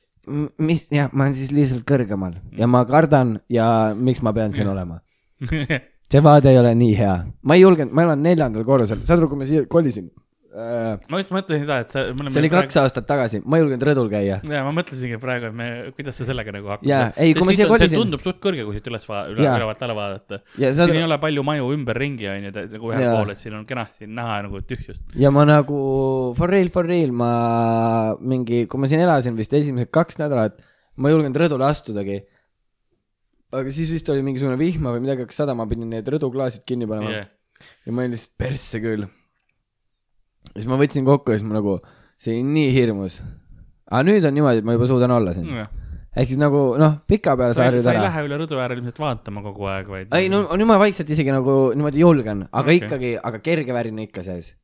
mis, 0.63 0.87
jah, 0.93 1.11
ma 1.13 1.27
olen 1.27 1.37
siis 1.39 1.53
lihtsalt 1.55 1.87
kõrgemal. 1.89 2.37
Ja 2.59 2.69
ma 2.71 2.85
kardan 2.89 3.37
ja 3.53 3.95
miks 3.95 4.23
ma 4.27 4.35
pean 4.37 4.55
siin 4.55 4.71
olema. 4.71 5.01
see 6.13 6.23
vaade 6.23 6.53
ei 6.53 6.59
ole 6.61 6.73
nii 6.79 6.95
hea, 6.99 7.17
ma 7.43 7.57
ei 7.57 7.65
julgenud, 7.65 7.95
ma 7.95 8.07
elan 8.07 8.23
neljandal 8.23 8.65
korrusel, 8.67 9.03
saad 9.07 9.21
aru, 9.21 9.31
kui 9.33 9.41
ma 9.41 9.49
siia 9.49 9.65
kolisin. 9.71 10.11
Ma 10.57 11.19
just 11.21 11.33
mõtlesin 11.35 11.65
seda, 11.67 11.77
et 11.85 11.93
sa. 11.93 12.03
see 12.33 12.41
oli 12.41 12.49
kaks 12.53 12.79
aastat 12.81 13.05
tagasi, 13.09 13.43
ma 13.45 13.59
ei 13.59 13.65
julgenud 13.65 13.83
rõdul 13.91 14.07
käia. 14.09 14.39
ja 14.41 14.61
ma 14.65 14.71
mõtlesingi 14.73 15.19
praegu, 15.21 15.51
et 15.51 15.57
me, 15.57 15.67
kuidas 15.97 16.17
sa 16.17 16.27
sellega 16.29 16.55
nagu 16.55 16.71
hakkad. 16.73 16.89
Jaa, 16.89 17.11
ei, 17.21 17.35
kui 17.37 17.49
ma 17.49 17.57
siia 17.57 17.67
kolisin- 17.69 18.01
tundub 18.01 18.23
suht 18.25 18.39
kõrge, 18.41 18.65
kui 18.65 18.79
siit 18.79 18.89
üles, 18.89 19.05
üle, 19.11 19.43
ülevalt 19.45 19.83
alla 19.85 19.97
vaadata. 19.99 20.39
siin 20.55 20.79
saad 20.79 20.95
ei 20.95 21.03
ole 21.05 21.19
palju 21.21 21.45
maju 21.45 21.69
ümberringi, 21.75 22.29
onju, 22.33 22.55
nagu 22.57 22.93
ühel 22.93 23.05
pool, 23.11 23.35
et 23.35 23.43
siin 23.43 23.59
on 23.59 23.67
kenasti 23.69 24.09
näha 24.09 24.39
nagu 24.47 24.63
tühjust. 24.65 25.05
ja 25.19 25.33
ma 25.35 25.45
nagu 25.49 25.83
for 26.39 26.49
real, 26.53 26.73
for 26.73 26.89
real, 26.89 27.13
ma 27.13 28.17
mingi, 28.21 28.65
kui 28.71 28.81
ma 28.81 28.89
siin 28.89 29.05
elasin 29.05 29.37
vist 29.37 29.53
esimesed 29.53 29.93
kaks 29.93 30.23
nädalat, 30.23 30.57
ma 30.97 31.11
ei 31.11 31.19
julgenud 31.19 31.43
rõdule 31.45 31.69
astudagi. 31.69 32.23
aga 33.53 33.71
siis 33.71 33.93
vist 33.93 34.09
oli 34.09 34.25
mingisugune 34.25 34.57
vihma 34.57 34.97
või 34.97 35.05
midagi 35.05 35.27
hakkas 35.27 35.45
sadama, 35.45 35.69
pidin 35.69 35.93
need 35.93 36.09
rõduklaasid 36.17 36.65
kinni 36.65 36.89
panema 36.89 37.13
yeah. 37.13 37.31
ja 37.85 37.93
ma 37.93 38.05
olin 38.07 38.17
lihtsalt 38.17 38.37
persse 38.41 38.81
küll. 38.81 39.05
Siis 40.55 40.69
ma 40.71 40.79
võtsin 40.81 41.07
kokku 41.07 41.35
ja 41.35 41.41
siis 41.41 41.49
ma 41.49 41.59
nagu, 41.59 41.79
see 42.21 42.37
oli 42.37 42.45
nii 42.51 42.71
hirmus. 42.75 43.19
aga 43.91 44.05
nüüd 44.09 44.29
on 44.29 44.37
niimoodi, 44.37 44.63
et 44.63 44.69
ma 44.69 44.77
juba 44.77 44.89
suudan 44.91 45.15
olla 45.17 45.35
siin. 45.37 45.51
ehk 46.17 46.31
siis 46.31 46.41
nagu 46.41 46.63
noh, 46.81 46.99
pikapeale 47.09 47.57
sa 47.57 47.63
sa, 47.63 47.69
harjud 47.71 47.85
sa 47.87 47.93
ei 47.95 48.01
ära. 48.01 48.07
lähe 48.09 48.27
üle 48.29 48.39
rõdu 48.43 48.61
äärel 48.63 48.81
ilmselt 48.81 49.03
vaatama 49.03 49.43
kogu 49.45 49.69
aeg, 49.73 49.91
vaid. 49.93 50.15
ei 50.17 50.31
no 50.33 50.45
nüüd 50.53 50.71
ma 50.71 50.79
vaikselt 50.83 51.11
isegi 51.13 51.35
nagu 51.35 51.57
niimoodi 51.75 52.05
julgen, 52.05 52.47
aga 52.51 52.65
okay. 52.67 52.81
ikkagi, 52.83 53.13
aga 53.31 53.43
kerge 53.45 53.77
värin 53.77 54.01
ikka 54.07 54.25
sees. 54.27 54.55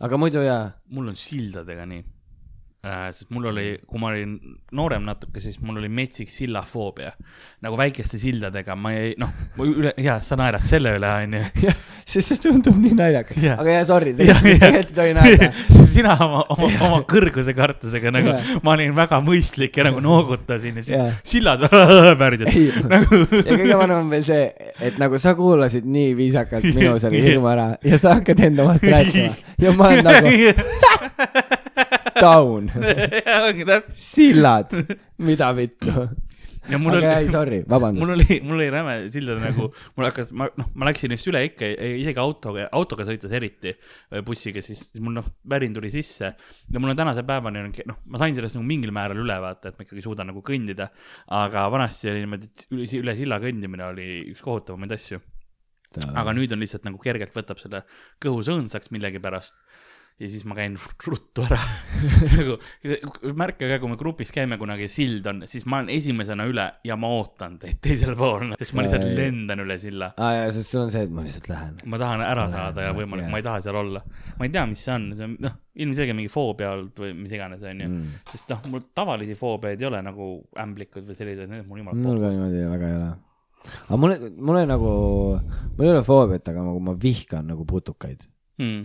aga 0.00 0.18
muidu 0.20 0.44
jaa, 0.46 0.64
mul 0.90 1.12
on 1.12 1.18
sildadega 1.18 1.86
nii. 1.88 2.04
Sest 2.82 3.28
mul 3.30 3.44
oli, 3.46 3.76
kui 3.86 4.00
ma 4.02 4.08
olin 4.10 4.32
noorem 4.74 5.04
natuke, 5.06 5.38
siis 5.38 5.60
mul 5.62 5.76
oli 5.78 5.86
metsik 5.86 6.32
sillafoobia. 6.34 7.12
nagu 7.62 7.76
väikeste 7.78 8.18
sildadega, 8.18 8.74
ma 8.74 8.90
ei, 8.98 9.12
noh, 9.22 9.30
üle, 9.62 9.92
jaa, 10.02 10.16
sa 10.18 10.34
naerad 10.40 10.64
selle 10.66 10.96
üle, 10.98 11.06
onju. 11.06 11.74
sest 12.12 12.32
see 12.32 12.40
tundub 12.42 12.80
nii 12.82 12.96
naljakas 12.98 13.38
Jah. 13.38 13.60
aga 13.62 13.76
jaa, 13.76 13.84
sorry, 13.86 14.16
tegelikult 14.18 14.66
ei 14.66 14.96
tohi 14.98 15.14
naerda. 15.14 15.52
sina 15.94 16.16
oma, 16.26 16.42
oma, 16.56 16.72
oma 16.88 17.00
kõrguse 17.06 17.54
kartusega 17.54 18.10
nagu 18.18 18.34
Jah., 18.34 18.50
ma 18.66 18.74
olin 18.74 18.98
väga 18.98 19.22
mõistlik 19.22 19.78
ja 19.78 19.86
nagu 19.86 20.02
noogutasin 20.02 20.82
ja 20.82 20.86
siis 20.88 20.98
Jah. 20.98 21.22
sillad 21.22 21.62
värdjad 22.24 22.50
nagu. 22.90 23.22
ja 23.30 23.46
kõige 23.62 23.78
vanem 23.78 23.98
on 24.00 24.10
veel 24.10 24.26
see, 24.26 24.50
et 24.82 24.98
nagu 24.98 25.22
sa 25.22 25.36
kuulasid 25.38 25.86
nii 25.86 26.16
viisakalt 26.18 26.66
minu 26.74 26.98
selle 26.98 27.22
hirmu 27.30 27.54
ära 27.54 27.72
ja 27.78 28.02
sa 28.02 28.18
hakkad 28.18 28.42
enda 28.50 28.66
omast 28.66 28.90
rääkima 28.90 29.36
ja 29.62 29.78
ma 29.78 29.92
olen 29.92 30.08
nagu 30.10 31.60
down, 32.20 32.68
ongi 33.46 33.64
täpselt. 33.68 33.96
sillad, 33.96 34.76
mida 35.22 35.48
vittu. 35.56 35.92
ja 36.70 36.78
mul 36.78 36.94
aga 36.94 37.16
ei, 37.16 37.24
oli, 37.24 37.32
sorry, 37.32 37.58
mul 37.64 37.72
vabandust. 37.72 38.12
oli, 38.14 38.36
mul 38.46 38.60
oli 38.60 38.68
räme 38.70 38.94
sildade 39.10 39.42
nagu, 39.42 39.66
mul 39.96 40.06
hakkas, 40.06 40.30
ma 40.38 40.46
noh, 40.58 40.68
ma 40.78 40.86
läksin 40.88 41.10
neist 41.10 41.26
üle 41.30 41.42
ikka, 41.48 41.72
isegi 41.98 42.22
autoga, 42.22 42.68
autoga 42.78 43.06
sõites 43.08 43.34
eriti, 43.34 43.74
bussiga, 44.26 44.62
siis 44.64 44.84
siis 44.84 45.02
mul 45.02 45.16
noh, 45.18 45.26
värin 45.50 45.74
tuli 45.74 45.90
sisse 45.94 46.30
ja 46.30 46.82
mul 46.82 46.94
on 46.94 47.00
tänase 47.02 47.26
päevani 47.26 47.64
on, 47.64 47.74
noh, 47.90 48.00
ma 48.14 48.22
sain 48.22 48.38
sellest 48.38 48.58
nagu 48.58 48.68
mingil 48.68 48.94
määral 48.94 49.18
üle 49.24 49.40
vaata, 49.42 49.72
et 49.72 49.80
ma 49.80 49.88
ikkagi 49.88 50.06
suudan 50.06 50.30
nagu 50.30 50.44
kõndida. 50.46 50.92
aga 51.34 51.66
vanasti 51.72 52.12
oli 52.12 52.24
niimoodi, 52.24 52.50
et 52.52 52.66
üle, 52.70 52.88
üle 53.02 53.18
silla 53.18 53.42
kõndimine 53.42 53.88
oli 53.90 54.08
üks 54.30 54.44
kohutavamaid 54.44 54.94
asju. 54.98 55.18
aga 56.14 56.32
nüüd 56.32 56.54
on 56.54 56.62
lihtsalt 56.62 56.86
nagu 56.86 57.02
kergelt 57.02 57.34
võtab 57.36 57.58
selle 57.60 57.82
kõhu 58.22 58.40
sõõnsaks 58.46 58.94
millegipärast 58.94 59.58
ja 60.20 60.28
siis 60.30 60.44
ma 60.48 60.56
käin 60.56 60.76
ruttu 61.08 61.44
ära 61.46 61.58
nagu 62.36 62.56
märka 63.38 63.68
ka, 63.70 63.78
kui 63.82 63.90
me 63.90 63.98
grupis 64.00 64.32
käime 64.34 64.58
kunagi, 64.60 64.88
sild 64.92 65.26
on, 65.30 65.42
siis 65.50 65.64
ma 65.66 65.80
olen 65.80 65.90
esimesena 65.94 66.46
üle 66.48 66.66
ja 66.86 66.96
ma 67.00 67.10
ootan 67.16 67.58
teid 67.62 67.80
teisel 67.84 68.14
pool, 68.18 68.52
sest 68.60 68.76
ma 68.76 68.84
lihtsalt 68.86 69.08
lendan 69.16 69.64
üle 69.64 69.78
silla. 69.82 70.12
aa 70.16 70.32
jaa, 70.36 70.52
sest 70.54 70.74
sul 70.74 70.84
on 70.84 70.94
see, 70.94 71.06
et 71.08 71.14
ma 71.14 71.24
lihtsalt 71.26 71.50
lähen. 71.52 71.80
ma 71.86 72.00
tahan 72.02 72.24
ära 72.26 72.42
Lähen, 72.42 72.54
saada 72.54 72.86
ja 72.86 72.90
jah, 72.90 72.96
võimalik, 72.98 73.28
ma 73.32 73.40
ei 73.40 73.46
taha 73.46 73.64
seal 73.64 73.80
olla. 73.82 74.04
ma 74.38 74.46
ei 74.48 74.54
tea, 74.54 74.64
mis 74.70 74.84
see 74.84 74.94
on, 74.94 75.10
see 75.18 75.28
on 75.28 75.36
noh, 75.42 75.58
ilmselgelt 75.86 76.18
mingi 76.18 76.32
foobia 76.32 76.72
olnud 76.76 77.02
või 77.04 77.12
mis 77.16 77.34
iganes, 77.34 77.66
onju. 77.66 77.88
Mm. 77.88 78.22
sest 78.32 78.50
noh, 78.52 78.64
mul 78.72 78.86
tavalisi 78.94 79.36
foobiaid 79.38 79.82
ei 79.82 79.88
ole 79.88 80.00
nagu 80.04 80.32
ämblikud 80.64 81.06
või 81.08 81.18
sellised, 81.18 81.50
need 81.50 81.64
on 81.64 81.70
mul 81.70 81.82
jumala 81.82 82.02
mul 82.02 82.22
ka 82.22 82.32
niimoodi 82.34 82.64
väga 82.72 82.90
ei 82.90 82.96
ole. 83.00 83.12
aga 83.86 84.00
mulle, 84.04 84.32
mulle 84.50 84.64
nagu, 84.68 84.96
mul 85.76 85.86
ei 85.86 85.94
ole 85.94 86.02
foobiat, 86.06 86.50
aga 86.52 86.66
nagu 86.68 86.82
ma 86.90 86.96
vihkan 87.06 87.48
nagu 87.54 87.66
putukaid. 87.68 88.26
mm.. 88.60 88.82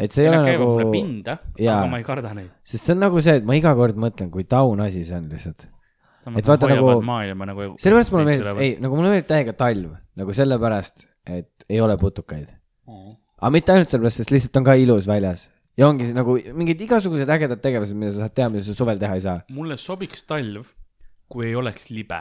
Et 0.00 0.14
see 0.14 0.24
ei 0.24 0.30
ole 0.30 0.40
nagu, 0.46 0.68
pinda, 0.94 1.36
aga 1.60 1.82
ma 1.92 1.98
ei 2.00 2.06
karda 2.06 2.32
neid. 2.36 2.48
sest 2.64 2.86
see 2.88 2.94
on 2.96 3.02
nagu 3.04 3.20
see, 3.24 3.36
et 3.40 3.44
ma 3.48 3.56
iga 3.58 3.74
kord 3.76 3.98
mõtlen, 4.00 4.30
kui 4.32 4.46
taun 4.48 4.80
asi 4.86 5.04
see 5.04 5.18
on 5.18 5.28
lihtsalt. 5.32 5.66
Et 6.36 6.44
vaata 6.44 6.68
nagu- 6.68 6.88
nagu. 6.88 7.02
maailma 7.04 7.46
nagu. 7.48 7.68
sellepärast 7.80 8.12
mulle 8.12 8.26
meeldib, 8.28 8.58
ei, 8.60 8.74
nagu 8.80 8.96
mulle 8.96 9.12
meeldib 9.14 9.28
täiega 9.30 9.54
talv, 9.56 9.94
nagu 10.20 10.34
sellepärast, 10.36 11.06
et 11.38 11.64
ei 11.68 11.80
ole 11.80 11.96
putukaid. 12.00 12.50
aga 13.40 13.50
mitte 13.54 13.72
ainult 13.72 13.88
sellepärast, 13.92 14.22
sest 14.22 14.30
lihtsalt 14.34 14.56
on 14.60 14.64
ka 14.68 14.74
ilus 14.80 15.08
väljas. 15.08 15.48
ja 15.78 15.88
ongi 15.88 16.10
nagu 16.12 16.36
mingid 16.52 16.80
igasugused 16.84 17.28
ägedad 17.28 17.60
tegevused, 17.64 17.96
mida 17.96 18.12
sa 18.12 18.26
saad 18.26 18.34
teha, 18.36 18.48
mida 18.52 18.64
sa 18.64 18.74
suvel 18.76 18.98
teha 19.00 19.14
ei 19.16 19.24
saa. 19.24 19.40
mulle 19.48 19.76
sobiks 19.80 20.24
talv, 20.28 20.66
kui 21.28 21.46
ei 21.46 21.54
oleks 21.56 21.88
libe. 21.90 22.20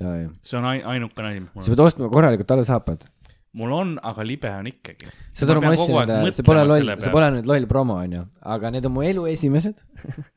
sa 0.00 0.16
see 0.42 0.56
on 0.58 0.64
ai- 0.64 0.82
ainukene 0.94 1.28
asi, 1.28 1.42
on. 1.54 1.64
pead 1.66 1.80
ostma 1.84 2.08
korralikud 2.08 2.46
talvesaapad. 2.48 3.04
Mul 3.58 3.72
on, 3.74 3.96
aga 4.06 4.24
libe 4.26 4.50
on 4.52 4.68
ikkagi. 4.70 5.08
saad 5.34 5.50
aru, 5.54 5.64
ma 5.64 5.72
ostsin 5.74 5.96
enda, 6.04 6.20
see 6.36 6.46
pole 6.46 6.62
loll, 6.66 6.92
see 7.02 7.12
pole 7.14 7.30
nüüd 7.34 7.48
loll 7.50 7.66
promo, 7.70 7.98
onju, 8.04 8.22
aga 8.54 8.70
need 8.74 8.86
on 8.86 8.94
mu 8.94 9.04
elu 9.06 9.26
esimesed 9.32 9.80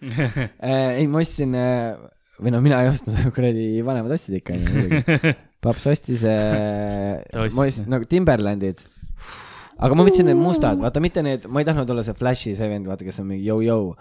Eh, 0.04 0.48
ei, 1.00 1.08
ma 1.12 1.22
ostsin, 1.22 1.54
või 2.42 2.54
no 2.56 2.62
mina 2.66 2.82
ei 2.84 2.90
ostnud, 2.92 3.20
kuradi 3.36 3.68
vanemad 3.86 4.16
ostsid 4.18 4.40
ikka, 4.40 4.58
onju 4.58 5.36
paps 5.64 5.86
ostis 5.92 6.26
äh, 6.28 7.22
ma 7.56 7.68
ostsin 7.68 7.88
nagu 7.92 8.08
Timberlandid. 8.10 8.82
aga 9.78 9.96
ma 9.96 10.06
võtsin 10.08 10.28
need 10.28 10.40
mustad, 10.40 10.82
vaata 10.82 11.04
mitte 11.04 11.24
need, 11.26 11.46
ma 11.48 11.62
ei 11.62 11.70
tahtnud 11.70 11.94
olla 11.94 12.04
see 12.06 12.18
Flashi 12.18 12.58
see 12.58 12.70
vend, 12.72 12.90
vaata, 12.90 13.06
kes 13.08 13.22
on 13.24 13.30
mingi 13.30 13.48
jõu-jõu. 13.48 13.94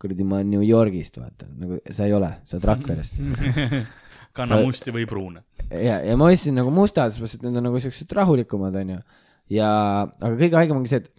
kuradi, 0.00 0.24
ma 0.24 0.38
olen 0.38 0.48
New 0.54 0.62
Yorgist, 0.64 1.18
vaata, 1.20 1.50
nagu 1.60 1.76
sa 1.92 2.06
ei 2.08 2.14
ole, 2.16 2.30
sa 2.48 2.56
oled 2.56 2.70
Rakverest. 2.70 3.18
Kanna 4.36 4.58
Sa- 4.60 4.66
musti 4.66 4.92
või 4.94 5.06
pruune. 5.10 5.42
ja, 5.70 6.00
ja 6.06 6.16
ma 6.16 6.30
ostsin 6.30 6.54
nagu 6.58 6.70
mustad, 6.74 7.14
et 7.16 7.42
need 7.42 7.56
on 7.56 7.66
nagu 7.70 7.80
siuksed 7.82 8.12
rahulikumad, 8.16 8.76
onju. 8.82 9.00
ja, 9.56 9.70
aga 10.20 10.34
kõige 10.36 10.56
haigem 10.60 10.76
ongi 10.80 10.92
see, 10.92 11.02
et 11.04 11.10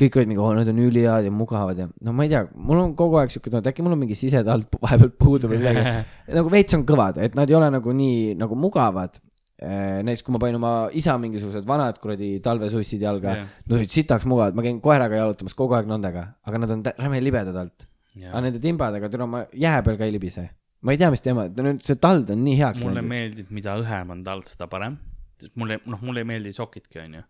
kõik 0.00 0.16
olid 0.16 0.30
mingi, 0.30 0.40
oo, 0.40 0.54
need 0.56 0.68
on 0.72 0.78
ülihead 0.86 1.26
ja 1.28 1.30
mugavad 1.30 1.78
ja 1.78 1.86
no 2.02 2.12
ma 2.16 2.24
ei 2.24 2.30
tea, 2.32 2.46
mul 2.56 2.80
on 2.80 2.94
kogu 2.98 3.18
aeg 3.20 3.30
siuke 3.34 3.50
tunne, 3.50 3.60
et 3.62 3.68
äkki 3.70 3.84
mul 3.84 3.92
on 3.94 4.00
mingi 4.00 4.16
sisetald 4.18 4.66
vahepeal 4.84 5.12
puudu 5.20 5.50
või 5.52 5.60
midagi. 5.60 5.84
nagu 6.38 6.50
veits 6.52 6.74
on 6.78 6.84
kõvad, 6.88 7.20
et 7.24 7.36
nad 7.38 7.50
ei 7.50 7.56
ole 7.58 7.68
nagu 7.74 7.92
nii 7.94 8.34
nagu 8.40 8.56
mugavad. 8.58 9.20
näiteks 9.64 10.24
kui 10.26 10.32
ma 10.34 10.38
panin 10.42 10.56
oma 10.58 10.70
isa 10.98 11.14
mingisugused 11.20 11.64
vanad 11.64 11.96
kuradi 12.02 12.40
talvesussid 12.42 13.00
jalga 13.00 13.36
Jah. 13.36 13.52
no 13.70 13.76
olid 13.78 13.92
sitaks 13.92 14.26
mugavad, 14.28 14.56
ma 14.56 14.64
käin 14.66 14.80
koeraga 14.82 15.20
jalutamas 15.20 15.54
kogu 15.56 15.76
aeg 15.78 15.86
nendega, 15.88 16.24
aga 16.44 16.58
nad 16.58 16.70
on 16.74 16.82
räme 16.98 17.20
libedad 17.22 17.56
alt. 17.62 17.86
aga 18.18 18.40
nende 18.44 18.60
timbadega, 18.60 19.08
türa 19.12 19.26
ma 19.30 19.44
jää 19.54 19.78
peal 19.86 19.96
ka 20.00 20.04
ei 20.04 20.12
libise. 20.12 20.48
Ma 20.84 20.92
ei 20.94 21.00
tea, 21.00 21.10
mis 21.14 21.22
teema, 21.24 21.46
nüüd 21.48 21.84
see 21.86 21.98
tald 22.00 22.30
on 22.34 22.42
nii 22.44 22.56
heaks 22.60 22.82
mulle 22.84 23.04
meeldib, 23.04 23.52
mida 23.56 23.76
õhem 23.80 24.10
on 24.14 24.24
tald, 24.26 24.48
seda 24.50 24.68
parem. 24.70 24.98
sest 25.40 25.54
mulle, 25.60 25.80
noh, 25.88 26.02
mulle 26.04 26.22
ei 26.24 26.28
meeldi 26.28 26.52
sokidki, 26.56 27.00
onju. 27.04 27.22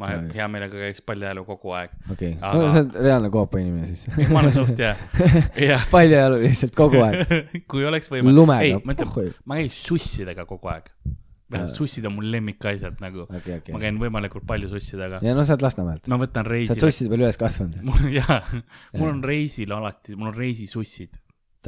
ma 0.00 0.10
Jaa. 0.12 0.24
hea 0.34 0.46
meelega 0.52 0.76
käiks 0.76 1.04
paljajalu 1.06 1.44
kogu 1.48 1.70
aeg. 1.78 1.92
okei, 2.12 2.32
Aga- 2.40 2.58
no 2.60 2.66
sa 2.68 2.82
oled 2.82 2.96
reaalne 3.06 3.30
koopa 3.32 3.62
inimene 3.62 3.86
siis. 3.92 4.10
ma 4.34 4.42
olen 4.42 4.56
suht 4.56 4.82
jah, 4.84 4.98
jah, 5.62 5.86
paljajalu 5.92 6.42
lihtsalt 6.42 6.74
kogu 6.76 7.00
aeg, 7.06 7.36
kui 7.70 7.86
oleks 7.88 8.10
võimalik, 8.12 8.34
ei 8.34 8.40
lumega, 8.40 8.82
ma 8.84 8.96
ütlen, 8.98 9.30
ma 9.46 9.60
käin 9.62 9.70
sussidega 9.82 10.48
kogu 10.48 10.74
aeg. 10.74 10.90
Sussid 11.70 12.02
on 12.08 12.16
mul 12.16 12.26
lemmikasjad 12.34 12.96
nagu, 12.98 13.22
okei, 13.28 13.60
ma 13.70 13.76
okei. 13.78 13.82
käin 13.84 13.98
võimalikult 14.00 14.42
palju 14.48 14.66
sussidega. 14.72 15.20
ja 15.22 15.34
no 15.38 15.44
sa 15.46 15.54
oled 15.54 15.62
Lasnamäelt, 15.62 16.08
ma 16.10 16.18
võtan 16.18 16.42
sa 16.42 16.42
oled 16.42 16.50
reisile, 16.56 16.80
susside 16.82 17.12
peal 17.12 17.22
üles 17.22 17.38
kasvanud. 17.38 18.00
jaa, 18.18 18.40
mul 18.98 19.12
on 19.12 19.20
reisil 19.22 19.70
alati, 19.76 20.16
mul 20.18 20.32
on 20.32 20.34
reisisussid, 20.34 21.14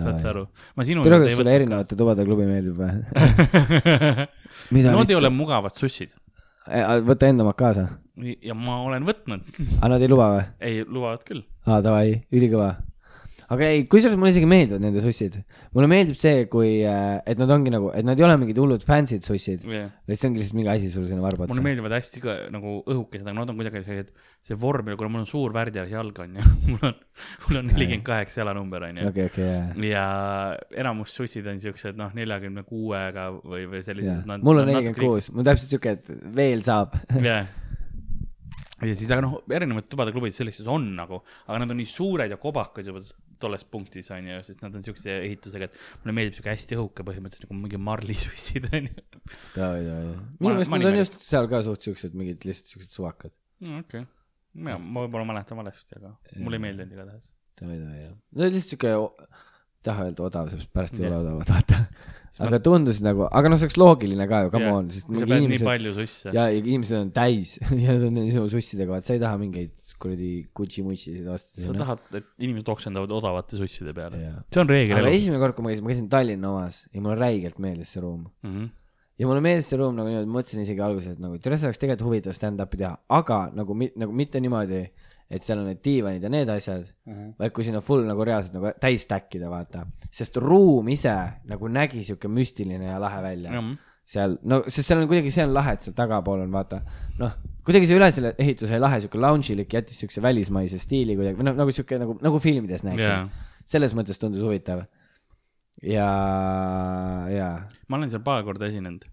saad 0.05 0.23
sa 0.23 0.33
aru? 0.33 0.47
ma 0.77 0.87
sinu 0.89 1.05
tule, 1.07 1.21
kas 1.25 1.37
sulle 1.39 1.55
erinevate 1.59 1.99
tubade 1.99 2.25
klubi 2.29 2.49
meeldib 2.49 2.79
või? 2.79 2.93
Nad 4.89 5.11
ei 5.13 5.19
ole 5.19 5.31
mugavad 5.35 5.77
sussid 5.79 6.15
võta 7.09 7.29
enda 7.29 7.45
omad 7.45 7.57
kaasa. 7.59 7.87
ja 8.43 8.55
ma 8.55 8.83
olen 8.85 9.07
võtnud, 9.07 9.47
aga 9.79 9.89
nad 9.95 10.03
ei 10.03 10.11
luba 10.11 10.29
või? 10.35 10.45
ei 10.61 10.83
lubavad 10.85 11.25
küll. 11.25 11.45
aa, 11.67 11.81
davai, 11.85 12.21
ülikõva. 12.35 12.77
Aga 13.49 13.65
ei, 13.73 13.85
kusjuures 13.89 14.19
mulle 14.21 14.31
isegi 14.35 14.49
meeldivad 14.49 14.83
nende 14.85 15.01
sussid. 15.01 15.39
mulle 15.73 15.89
meeldib 15.89 16.19
see, 16.21 16.43
kui, 16.53 16.83
et 16.85 17.39
nad 17.41 17.53
ongi 17.55 17.73
nagu, 17.73 17.89
et 17.97 18.05
nad 18.05 18.19
ei 18.21 18.25
ole 18.27 18.35
mingid 18.43 18.59
hullud 18.61 18.85
fancy'd 18.85 19.25
sussid, 19.25 19.65
Yeah. 19.69 19.87
vaid 20.09 20.19
see 20.21 20.29
ongi 20.29 20.43
lihtsalt 20.43 20.57
mingi 20.59 20.71
asi 20.73 20.91
sulle 20.93 21.09
sinna 21.09 21.25
varba 21.25 21.47
mulle 21.47 21.57
otsa. 21.57 21.65
meeldivad 21.65 21.95
hästi 21.97 22.21
ka 22.25 22.35
nagu 22.53 22.75
õhukesed, 22.85 23.25
aga 23.25 23.37
nad 23.39 23.53
on 23.53 23.57
kuidagi 23.61 23.83
sellised, 23.87 24.11
see 24.49 24.59
vorm, 24.61 24.91
kuna 25.01 25.13
mul 25.15 25.23
on 25.25 25.29
suur 25.31 25.55
värdjas 25.57 25.89
jalg 25.93 26.21
on 26.25 26.37
ju, 26.37 26.45
mul 26.75 26.85
on, 26.91 26.99
mul 27.47 27.61
on 27.63 27.71
nelikümmend 27.73 28.05
kaheksa 28.09 28.43
jalanumber 28.43 28.85
on 28.91 29.01
ju. 29.01 29.07
okei, 29.13 29.29
okei, 29.33 29.47
jaa. 29.49 29.87
ja 29.93 30.05
enamus 30.85 31.15
sussid 31.17 31.49
on 31.49 31.61
siuksed 31.63 31.97
noh, 32.01 32.13
neljakümne 32.19 32.67
kuuega 32.69 33.31
või, 33.39 33.65
või 33.71 33.81
sellised. 33.87 34.29
mul 34.45 34.61
on 34.65 34.69
nelikümmend 34.73 35.01
kuus, 35.01 35.31
mul 35.33 35.47
täpselt 35.49 35.73
siuke, 35.73 35.97
et 35.97 36.13
veel 36.37 36.61
saab. 36.69 36.99
jah. 37.31 37.49
ja 38.85 38.93
siis, 38.95 39.09
aga 39.09 39.25
noh, 39.25 39.41
erinevad 39.51 39.89
tubade 39.89 40.13
klubid 40.15 40.37
sellised 40.37 40.69
on 40.69 40.85
nagu, 41.01 41.23
aga 41.49 41.63
nad 41.65 41.73
on 41.73 41.81
nii 41.81 41.89
suured 41.91 42.31
ja 42.31 42.37
kobakad 42.41 42.87
juba 42.87 43.01
tolles 43.43 43.65
punktis 43.69 44.11
on 44.15 44.29
ju, 44.29 44.39
sest 44.47 44.63
nad 44.65 44.77
on 44.77 44.85
siukse 44.87 45.15
ehitusega, 45.15 45.69
et 45.69 45.79
mulle 46.03 46.15
meeldib 46.19 46.39
siuke 46.39 46.53
hästi 46.53 46.79
õhuke, 46.79 47.07
põhimõtteliselt 47.07 47.49
nagu 47.49 47.59
mingi 47.63 47.81
marlisussid 47.89 48.69
on 48.71 48.91
ju. 48.91 49.09
davai, 49.57 49.83
davai. 49.87 50.15
Ma- 50.15 50.45
minu 50.45 50.55
meelest 50.59 50.75
nad 50.75 50.89
on 50.91 51.01
just 51.01 51.19
seal 51.25 51.51
ka 51.51 51.63
suht 51.67 51.89
siuksed 51.89 52.17
mingid 52.19 52.47
lihtsalt 52.49 52.75
siuksed 52.75 52.95
suvakad. 52.99 53.35
okei, 53.81 54.07
ma 54.59 54.79
ma 54.79 55.05
võib-olla 55.05 55.29
mäletan 55.33 55.61
valesti, 55.61 55.99
aga 56.01 56.15
mulle 56.39 56.61
ei 56.61 56.67
meeldinud 56.69 56.97
igatahes. 56.97 57.33
davai, 57.61 57.79
davai, 57.83 58.01
jah. 58.07 58.17
no 58.17 58.51
lihtsalt 58.55 58.77
siuke, 58.77 58.95
taha 59.89 60.09
öelda 60.09 60.25
odav, 60.27 60.49
sest 60.53 60.71
pärast 60.75 60.99
ei 60.99 61.07
ole 61.09 61.21
odavad, 61.23 61.53
vaata. 61.53 61.83
aga 62.47 62.61
tundusid 62.63 63.07
nagu, 63.07 63.27
aga 63.31 63.51
noh, 63.51 63.59
see 63.61 63.69
oleks 63.69 63.79
loogiline 63.81 64.27
ka 64.31 64.45
ju, 64.45 64.53
come 64.55 64.73
on, 64.73 64.91
sest 64.95 65.07
sa 65.07 65.15
pead 65.15 65.31
nii 65.33 65.47
inimesed 65.47 65.69
palju 65.69 65.95
susse. 65.97 66.33
ja, 66.35 66.49
ja 66.53 66.59
inimesed 66.59 66.99
on 66.99 67.13
täis 67.15 67.57
ja 67.85 67.95
nad 67.95 68.09
on 68.09 68.21
sinu 68.29 68.49
sussidega, 68.53 68.93
vaat 68.97 69.09
sa 69.09 69.17
ei 69.17 69.23
taha 69.23 69.41
mingeid 69.41 69.88
kuradi 70.03 70.31
Gucci-mutšisid 70.57 71.27
osta 71.35 71.63
sa. 71.67 71.73
tahad, 71.75 72.01
et 72.15 72.25
inimesed 72.39 72.69
oksendavad 72.73 73.11
odavate 73.19 73.57
susside 73.61 73.93
peale. 73.97 74.21
See 74.53 74.61
on 74.63 74.69
reegel 74.71 74.99
aga 75.03 75.11
esimene 75.15 75.41
kord, 75.43 75.55
kui 75.57 75.65
ma 75.67 75.71
käisin, 75.75 75.85
ma 75.85 75.93
käisin 75.95 76.09
Tallinna 76.13 76.51
omas 76.55 76.87
ja 76.93 77.01
mulle 77.05 77.17
räigelt 77.21 77.59
meeldis 77.59 77.93
see 77.97 78.01
ruum. 78.05 78.27
Mhm. 78.47 78.69
ja 79.19 79.27
mulle 79.27 79.41
meeldis 79.43 79.67
see 79.73 79.77
ruum 79.81 79.97
nagu 79.99 80.07
niimoodi, 80.09 80.31
mõtlesin 80.31 80.63
isegi 80.63 80.81
alguses, 80.87 81.17
et 81.17 81.19
nagu 81.19 81.39
tead, 81.43 81.59
see 81.59 81.67
oleks 81.67 81.79
tegelikult 81.83 82.07
huvitav 82.07 82.37
stand-up'i 82.39 82.79
teha, 82.79 82.93
aga 83.11 83.39
nagu, 83.53 83.75
nagu 83.99 84.13
mitte 84.15 84.39
niimoodi, 84.41 84.85
et 85.29 85.43
seal 85.45 85.59
on 85.59 85.67
need 85.67 85.81
diivanid 85.85 86.23
ja 86.23 86.29
need 86.31 86.49
asjad, 86.49 86.87
Mhm. 87.05 87.33
vaid 87.39 87.53
kui 87.53 87.65
sinna 87.67 87.81
full 87.83 88.07
nagu 88.07 88.23
reaalselt 88.25 88.55
nagu 88.55 88.71
täis 88.81 89.03
stack 89.03 89.35
ida, 89.35 89.51
vaata. 89.51 89.83
sest 90.11 90.37
ruum 90.39 90.87
ise 90.89 91.17
nagu 91.51 91.67
nägi 91.69 92.05
sihuke 92.07 92.29
müstiline 92.31 92.85
ja 92.87 92.99
lahe 93.03 93.21
välja 93.23 93.51
seal, 94.09 94.39
no 94.49 94.63
sest 94.67 94.89
seal 94.89 95.03
on 95.03 95.09
kuidagi, 95.11 95.33
see 95.35 95.45
on 95.45 95.53
lahe, 95.57 95.75
et 95.77 95.85
seal 95.85 95.97
tagapool 95.97 96.41
on 96.47 96.55
vaata, 96.55 96.81
noh, 97.21 97.35
kuidagi 97.67 97.91
see 97.91 97.99
üle 97.99 98.09
selle 98.15 98.33
ehituse 98.41 98.73
oli 98.73 98.81
lahe, 98.81 99.01
sihuke 99.05 99.21
lounge'ilik, 99.21 99.75
jättis 99.79 100.01
siukse 100.03 100.23
välismaise 100.25 100.81
stiili 100.81 101.17
kuidagi, 101.19 101.37
või 101.41 101.51
noh, 101.51 101.59
nagu 101.59 101.75
sihuke 101.75 101.99
nagu, 102.01 102.17
nagu 102.25 102.41
filmides 102.43 102.87
näeks 102.87 103.05
jaa, 103.05 103.21
selles 103.69 103.93
mõttes 103.99 104.21
tundus 104.21 104.45
huvitav. 104.45 104.87
ja, 105.85 106.09
ja, 107.35 107.51
ma 107.89 108.01
olen 108.01 108.15
seal 108.15 108.25
paar 108.25 108.47
korda 108.47 108.71
esinenud. 108.73 109.05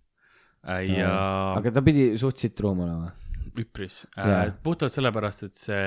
ja 0.87 1.11
aga 1.57 1.75
ta 1.75 1.83
pidi 1.85 2.13
suht 2.21 2.39
sitt 2.41 2.59
ruum 2.63 2.85
olema. 2.87 3.11
üpris 3.59 4.05
Jaa. 4.15 4.45
äh,, 4.45 4.55
puhtalt 4.63 4.95
sellepärast, 4.95 5.43
et 5.49 5.59
see 5.59 5.83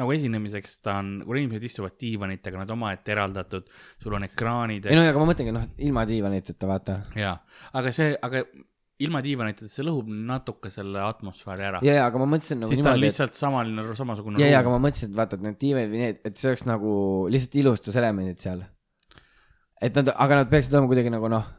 nagu 0.00 0.14
esinemiseks 0.14 0.78
ta 0.84 0.98
on, 1.00 1.16
kui 1.24 1.40
inimesed 1.42 1.64
istuvad 1.70 1.96
diivanitega, 2.00 2.60
nad 2.60 2.70
omaette 2.74 3.14
eraldatud, 3.14 3.66
sul 4.02 4.16
on 4.18 4.26
ekraanid. 4.28 4.90
ei 4.90 4.98
no 4.98 5.06
aga 5.06 5.22
ma 5.22 5.30
mõtlengi, 5.30 5.54
noh, 5.54 5.66
ilma 5.86 6.06
diivaniteta, 6.08 6.70
vaata. 6.70 7.00
jaa, 7.18 7.34
aga 7.80 7.92
see, 7.94 8.14
aga 8.28 8.44
ilma 9.02 9.20
diivaniteta 9.24 9.68
see 9.70 9.84
lõhub 9.86 10.10
natuke 10.28 10.70
selle 10.74 11.02
atmosfääri 11.02 11.66
ära. 11.70 11.80
ja, 11.86 11.96
ja, 11.98 12.06
aga 12.10 12.20
ma 12.22 12.28
mõtlesin 12.36 12.62
nagu 12.62 12.70
siis 12.70 12.82
ta 12.82 12.92
on 12.92 13.00
niimoodi, 13.00 13.08
et 13.08 13.10
lihtsalt 13.10 13.38
samaline, 13.38 13.86
samasugune 13.98 14.42
ja, 14.42 14.52
ja, 14.52 14.62
aga 14.62 14.74
ma 14.74 14.78
mõtlesin, 14.86 15.10
et 15.10 15.18
vaata, 15.18 15.38
et 15.38 15.46
need 15.48 15.58
diivanid 15.62 15.90
või 15.90 16.02
need, 16.04 16.22
et 16.30 16.38
see 16.38 16.52
oleks 16.52 16.64
nagu 16.68 16.94
lihtsalt 17.34 17.58
ilustuselemendid 17.62 18.44
seal. 18.44 18.62
et 19.82 19.98
nad, 19.98 20.14
aga 20.14 20.42
nad 20.42 20.52
peaksid 20.52 20.76
olema 20.76 20.90
kuidagi 20.92 21.12
nagu 21.14 21.30
noh, 21.32 21.50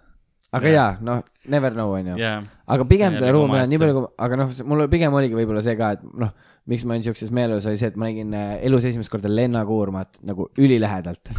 aga 0.55 0.71
Jaa. 0.71 0.75
jaa, 0.75 1.05
noh, 1.05 1.21
never 1.51 1.73
know, 1.75 1.93
onju. 1.97 2.17
jaa, 2.19 2.39
aga 2.75 2.87
pigem 2.89 3.17
ta 3.17 3.27
oli 3.27 3.35
ruumi 3.35 3.59
on 3.61 3.71
nii 3.71 3.79
palju, 3.81 4.03
aga 4.25 4.39
noh, 4.41 4.51
mul 4.71 4.85
pigem 4.91 5.15
oligi 5.19 5.37
võib-olla 5.37 5.63
see 5.65 5.77
ka, 5.79 5.93
et 5.97 6.03
noh, 6.25 6.33
miks 6.71 6.85
ma 6.87 6.95
olin 6.95 7.05
siukses 7.05 7.31
meeleolus, 7.35 7.67
oli 7.69 7.79
see, 7.79 7.91
et 7.91 7.97
ma 7.99 8.09
nägin 8.09 8.33
äh, 8.37 8.57
elus 8.65 8.87
esimest 8.89 9.11
korda 9.13 9.29
lennakuurmat 9.29 10.21
nagu 10.25 10.47
ülilähedalt. 10.57 11.33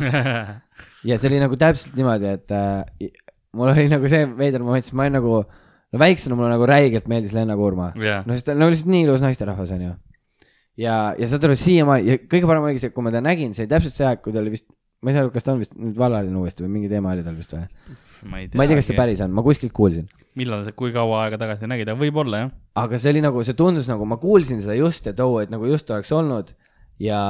ja 1.08 1.18
see 1.18 1.30
oli 1.30 1.40
nagu 1.42 1.58
täpselt 1.58 1.96
niimoodi, 1.98 2.34
et 2.38 2.54
äh, 2.54 3.08
mul 3.56 3.72
oli 3.72 3.88
nagu 3.90 4.10
see 4.10 4.26
veider 4.38 4.64
moment, 4.66 4.86
sest 4.86 4.96
ma 4.96 5.06
olin 5.06 5.18
nagu, 5.18 5.40
no 5.92 6.02
väiksena 6.02 6.38
mulle 6.38 6.52
nagu 6.54 6.68
räigelt 6.70 7.10
meeldis 7.10 7.34
lennakuurma. 7.36 7.92
jaa, 8.02 8.22
no 8.26 8.36
sest 8.36 8.50
ta 8.50 8.54
on 8.54 8.62
nagu 8.62 8.74
lihtsalt 8.74 8.92
nii 8.94 9.06
ilus 9.08 9.24
naisterahvas, 9.24 9.74
onju. 9.76 9.92
ja, 10.82 10.96
ja 11.18 11.30
saad 11.30 11.48
aru, 11.48 11.58
siiamaani 11.58 12.10
ja 12.12 12.18
kõige 12.22 12.50
parem 12.50 12.68
oligi 12.68 12.84
see, 12.86 12.94
kui 12.94 13.06
ma 13.06 13.14
ta 13.14 13.24
nägin, 13.24 13.54
see 13.56 13.66
oli 13.66 13.74
täpselt 13.74 13.98
see 13.98 14.06
aeg, 14.06 14.22
kui 14.22 14.34
ta 14.34 14.42
oli 14.44 14.54
vist, 14.54 14.68
ma 15.02 15.10
ei 15.10 15.18
saa 15.18 15.26
aru, 15.26 15.34
kas 15.34 15.46
ta 15.46 15.56
on 15.56 15.62
vist 15.64 15.74
nüüd 15.74 15.98
vallaline 15.98 16.38
uuesti 16.38 16.66
või 16.66 16.76
mingi 16.78 16.92
teema 16.92 17.16
oli 17.16 17.26
tal 17.26 17.38
vist 17.38 17.56
või? 17.56 17.66
Ma 18.24 18.40
ei 18.42 18.48
tea. 18.48 18.58
ma 18.58 18.64
ei 18.64 18.72
tea, 18.72 18.80
kas 18.80 18.90
see. 18.90 18.98
päris 18.98 19.22
on, 19.24 19.34
ma 19.36 19.44
kuskilt 19.46 19.74
kuulsin. 19.76 20.06
millal 20.36 20.64
sa, 20.66 20.74
kui 20.76 20.92
kaua 20.94 21.24
aega 21.24 21.40
tagasi 21.40 21.68
nägid, 21.70 21.90
aga 21.92 22.00
võib-olla 22.00 22.44
jah. 22.44 22.54
aga 22.84 23.00
see 23.02 23.14
oli 23.14 23.24
nagu, 23.24 23.42
see 23.46 23.58
tundus 23.58 23.90
nagu 23.90 24.08
ma 24.08 24.20
kuulsin 24.22 24.62
seda 24.64 24.78
just, 24.78 25.10
et 25.10 25.20
oo, 25.24 25.40
et 25.44 25.52
nagu 25.52 25.68
just 25.68 25.90
oleks 25.90 26.12
olnud 26.16 26.54
ja, 27.02 27.20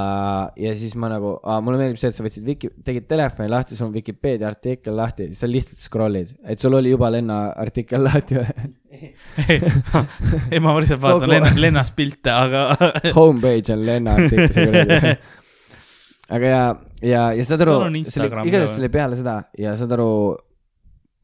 ja 0.57 0.75
siis 0.79 0.95
ma 0.99 1.11
nagu, 1.11 1.37
mulle 1.65 1.81
meeldib 1.81 1.99
see, 2.01 2.11
et 2.13 2.19
sa 2.19 2.25
võtsid 2.25 2.47
Wiki, 2.47 2.71
tegid 2.87 3.09
telefoni 3.11 3.51
lahti, 3.51 3.79
sul 3.79 3.89
on 3.89 3.95
Vikipeedia 3.97 4.49
artikkel 4.51 4.95
lahti, 4.97 5.29
sa 5.37 5.49
lihtsalt 5.51 5.83
scroll'id, 5.83 6.35
et 6.47 6.63
sul 6.63 6.77
oli 6.79 6.93
juba 6.93 7.11
Lenna 7.15 7.41
artikkel 7.59 8.07
lahti 8.07 8.39
või? 8.39 8.71
ei, 10.53 10.61
ma 10.63 10.77
lihtsalt 10.79 11.03
vaatan 11.03 11.33
lenna, 11.33 11.51
lennas 11.59 11.91
pilte, 11.97 12.33
aga 12.33 12.69
Homepage 13.17 13.75
on 13.75 13.85
Lenna 13.89 14.17
artikkel, 14.17 14.55
see 14.55 14.71
kuradi. 14.71 15.17
aga 16.37 16.53
ja, 16.55 16.63
ja, 17.03 17.27
ja 17.39 17.47
saad 17.47 17.67
aru 17.67 17.77
see 18.07 18.23
oli, 18.23 18.31
igatahes 18.49 18.73
see 18.75 18.83
oli 18.85 18.93
peale 18.95 19.19
seda 19.19 19.41
ja 19.59 19.75
saad 19.79 19.93
aru, 19.99 20.11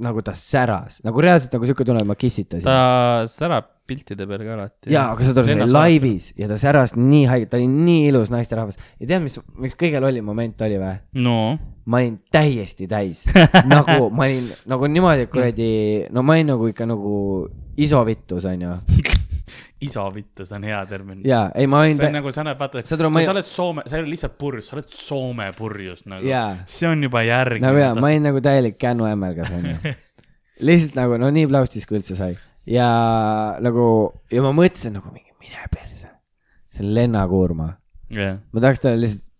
nagu 0.02 0.22
ta 0.24 0.34
säras, 0.38 1.00
nagu 1.06 1.22
reaalselt 1.22 1.54
nagu 1.56 1.68
siuke 1.68 1.86
tunne, 1.86 2.02
et 2.04 2.08
ma 2.08 2.16
kissitasin. 2.18 2.66
ta 2.66 3.24
särab 3.30 3.70
piltide 3.88 4.26
peal 4.28 4.44
ka 4.46 4.56
alati. 4.56 4.92
jaa, 4.92 5.08
aga 5.14 5.26
see 5.26 5.56
oli 5.56 5.68
laivis 5.70 6.30
ja 6.38 6.48
ta 6.50 6.58
säras 6.60 6.96
nii 6.98 7.24
haigelt, 7.30 7.52
ta 7.52 7.60
oli 7.60 7.68
nii 7.70 8.10
ilus 8.10 8.32
naisterahvas. 8.34 8.78
ja 9.00 9.06
tead, 9.06 9.22
mis, 9.24 9.38
miks 9.58 9.78
kõige 9.78 10.02
lollim 10.02 10.26
moment 10.28 10.66
oli 10.66 10.78
või? 10.82 10.94
no, 11.26 11.38
ma 11.86 12.02
olin 12.02 12.18
täiesti 12.34 12.88
täis, 12.90 13.24
nagu 13.74 14.10
ma 14.10 14.28
olin 14.28 14.50
nagu 14.70 14.90
niimoodi, 14.90 15.26
kuradi, 15.32 15.72
no 16.14 16.26
ma 16.26 16.38
olin 16.38 16.54
nagu 16.54 16.70
ikka 16.70 16.88
nagu 16.88 17.16
isovittus 17.76 18.46
onju. 18.48 18.76
isa 19.88 20.04
vittu, 20.14 20.46
see 20.46 20.56
on 20.58 20.68
hea 20.68 20.78
termin. 20.90 21.24
ja 21.28 21.42
ei, 21.54 21.66
ma 21.70 21.82
olin 21.84 21.98
see 21.98 22.08
on 22.08 22.16
nagu, 22.18 22.32
sa 22.34 22.44
näed, 22.46 22.60
vaata, 22.60 22.84
kui 22.84 23.10
ma 23.12 23.24
sa 23.26 23.34
oled 23.34 23.48
Soome, 23.48 23.84
sa 23.86 23.98
ei 23.98 24.04
ole 24.04 24.12
lihtsalt 24.14 24.38
purjus, 24.40 24.70
sa 24.70 24.78
oled 24.78 24.94
Soome 24.96 25.48
purjus 25.58 26.06
nagu 26.10 26.26
Jaa.. 26.28 26.62
see 26.70 26.88
on 26.90 27.02
juba 27.08 27.24
järg. 27.26 27.62
nagu 27.64 27.82
jaa, 27.82 27.92
ma 27.98 28.12
olin 28.12 28.30
nagu 28.30 28.42
täielik 28.44 28.78
kännuämmelgas 28.82 29.52
onju. 29.58 29.94
lihtsalt 30.68 30.98
nagu 31.00 31.20
no 31.22 31.32
nii 31.34 31.50
plaustis 31.50 31.88
kui 31.88 31.98
üldse 32.00 32.18
sai 32.18 32.36
ja 32.68 32.88
nagu 33.62 33.86
ja 34.32 34.44
ma 34.44 34.54
mõtlesin 34.56 34.96
nagu 34.98 35.10
mingi 35.10 35.34
mine 35.42 35.68
perse, 35.72 36.10
see 36.70 36.86
on 36.86 36.94
lennakuurma, 36.96 37.72
jah, 38.14 38.38
ma 38.54 38.62
tahaks 38.64 38.84
talle 38.84 39.02
lihtsalt 39.02 39.32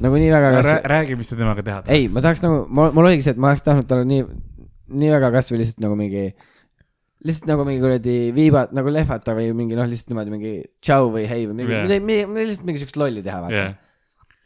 nagu 0.00 0.20
nii 0.20 0.30
väga 0.32 0.52
kas..., 0.56 0.70
räägi, 0.92 1.16
mis 1.18 1.30
sa 1.30 1.36
temaga 1.36 1.64
teha 1.64 1.82
tahad. 1.82 1.92
ei, 1.96 2.08
ma 2.12 2.22
tahaks 2.24 2.42
nagu, 2.44 2.62
mul 2.68 3.06
oligi 3.06 3.26
see, 3.26 3.34
et 3.36 3.40
ma 3.40 3.52
oleks 3.52 3.64
tahtnud 3.66 3.88
talle 3.90 4.06
nii, 4.08 4.24
nii 5.00 5.12
väga 5.12 5.32
kasvõi 5.36 5.60
lihtsalt 5.60 5.84
nagu 5.84 5.98
mingi, 5.98 6.30
lihtsalt 7.26 7.50
nagu 7.50 7.66
mingi 7.68 7.82
kuradi 7.82 8.16
viibat 8.36 8.72
nagu 8.76 8.92
lehvata 8.92 9.34
või 9.36 9.50
mingi 9.56 9.76
noh, 9.78 9.88
lihtsalt 9.88 10.12
niimoodi 10.12 10.32
mingi 10.34 10.52
tšau 10.80 11.10
või 11.14 11.26
hei 11.28 11.46
või 11.50 11.58
mingi 11.62 11.76
yeah., 11.76 11.88
lihtsalt 12.40 12.66
mingi 12.68 12.82
siukest 12.82 13.00
lolli 13.00 13.24
teha, 13.26 13.42
vaata 13.44 13.56
jah, 13.58 13.74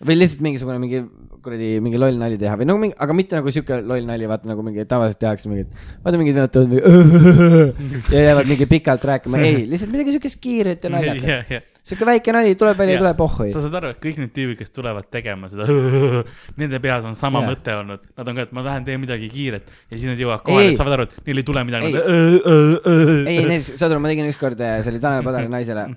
või 0.05 0.18
lihtsalt 0.20 0.44
mingisugune 0.44 0.80
mingi 0.82 1.02
kuradi 1.44 1.68
mingi 1.84 2.00
loll 2.00 2.16
nali 2.20 2.38
teha 2.40 2.57
või 2.61 2.68
nagu 2.68 2.80
mingi, 2.80 2.96
aga 3.05 3.16
mitte 3.16 3.38
nagu 3.38 3.52
siuke 3.52 3.80
loll 3.84 4.09
nali, 4.09 4.28
vaata 4.30 4.48
nagu 4.50 4.64
mingi 4.64 4.86
tavaliselt 4.88 5.20
tehakse 5.20 5.50
mingit, 5.50 5.84
vaata 6.05 6.20
mingid 6.20 6.38
vennad 6.38 6.55
tulevad 6.55 6.72
mingi 6.72 8.02
ja 8.14 8.24
jäävad 8.30 8.50
mingi 8.55 8.68
pikalt 8.70 9.07
rääkima, 9.12 9.44
ei, 9.44 9.62
lihtsalt 9.68 9.92
midagi 9.92 10.16
siukest 10.16 10.40
kiiret 10.42 10.84
ja 10.84 10.92
naljakat. 10.94 11.30
ja, 11.32 11.38
ja 11.50 11.62
siuke 11.84 12.07
väike 12.09 12.32
nali 12.32 12.55
tuleb 12.57 12.78
välja, 12.80 12.96
Jaa. 12.96 13.02
tuleb 13.02 13.18
pohhui. 13.18 13.50
sa 13.52 13.61
saad 13.61 13.76
aru, 13.80 13.92
et 13.92 14.00
kõik 14.00 14.20
need 14.22 14.32
tüübid, 14.36 14.59
kes 14.61 14.72
tulevad 14.72 15.09
tegema 15.12 15.50
seda, 15.52 15.68
nende 16.61 16.80
peas 16.84 17.05
on 17.05 17.16
sama 17.18 17.44
Jaa. 17.44 17.52
mõte 17.52 17.76
olnud, 17.76 18.07
nad 18.16 18.32
on 18.32 18.40
ka, 18.40 18.48
et 18.48 18.57
ma 18.57 18.64
tahan 18.64 18.88
teen 18.88 19.02
midagi 19.02 19.28
kiiret 19.32 19.68
ja 19.68 19.98
siis 19.98 20.09
nad 20.09 20.20
jõuavad 20.20 20.46
kohale 20.48 20.72
saavad 20.78 20.96
aru, 20.96 21.09
et 21.11 21.28
neil 21.28 21.42
ei 21.42 21.48
tule 21.52 21.64
midagi. 21.68 21.92
ei, 22.00 23.40
näiteks, 23.52 23.74
saad 23.76 23.90
aru, 23.90 24.00
ma 24.00 24.12
tegin 24.12 24.32
ükskord, 24.32 24.64
see 24.80 24.94
oli 24.94 25.02
Tanel 25.05 25.26
Padari 25.28 25.52
naisele, 25.52 25.88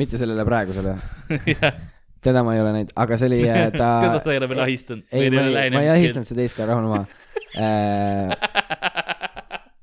mitte 0.00 0.20
sellele 0.20 0.48
praegusele, 0.48 0.96
teda 2.22 2.44
ma 2.46 2.54
ei 2.56 2.62
ole 2.62 2.76
näinud, 2.76 2.94
aga 3.04 3.18
see 3.18 3.30
oli 3.30 3.40
äh, 3.48 3.66
ta. 3.80 3.88
teda 4.04 4.22
sa 4.22 4.34
ei 4.34 4.40
ole 4.42 4.48
veel 4.52 4.62
ahistanud. 4.66 5.04
ei, 5.10 5.30
ma 5.34 5.48
ei, 5.48 5.74
ma 5.74 5.82
ei 5.82 5.92
ahistanud 5.96 6.28
seda 6.28 6.44
teist 6.44 6.58
ka, 6.58 6.68
rahune 6.70 6.88
maha. 6.92 7.04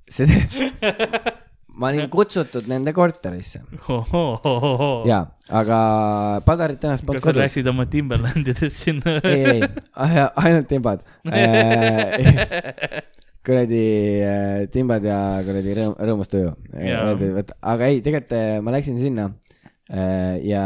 see, 0.10 0.26
ma 1.80 1.92
olin 1.92 2.10
kutsutud 2.16 2.68
nende 2.70 2.94
korterisse 2.96 3.62
ja, 5.10 5.20
aga 5.62 5.80
Padarit 6.46 6.84
ennast 6.84 7.06
polnud 7.08 7.22
kas 7.22 7.30
sa 7.30 7.34
kodus. 7.34 7.44
läksid 7.46 7.70
oma 7.72 7.88
Timberlandidest 7.92 8.84
sinna? 8.88 9.20
ei, 9.24 9.60
ei, 9.60 10.26
ainult 10.44 10.68
timbad. 10.72 11.06
kuradi 13.50 13.84
äh, 14.28 14.66
timbad 14.74 15.06
ja 15.08 15.20
kuradi 15.46 15.78
rõõm, 15.78 15.94
rõõmus 16.10 16.30
tuju. 16.32 16.52
Jaa. 16.84 17.14
aga 17.74 17.88
ei, 17.88 18.04
tegelikult 18.06 18.36
äh, 18.38 18.58
ma 18.66 18.76
läksin 18.76 19.00
sinna 19.02 19.30
äh, 19.90 20.36
ja, 20.46 20.66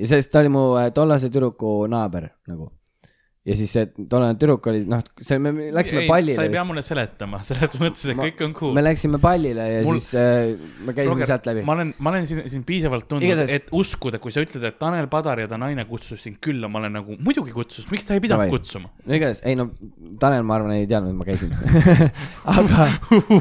ja 0.00 0.08
sellest 0.14 0.32
ta 0.32 0.40
oli 0.44 0.52
mu 0.56 0.66
äh, 0.80 0.90
tollase 0.96 1.28
tüdruku 1.32 1.80
naaber 1.92 2.30
nagu. 2.48 2.70
ja 3.50 3.54
siis 3.56 3.70
see 3.72 3.86
tollane 4.12 4.34
tüdruk 4.36 4.66
oli, 4.68 4.82
noh, 4.84 5.00
see, 5.24 5.38
me 5.40 5.48
me 5.56 5.70
läksime 5.72 6.02
pallile 6.06 6.34
sa 6.36 6.42
ei 6.44 6.50
pea 6.52 6.60
mulle 6.68 6.82
seletama, 6.84 7.38
selles 7.42 7.72
mõttes, 7.80 8.02
et 8.12 8.18
Ma- 8.18 8.26
kõik 8.28 8.42
on 8.44 8.52
cool 8.58 8.74
me. 8.76 8.82
läksime 8.84 9.16
pallile 9.22 9.64
ja 9.64 9.78
Mul- 9.86 9.96
siis 9.96 10.10
äh, 10.20 10.50
me 10.84 10.92
käisime 10.92 11.14
Roger, 11.16 11.30
sealt 11.30 11.48
läbi. 11.48 11.62
ma 11.64 11.72
olen, 11.78 11.94
ma 12.04 12.12
olen 12.12 12.28
sind, 12.28 12.44
sind 12.52 12.66
piisavalt 12.68 13.08
tundnud, 13.08 13.24
Igatahes- 13.30 13.54
et 13.56 13.72
uskuda, 13.80 14.20
kui 14.20 14.30
sa 14.36 14.44
ütled, 14.44 14.66
et 14.68 14.76
Tanel 14.78 15.08
Padar 15.10 15.40
ja 15.40 15.48
ta 15.48 15.56
naine 15.58 15.86
kutsus 15.88 16.20
sind 16.28 16.36
külla, 16.44 16.68
ma 16.68 16.82
olen 16.82 16.92
nagu 17.00 17.16
muidugi 17.24 17.56
kutsus, 17.56 17.88
miks 17.90 18.04
ta 18.10 18.14
ei 18.18 18.20
pidanud 18.26 18.44
Davai. 18.44 18.52
kutsuma? 18.58 18.92
no 19.06 19.16
igatahes, 19.16 19.40
ei 19.48 19.56
no 19.56 19.70
Tanel, 20.20 20.44
ma 20.44 20.58
arvan, 20.60 20.76
ei 20.76 20.84
teadnud, 20.92 21.16
et 21.16 21.20
ma 21.22 21.24
käisin 21.24 21.56
aga 22.60 22.90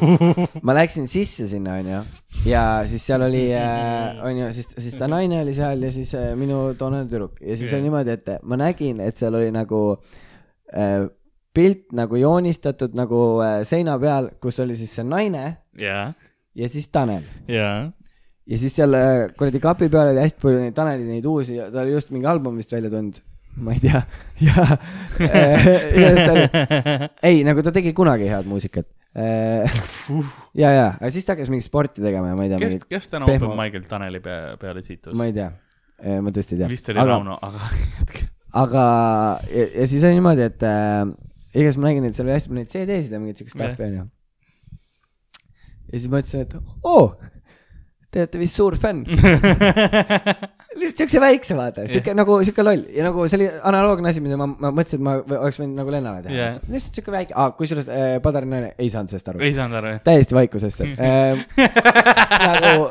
ma 0.66 0.80
läksin 0.80 1.12
sisse 1.12 1.43
sinna, 1.51 1.76
onju, 1.84 1.99
ja 2.45 2.63
siis 2.88 3.05
seal 3.07 3.23
oli 3.25 3.45
äh,, 3.57 4.19
onju, 4.25 4.49
siis, 4.53 4.69
siis 4.77 4.97
ta 4.99 5.09
naine 5.11 5.41
oli 5.43 5.53
seal 5.57 5.84
ja 5.84 5.91
siis 5.93 6.13
äh, 6.17 6.32
minu 6.39 6.73
toonane 6.77 7.09
tüdruk 7.09 7.39
ja 7.41 7.57
siis 7.57 7.69
Jah. 7.71 7.77
oli 7.77 7.88
niimoodi, 7.89 8.17
et 8.17 8.43
ma 8.43 8.59
nägin, 8.59 8.99
et 9.03 9.17
seal 9.17 9.36
oli 9.39 9.51
nagu 9.55 9.82
äh, 10.73 11.07
pilt 11.55 11.89
nagu 11.97 12.19
joonistatud 12.19 12.97
nagu 12.97 13.21
äh, 13.43 13.61
seina 13.67 13.97
peal, 14.01 14.30
kus 14.41 14.59
oli 14.63 14.77
siis 14.80 14.93
see 14.99 15.07
naine 15.07 15.45
jaa, 15.80 16.11
ja 16.55 16.69
siis 16.69 16.88
Tanel 16.93 17.25
jaa. 17.49 17.89
ja 18.45 18.61
siis 18.61 18.77
seal 18.77 18.93
äh, 18.97 19.25
kuradi 19.38 19.61
kapi 19.63 19.89
peal 19.89 20.13
oli 20.13 20.21
hästi 20.23 20.43
palju 20.43 20.61
neid 20.61 20.77
Taneli 20.77 21.09
neid 21.09 21.25
uusi, 21.25 21.57
ta 21.73 21.82
oli 21.84 21.97
just 21.97 22.13
mingi 22.13 22.30
album 22.30 22.61
vist 22.61 22.71
välja 22.75 22.93
tulnud, 22.93 23.19
ma 23.65 23.73
ei 23.73 23.84
tea, 23.84 24.03
ja 24.47 24.69
äh, 24.69 25.67
igatahes 25.97 26.23
ta 26.23 26.32
oli, 26.38 26.47
ei 27.32 27.43
nagu 27.47 27.65
ta 27.65 27.73
tegi 27.75 27.95
kunagi 27.97 28.30
head 28.30 28.47
muusikat. 28.49 28.88
ja, 30.61 30.70
ja, 30.72 30.86
aga 30.93 31.09
siis 31.13 31.26
ta 31.28 31.36
hakkas 31.36 31.49
mingit 31.51 31.67
sporti 31.67 32.03
tegema 32.03 32.32
ja 32.32 32.38
ma 32.38 32.45
ei 32.45 32.51
tea, 32.53 32.59
kes, 32.61 32.86
kes 32.89 33.09
täna 33.11 33.28
Open 33.28 33.55
Michael 33.57 33.88
Taneli 33.89 34.22
pea, 34.24 34.53
peale 34.61 34.84
siitus? 34.86 35.15
ma 35.17 35.30
ei 35.30 35.34
tea, 35.36 35.49
ma 36.24 36.34
tõesti 36.36 36.55
ei 36.55 36.61
tea. 36.61 36.70
vist 36.72 36.91
oli 36.93 37.01
aga, 37.01 37.17
Rauno, 37.17 37.39
aga 37.45 37.72
jätke. 37.99 38.30
aga 38.61 38.86
ja, 39.49 39.65
ja 39.82 39.89
siis 39.91 40.05
oli 40.07 40.20
niimoodi, 40.20 40.45
et 40.47 40.67
äh, 40.67 41.03
igatahes 41.55 41.82
ma 41.82 41.89
nägin, 41.89 42.07
et 42.09 42.17
seal 42.17 42.30
oli 42.30 42.38
hästi 42.38 42.53
palju 42.53 42.61
neid 42.61 42.72
CD-sid 42.76 43.17
ja 43.17 43.24
mingit 43.24 43.41
siukest 43.41 43.57
stuff'i 43.57 43.88
onju. 43.89 44.05
ja 45.89 45.97
siis 45.97 46.09
ma 46.11 46.24
ütlesin, 46.24 46.47
et 46.47 46.55
oo, 46.86 47.03
te 48.09 48.24
olete 48.24 48.41
vist 48.41 48.59
suur 48.59 48.78
fänn. 48.80 49.05
lihtsalt 50.80 51.03
siukse 51.03 51.21
väikse 51.23 51.57
vaata, 51.57 51.86
siuke 51.91 52.13
nagu 52.17 52.38
siuke 52.47 52.63
loll 52.65 52.86
ja 52.95 53.05
nagu 53.07 53.25
see 53.30 53.39
oli 53.39 53.49
analoogne 53.71 54.09
asi, 54.11 54.23
mida 54.23 54.38
ma, 54.39 54.47
ma 54.49 54.71
mõtlesin, 54.75 54.99
et 54.99 55.05
ma 55.05 55.15
oleks 55.43 55.59
võinud 55.61 55.80
nagu 55.82 55.93
Lennale 55.93 56.23
teha 56.25 56.36
yeah.. 56.36 56.57
lihtsalt 56.71 56.99
siuke 56.99 57.13
väike 57.13 57.36
ah,, 57.36 57.51
kusjuures 57.57 57.89
äh, 57.91 58.15
Padari 58.23 58.49
naine 58.49 58.71
ei 58.80 58.89
saanud 58.93 59.11
sellest 59.13 59.32
aru. 59.34 59.43
ei 59.45 59.53
saanud 59.57 59.80
aru, 59.82 59.93
jah? 59.95 60.01
täiesti 60.07 60.38
vaikusesse 60.38 60.89
äh. 60.95 61.43
nagu 62.65 62.89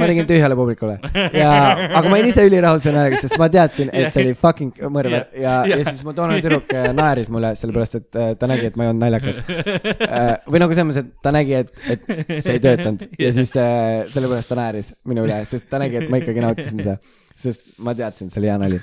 ma 0.00 0.08
tegin 0.10 0.28
tühjale 0.28 0.56
publikule 0.58 0.98
ja, 1.36 1.52
aga 1.88 2.04
ma 2.06 2.16
olin 2.18 2.30
ise 2.30 2.44
ülirahul 2.48 2.82
selle 2.84 3.00
naljaga, 3.00 3.20
sest 3.24 3.36
ma 3.40 3.48
teadsin, 3.52 3.90
et 3.94 4.12
see 4.14 4.24
oli 4.26 4.34
fucking 4.38 4.80
mõrvar 4.90 5.28
ja, 5.34 5.50
Ja- 5.50 5.56
ja 5.68 5.80
ja- 5.80 5.86
siis 5.90 6.02
mu 6.06 6.14
toonane 6.16 6.40
tüdruk 6.44 6.70
äh, 6.76 6.90
naeris 6.96 7.30
mulle, 7.32 7.52
sellepärast 7.58 7.98
et 8.00 8.18
äh, 8.20 8.32
ta 8.40 8.48
nägi, 8.50 8.68
et 8.70 8.76
ma 8.78 8.86
ei 8.86 8.92
olnud 8.92 9.04
naljakas 9.06 9.40
äh,. 9.40 10.34
või 10.46 10.62
nagu 10.62 10.76
selles 10.76 10.90
mõttes, 10.90 11.06
et 11.06 11.24
ta 11.24 11.32
nägi, 11.34 11.56
et, 11.62 11.72
et 11.96 12.04
see 12.44 12.56
ei 12.58 12.62
töötanud 12.64 13.06
ja 13.20 13.32
siis 13.36 13.54
äh, 13.60 14.04
sellepärast 14.12 14.50
ta 14.52 14.58
naeris 14.60 14.92
minu 15.08 15.24
üle, 15.28 15.40
sest 15.48 15.68
ta 15.70 15.80
nägi, 15.82 16.00
et 16.02 16.12
ma 16.12 16.20
ikkagi 16.22 16.44
nautisin 16.44 16.82
seda, 16.84 16.98
sest 17.40 17.74
ma 17.80 17.96
teadsin, 17.96 18.30
see 18.32 18.42
oli 18.42 18.52
hea 18.52 18.60
nali 18.60 18.80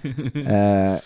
äh, 0.56 1.00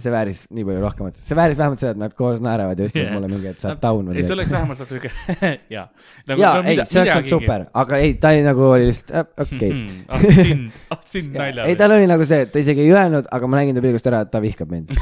see 0.00 0.12
vääris 0.12 0.38
nii 0.48 0.64
palju 0.64 0.80
rohkemat, 0.80 1.18
see 1.20 1.36
vääris 1.36 1.58
vähemalt 1.60 1.82
seda, 1.82 1.92
et 1.92 2.00
nad 2.00 2.14
koos 2.16 2.40
naeravad 2.40 2.78
ja 2.80 2.86
ütlevad 2.88 3.10
Jah. 3.10 3.16
mulle 3.16 3.28
mingi, 3.28 3.50
et 3.50 3.60
sa 3.60 3.72
oled 3.72 3.82
down 3.82 4.06
või 4.08 4.14
ei, 4.16 4.22
see 4.22 4.22
midagi. 4.22 4.36
oleks 4.38 4.52
vähemalt 4.56 4.92
siuke, 4.92 5.10
jaa. 5.74 5.82
Nagu 6.30 6.44
jaa, 6.44 6.52
ei, 6.64 6.78
see 6.88 7.02
oleks 7.02 7.16
olnud 7.18 7.32
super, 7.34 7.66
aga 7.82 7.98
ei, 8.00 8.14
ta 8.22 8.30
oli 8.32 8.46
nagu 8.46 8.64
oli 8.70 8.86
lihtsalt 8.88 9.12
äh, 9.12 9.26
okei 9.44 9.74
okay.. 9.74 9.98
ah 10.08 10.24
sind, 10.24 10.78
ah 10.96 11.02
sind 11.04 11.36
nalja. 11.42 11.66
ei, 11.68 11.76
tal 11.82 11.96
oli 11.98 12.08
nagu 12.08 12.28
see, 12.28 12.46
et 12.46 12.54
ta 12.54 12.62
isegi 12.62 12.86
ei 12.86 12.94
öelnud, 12.94 13.28
aga 13.36 13.50
ma 13.52 13.60
nägin 13.60 13.76
ta 13.76 13.84
pilgust 13.84 14.08
ära, 14.08 14.22
et 14.24 14.32
ta 14.32 14.40
vihkab 14.40 14.72
mind. 14.72 14.96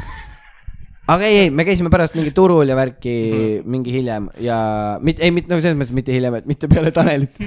aga 1.15 1.29
ei, 1.29 1.45
ei, 1.45 1.53
me 1.55 1.69
käisime 1.69 1.93
pärast 1.95 2.19
mingi 2.19 2.35
turul 2.35 2.67
ja 2.67 2.79
värki 2.79 3.15
mingi 3.71 3.95
hiljem 3.95 4.27
ja 4.43 4.59
mitte, 4.99 5.23
ei 5.23 5.31
mitte 5.37 5.55
nagu 5.55 5.63
selles 5.63 5.79
mõttes 5.79 5.95
mitte 6.01 6.19
hiljem, 6.19 6.41
et 6.43 6.51
mitte 6.51 6.67
peale 6.73 6.91
Tanelit. 6.99 7.39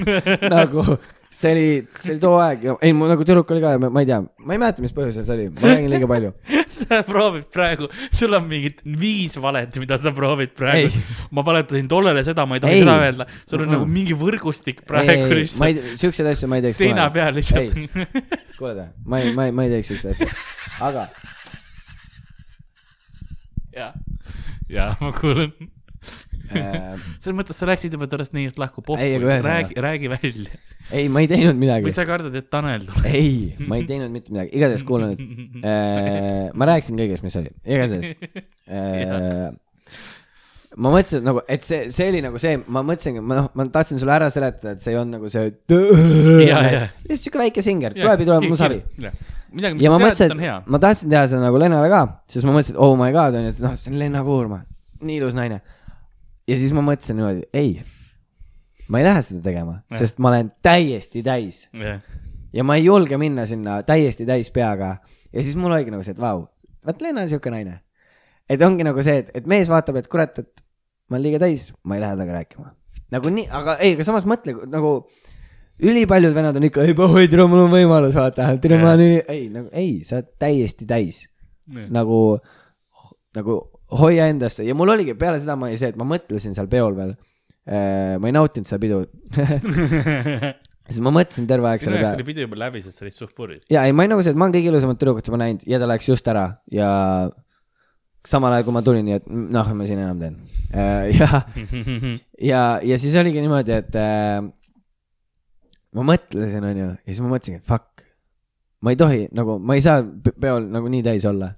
nagu 0.47 0.95
see 1.34 1.51
oli, 1.55 1.67
see 2.03 2.11
oli 2.13 2.19
too 2.21 2.34
aeg 2.38 2.59
ei, 2.75 2.91
mu 2.95 3.03
nagu 3.09 3.23
tüdruk 3.25 3.49
oli 3.55 3.61
ka 3.63 3.69
ma, 3.81 3.89
ei 4.03 4.07
tea, 4.09 4.19
ma 4.21 4.51
ei 4.55 4.59
mäleta, 4.61 4.79
mis 4.86 4.93
põhjusel 4.95 5.25
see 5.27 5.36
oli, 5.36 5.45
ma 5.55 5.61
räägin 5.71 5.89
liiga 5.93 6.07
palju. 6.11 6.29
sa 6.77 6.95
proovid 7.07 7.45
praegu, 7.53 7.86
sul 8.13 8.31
on 8.38 8.43
mingid 8.49 8.77
viis 9.01 9.34
valet, 9.41 9.71
mida 9.81 9.95
sa 10.01 10.09
proovid 10.15 10.51
praegu 10.57 10.89
ma 11.34 11.41
valetasin 11.45 11.88
tollele 11.91 12.21
seda, 12.27 12.41
ma 12.49 12.53
ei 12.59 12.63
tohi 12.63 12.73
Ei. 12.77 12.81
seda 12.86 12.95
öelda. 13.01 13.23
sul 13.45 13.59
on 13.59 13.63
Mm-mm. 13.65 13.73
nagu 13.79 13.86
mingi 13.97 14.15
võrgustik 14.17 14.77
praegu 14.88 15.11
ei, 15.11 15.19
ma 15.59 15.65
ei 15.71 15.75
lihtsalt, 15.79 15.99
siukseid 16.05 16.27
asju 16.34 16.45
ma 16.51 16.55
ei 16.61 16.65
teeks. 16.67 16.79
seina 16.81 17.03
peal 17.13 17.34
lihtsalt. 17.38 17.71
kuule 18.59 18.86
ma 19.05 19.15
ei, 19.23 19.27
ma 19.36 19.41
ei, 19.49 19.53
ma 19.55 19.61
ei 19.67 19.71
teeks 19.75 19.88
siukseid 19.93 20.11
asju, 20.15 20.27
aga 20.89 21.03
ja, 23.79 23.88
ja 24.69 24.86
ma 25.01 25.09
kuulen. 25.17 25.51
Äh, 26.51 26.93
selles 27.23 27.37
mõttes 27.37 27.59
sa 27.59 27.67
läksid 27.69 27.95
juba 27.95 28.07
tollest 28.11 28.35
neist 28.35 28.59
lahku 28.61 28.83
pohku 28.85 29.01
räägi, 29.03 29.77
räägi 29.77 30.11
välja. 30.11 30.61
ei, 30.91 31.09
ma 31.09 31.23
ei 31.23 31.29
teinud 31.31 31.59
midagi 31.59 31.87
või. 31.87 31.95
sa 31.95 32.07
kardad, 32.07 32.35
et 32.35 32.49
Tanel 32.53 32.87
tuleb? 32.87 33.07
ei, 33.09 33.53
ma 33.67 33.79
ei 33.79 33.87
teinud 33.89 34.11
mitte 34.13 34.33
midagi, 34.33 34.53
igatahes 34.57 34.87
kuula 34.87 35.11
nüüd 35.13 35.61
äh,. 35.63 36.49
ma 36.53 36.69
rääkisin 36.73 36.99
kõigest, 36.99 37.25
mis 37.25 37.37
oli, 37.39 37.53
igatahes 37.63 38.15
äh,. 38.67 39.53
ma 40.77 40.93
mõtlesin 40.93 41.23
nagu, 41.25 41.43
et 41.51 41.65
see, 41.67 41.85
see 41.93 42.09
oli 42.11 42.23
nagu 42.25 42.39
see, 42.41 42.57
ma 42.65 42.83
mõtlesingi, 42.85 43.21
ma 43.23 43.39
noh, 43.41 43.51
ma 43.57 43.67
tahtsin 43.73 44.01
sulle 44.01 44.15
ära 44.15 44.29
seletada, 44.33 44.73
et 44.73 44.81
see 44.85 44.95
olnud 44.97 45.19
nagu 45.19 45.29
see. 45.29 45.51
Lihtsalt 45.69 47.27
siuke 47.27 47.41
väike 47.41 47.63
singer, 47.65 47.93
tuleb 47.97 48.23
ja 48.23 48.29
tuleb 48.31 48.47
mu 48.49 48.57
savi. 48.59 48.79
midagi, 49.53 49.77
mis 49.77 49.85
sa 49.85 49.99
tead, 50.01 50.25
et 50.25 50.35
on 50.35 50.41
hea, 50.41 50.57
ma 50.65 50.81
tahtsin 50.81 51.13
teha 51.13 51.27
seda 51.29 51.43
nagu 51.45 51.61
Lennale 51.61 51.91
ka, 51.93 52.01
sest 52.31 52.47
ma 52.47 52.55
mõtlesin, 52.55 52.73
et 52.73 52.81
oh 52.87 52.97
my 52.97 53.13
god, 53.13 53.37
onju, 53.37 53.53
et 53.53 53.63
noh, 53.63 53.77
see 53.77 53.93
on 53.93 53.99
Lenna 54.01 54.23
Kuurma, 54.25 54.63
nii 55.05 55.21
ilus 55.21 55.37
naine. 55.37 55.61
Ja 56.47 56.57
siis 56.59 56.73
ma 56.75 56.83
mõtlesin 56.85 57.19
niimoodi, 57.19 57.47
ei, 57.53 57.77
ma 58.91 58.99
ei 58.99 59.07
lähe 59.07 59.23
seda 59.25 59.41
tegema, 59.45 59.79
sest 59.97 60.19
ma 60.23 60.33
olen 60.33 60.51
täiesti 60.65 61.23
täis. 61.25 61.65
Jah, 61.73 62.01
ja 62.53 62.65
ma 62.67 62.77
ei 62.77 62.85
julge 62.85 63.17
minna 63.17 63.45
sinna 63.49 63.79
täiesti 63.87 64.27
täis 64.29 64.51
peaga. 64.53 64.97
Ja 65.33 65.43
siis 65.43 65.57
mul 65.57 65.73
oligi 65.73 65.93
nagu 65.93 66.05
see, 66.05 66.13
et 66.13 66.21
vau, 66.21 66.45
vaat 66.85 67.01
Lena 67.01 67.23
on 67.25 67.31
siuke 67.31 67.51
naine. 67.53 67.79
et 68.49 68.61
ongi 68.61 68.83
nagu 68.83 69.01
see, 69.01 69.23
et, 69.23 69.29
et 69.39 69.45
mees 69.49 69.69
vaatab, 69.71 69.97
et 69.97 70.07
kurat, 70.11 70.39
et 70.43 70.63
ma 71.09 71.17
olen 71.17 71.23
liiga 71.25 71.39
täis, 71.41 71.71
ma 71.87 71.95
ei 71.95 72.03
lähe 72.03 72.17
temaga 72.17 72.39
rääkima. 72.41 72.73
nagu 73.15 73.31
nii, 73.33 73.47
aga 73.49 73.77
ei, 73.79 73.95
aga 73.95 74.05
samas 74.05 74.27
mõtle 74.29 74.55
nagu 74.69 74.93
ülipaljud 75.83 76.35
vennad 76.35 76.57
on 76.59 76.67
ikka, 76.67 76.83
ei 76.85 76.93
pohhui, 76.97 77.27
tere, 77.31 77.47
mul 77.49 77.63
on 77.65 77.71
võimalus, 77.73 78.17
vaata, 78.19 78.51
tere, 78.61 78.77
ma 78.81 78.93
olen 78.93 79.15
nii, 79.15 79.23
ei 79.33 79.47
nagu 79.53 79.71
ei, 79.71 79.95
sa 80.05 80.19
oled 80.19 80.33
täiesti 80.41 80.85
täis. 80.89 81.23
Nagu, 81.95 82.19
nagu 83.37 83.57
hoia 83.99 84.27
endasse 84.31 84.65
ja 84.67 84.75
mul 84.77 84.93
oligi 84.95 85.15
peale 85.19 85.39
seda 85.41 85.57
ma 85.59 85.69
oli 85.69 85.79
see, 85.79 85.93
et 85.93 85.99
ma 85.99 86.07
mõtlesin 86.07 86.55
seal 86.57 86.69
peol 86.71 86.97
veel. 86.97 87.15
ma 87.63 88.27
ei 88.27 88.33
nautinud 88.35 88.67
seda 88.67 88.81
pidu, 88.83 89.05
sest 90.89 90.99
ma 91.05 91.13
mõtlesin 91.15 91.47
terve 91.47 91.69
aeg 91.69 91.85
selle 91.85 92.01
peale 92.01 92.17
oli. 92.17 92.27
pidu 92.27 92.43
juba 92.43 92.59
läbi, 92.65 92.81
sest 92.83 92.99
sa 92.99 93.05
olid 93.05 93.15
suht 93.15 93.31
purjus. 93.37 93.63
ja 93.71 93.85
ei, 93.87 93.95
ma 93.95 94.03
olin 94.03 94.17
nagu 94.17 94.25
see, 94.25 94.35
et 94.35 94.39
ma 94.39 94.49
olen 94.49 94.57
kõige 94.57 94.73
ilusamat 94.73 94.99
tüdrukut 94.99 95.31
juba 95.31 95.39
näinud 95.39 95.63
ja 95.69 95.79
ta 95.79 95.87
läks 95.87 96.11
just 96.11 96.27
ära 96.27 96.49
ja 96.73 96.89
samal 98.27 98.55
ajal, 98.55 98.67
kui 98.67 98.75
ma 98.75 98.83
tulin, 98.85 99.05
nii 99.07 99.17
et 99.19 99.25
noh, 99.29 99.71
ma 99.75 99.87
siin 99.87 100.01
enam 100.03 100.19
teen. 100.21 100.37
ja, 101.19 101.43
ja, 102.51 102.61
ja 102.83 102.99
siis 103.01 103.15
oligi 103.19 103.43
niimoodi, 103.43 103.75
et 103.83 103.97
äh, 103.99 104.39
ma 105.97 106.05
mõtlesin, 106.13 106.63
onju, 106.71 106.89
ja 106.95 107.09
siis 107.09 107.23
ma 107.23 107.33
mõtlesingi, 107.33 107.61
et 107.61 107.67
fuck, 107.67 108.02
ma 108.84 108.91
ei 108.91 108.99
tohi 108.99 109.21
nagu, 109.36 109.55
ma 109.63 109.77
ei 109.77 109.84
saa 109.84 110.01
pe- 110.03 110.34
peol 110.43 110.67
nagu 110.73 110.89
nii 110.91 111.03
täis 111.05 111.25
olla. 111.29 111.53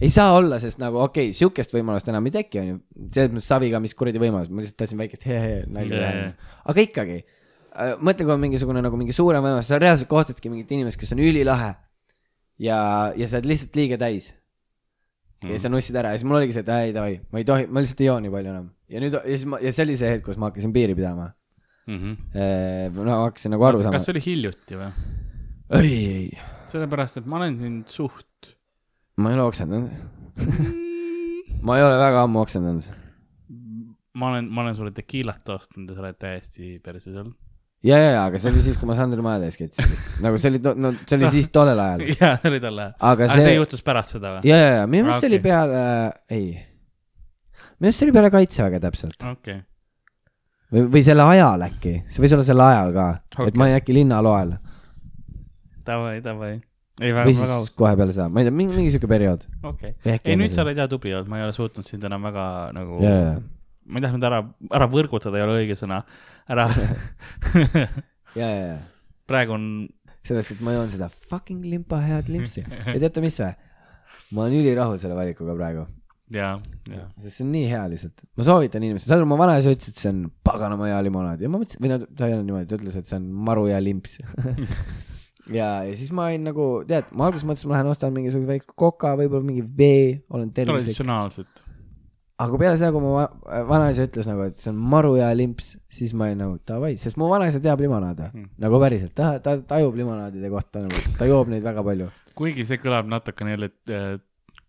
ei 0.00 0.10
saa 0.12 0.34
olla, 0.36 0.58
sest 0.62 0.80
nagu 0.82 1.00
okei 1.06 1.30
okay,, 1.30 1.36
sihukest 1.36 1.72
võimalust 1.72 2.08
enam 2.12 2.28
ei 2.28 2.34
teki, 2.34 2.60
onju. 2.62 2.76
selles 3.14 3.32
mõttes 3.32 3.48
saviga, 3.48 3.80
mis 3.82 3.96
kuradi 3.96 4.20
võimalus, 4.20 4.52
ma 4.52 4.62
lihtsalt 4.62 4.82
tahtsin 4.82 5.00
väikest 5.00 5.26
he-he 5.28 5.58
nalja 5.72 6.02
Jaa, 6.02 6.12
teha 6.12 6.54
aga 6.72 6.84
ikkagi, 6.84 7.18
mõtle, 8.00 8.24
kui 8.24 8.34
on 8.34 8.42
mingisugune 8.42 8.82
nagu 8.84 8.98
mingi 9.00 9.14
suurem 9.16 9.44
võimalus, 9.44 9.68
sa 9.70 9.80
reaalselt 9.80 10.10
kohtadki 10.10 10.52
mingit 10.52 10.72
inimest, 10.76 11.00
kes 11.00 11.14
on 11.16 11.22
ülilahe. 11.24 11.74
ja, 12.62 12.78
ja 13.16 13.28
sa 13.28 13.40
oled 13.40 13.50
lihtsalt 13.52 13.76
liiga 13.76 14.00
täis. 14.00 14.32
Mm. 15.44 15.52
ja 15.52 15.58
sa 15.60 15.68
nussid 15.68 15.96
ära 16.00 16.14
ja 16.14 16.16
siis 16.16 16.24
mul 16.24 16.38
oligi 16.38 16.54
see, 16.56 16.64
et 16.64 16.70
ei 16.72 16.92
davai, 16.96 17.18
ma 17.28 17.40
ei 17.42 17.44
tohi, 17.44 17.66
ma 17.68 17.82
lihtsalt 17.84 18.00
ei 18.00 18.06
joo 18.08 18.16
nii 18.24 18.32
palju 18.32 18.52
enam. 18.54 18.70
ja 18.88 19.02
nüüd, 19.02 19.16
ja 19.18 19.34
siis 19.36 19.44
ma, 19.52 19.60
ja 19.60 19.72
see 19.76 19.84
oli 19.84 19.96
see 20.00 20.14
hetk, 20.14 20.24
kus 20.24 20.38
ma 20.40 20.48
hakkasin 20.48 20.72
piiri 20.72 20.96
pidama. 20.96 21.26
no 22.96 23.18
hakkasin 23.26 23.52
nagu 23.52 23.66
aru 23.68 23.82
saama 23.84 23.98
kas. 23.98 24.08
see 24.08 24.14
oli 24.16 24.22
hiljuti 24.24 24.80
või? 24.80 24.88
ei, 25.76 25.92
ei, 25.92 26.55
sellepärast, 26.70 27.20
et 27.20 27.26
ma 27.30 27.40
olen 27.40 27.56
sind 27.60 27.90
suht. 27.90 28.54
ma 29.20 29.32
ei 29.32 29.38
ole 29.38 29.48
oksendanud. 29.48 29.90
ma 31.66 31.78
ei 31.78 31.84
ole 31.86 31.96
väga 32.00 32.22
ammu 32.26 32.42
oksendanud. 32.42 32.86
ma 34.16 34.30
olen, 34.30 34.48
ma 34.52 34.64
olen 34.64 34.78
sulle 34.78 34.92
tekiilat 34.96 35.48
ostnud 35.56 35.90
ja 35.90 35.96
sa 35.96 36.04
oled 36.04 36.18
täiesti 36.20 36.76
perse 36.84 37.12
seal. 37.12 37.28
ja, 37.86 37.98
ja, 37.98 38.10
ja, 38.16 38.24
aga 38.24 38.40
see 38.42 38.52
oli 38.52 38.64
siis, 38.64 38.78
kui 38.80 38.88
ma 38.90 38.96
Sandri 38.98 39.24
maja 39.24 39.44
täis 39.46 39.58
ketsin. 39.60 39.94
nagu 40.24 40.40
see 40.42 40.54
oli, 40.54 40.62
no 40.82 40.92
see 41.02 41.18
oli 41.18 41.32
siis 41.38 41.50
tollel 41.54 41.82
ajal. 41.86 42.06
jaa, 42.20 42.34
see 42.42 42.52
oli 42.52 42.62
tol 42.64 42.82
ajal. 42.84 42.98
aga 43.12 43.30
see 43.32 43.46
see, 43.46 43.56
juhtus 43.60 43.86
pärast 43.86 44.18
seda 44.18 44.36
või? 44.36 44.50
ja, 44.50 44.60
ja, 44.62 44.74
ja 44.80 44.90
minu 44.90 45.08
meelest 45.08 45.24
see 45.24 45.32
oli 45.32 45.42
peale, 45.46 45.86
ei. 46.32 46.50
minu 47.78 47.88
meelest 47.88 48.02
see 48.02 48.10
oli 48.10 48.18
peale 48.18 48.34
kaitseväge 48.34 48.82
täpselt 48.84 49.30
okei. 49.32 49.58
või, 50.74 50.86
või 50.98 51.06
selle 51.06 51.30
ajal 51.36 51.68
äkki, 51.70 51.98
see 52.10 52.26
võis 52.26 52.36
olla 52.36 52.50
sel 52.50 52.68
ajal 52.68 52.94
ka 52.96 53.10
okay., 53.16 53.50
et 53.52 53.58
ma 53.58 53.68
olin 53.68 53.80
äkki 53.80 54.00
linnaloel 54.00 54.56
Davai, 55.86 56.16
davai. 56.24 56.54
ei, 57.00 57.10
või 57.10 57.16
väga, 57.20 57.26
siis 57.30 57.42
väga 57.44 57.58
aus. 57.60 57.72
kohe 57.78 57.92
peale 57.98 58.14
seda, 58.16 58.28
ma 58.32 58.42
ei 58.42 58.48
tea, 58.48 58.54
mingi, 58.60 58.78
mingi 58.80 58.94
siuke 58.94 59.10
periood. 59.10 59.44
okei. 59.62 59.92
või 60.04 60.14
äkki 60.16 60.32
ei, 60.32 60.40
nüüd 60.40 60.54
sa 60.54 60.64
oled 60.64 60.80
hea 60.80 60.88
tubli 60.90 61.14
olnud, 61.14 61.30
ma 61.32 61.40
ei 61.40 61.46
ole 61.46 61.56
suutnud 61.56 61.88
sind 61.88 62.06
enam 62.08 62.24
väga 62.26 62.46
nagu 62.76 63.02
ja, 63.04 63.12
ja, 63.14 63.34
ma 63.86 64.00
ei 64.00 64.06
tahtnud 64.06 64.26
ära, 64.30 64.40
ära 64.80 64.88
võrgutada 64.90 65.38
ei 65.38 65.46
ole 65.46 65.60
õige 65.62 65.76
sõna. 65.78 66.00
ära, 66.50 66.66
ja, 68.40 68.48
ja, 68.48 68.48
ja, 68.48 68.78
praegu 69.30 69.56
on, 69.56 69.68
sellest, 70.26 70.56
et 70.56 70.64
ma 70.64 70.74
joon 70.74 70.90
seda 70.94 71.10
fucking 71.30 71.62
limpa 71.66 72.00
head 72.04 72.30
limpsi 72.32 72.64
ja 72.94 72.98
teate, 72.98 73.22
mis 73.24 73.38
või? 73.42 73.52
ma 74.34 74.46
olen 74.46 74.58
ülirahul 74.58 74.98
selle 74.98 75.18
valikuga 75.18 75.54
praegu, 75.58 75.84
jaa, 76.34 76.56
jaa. 76.90 77.08
sest 77.22 77.38
see 77.38 77.44
on 77.46 77.52
nii 77.54 77.66
hea 77.70 77.82
lihtsalt. 77.92 78.24
ma 78.38 78.46
soovitan 78.46 78.86
inimestele, 78.86 79.12
saad 79.12 79.20
aru, 79.22 79.28
mu 79.30 79.38
vanaisa 79.38 79.74
ütles, 79.74 79.92
et 79.92 80.02
see 80.02 80.10
on 80.10 80.24
paganama 80.46 80.90
hea 80.90 81.02
limonaad 81.06 81.44
ja 81.44 81.50
ma 81.52 81.60
mõtlesin, 81.62 81.82
või 81.84 81.92
no 81.92 82.00
ta 82.06 82.26
ei 82.26 82.34
öelnud 82.34 82.50
niimoodi, 82.50 82.70
ta 82.70 82.80
ütles, 82.80 82.98
et 82.98 83.10
see 83.10 83.20
on 83.20 83.28
maru 83.46 83.68
hea 83.70 83.78
limps 83.82 84.18
ja, 85.52 85.68
ja 85.86 85.92
siis 85.98 86.10
ma 86.16 86.26
olin 86.30 86.44
nagu, 86.50 86.66
tead, 86.88 87.12
ma 87.16 87.28
alguses 87.28 87.46
mõtlesin, 87.48 87.70
ma 87.70 87.76
lähen 87.78 87.92
ostan 87.92 88.12
mingisuguse 88.16 88.48
väikse 88.50 88.74
koka, 88.78 89.14
võib-olla 89.20 89.46
mingi 89.46 89.62
vee, 89.78 90.20
olen 90.30 90.50
tervislik. 90.52 90.84
traditsionaalselt. 90.86 91.62
aga 92.38 92.58
peale 92.60 92.76
seda, 92.76 92.90
kui 92.92 93.00
mu 93.00 93.14
va- 93.16 93.62
vanaisa 93.68 94.04
ütles 94.04 94.26
nagu, 94.28 94.42
et 94.50 94.58
see 94.60 94.68
on 94.72 94.76
maru 94.92 95.14
hea 95.16 95.30
limps, 95.38 95.70
siis 95.88 96.12
ma 96.14 96.26
olin 96.28 96.42
nagu 96.44 96.58
davai, 96.68 96.96
sest 97.00 97.16
mu 97.16 97.30
vanaisa 97.32 97.60
teab 97.64 97.80
limonaade 97.80 98.30
Hmm. 98.32 98.50
nagu 98.60 98.80
päriselt, 98.82 99.14
ta, 99.16 99.38
ta 99.40 99.56
tajub 99.62 99.96
limonaadide 99.96 100.50
kohta 100.52 100.82
nagu, 100.84 101.00
ta 101.18 101.24
joob 101.30 101.48
neid 101.48 101.62
väga 101.64 101.82
palju. 101.84 102.10
kuigi 102.36 102.64
see 102.68 102.76
kõlab 102.82 103.08
natukene 103.08 103.54
jälle 103.56 103.70
äh, 103.88 104.18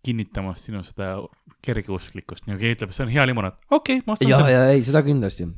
kinnitamas 0.06 0.64
sinu 0.64 0.80
seda 0.84 1.18
kergeusklikkust, 1.66 2.46
nagu 2.48 2.60
keegi 2.62 2.78
ütleb, 2.78 2.94
see 2.96 3.04
on 3.04 3.12
hea 3.12 3.26
limonaad, 3.28 3.58
okei 3.70 3.98
okay,, 4.00 4.04
ma 4.08 4.14
ostan 4.16 4.30
ja, 4.32 4.40
ja 4.54 4.62
ei, 4.72 4.82
seda 4.86 5.02
kindlasti. 5.04 5.50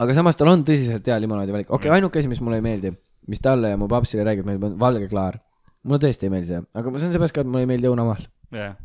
aga 0.00 0.14
samas 0.16 0.36
tal 0.40 0.48
on 0.54 0.64
tõsiselt 0.64 1.04
hea 1.10 1.18
limonaadi 1.20 1.52
valik, 1.52 1.68
okei 1.70 1.90
okay,, 1.90 1.98
ainuke 1.98 2.22
asi, 2.22 2.30
mis 2.32 2.40
mulle 2.40 2.62
ei 2.62 2.64
meeldi, 2.64 2.94
mis 3.30 3.42
talle 3.42 3.72
ja 3.72 3.78
mu 3.80 3.88
papsile 3.90 4.24
räägib, 4.26 4.48
meeldib, 4.48 4.66
on 4.70 4.80
valge 4.80 5.08
klaar. 5.12 5.40
mulle 5.86 6.02
tõesti 6.02 6.26
ei 6.26 6.34
meeldi 6.34 6.50
see, 6.50 6.64
aga 6.74 6.92
see 6.96 7.08
on 7.08 7.14
seepärast 7.14 7.36
ka, 7.36 7.44
et 7.44 7.50
mulle 7.50 7.64
ei 7.66 7.70
meeldi 7.72 7.90
õunamahl. 7.90 8.28
jah. 8.54 8.76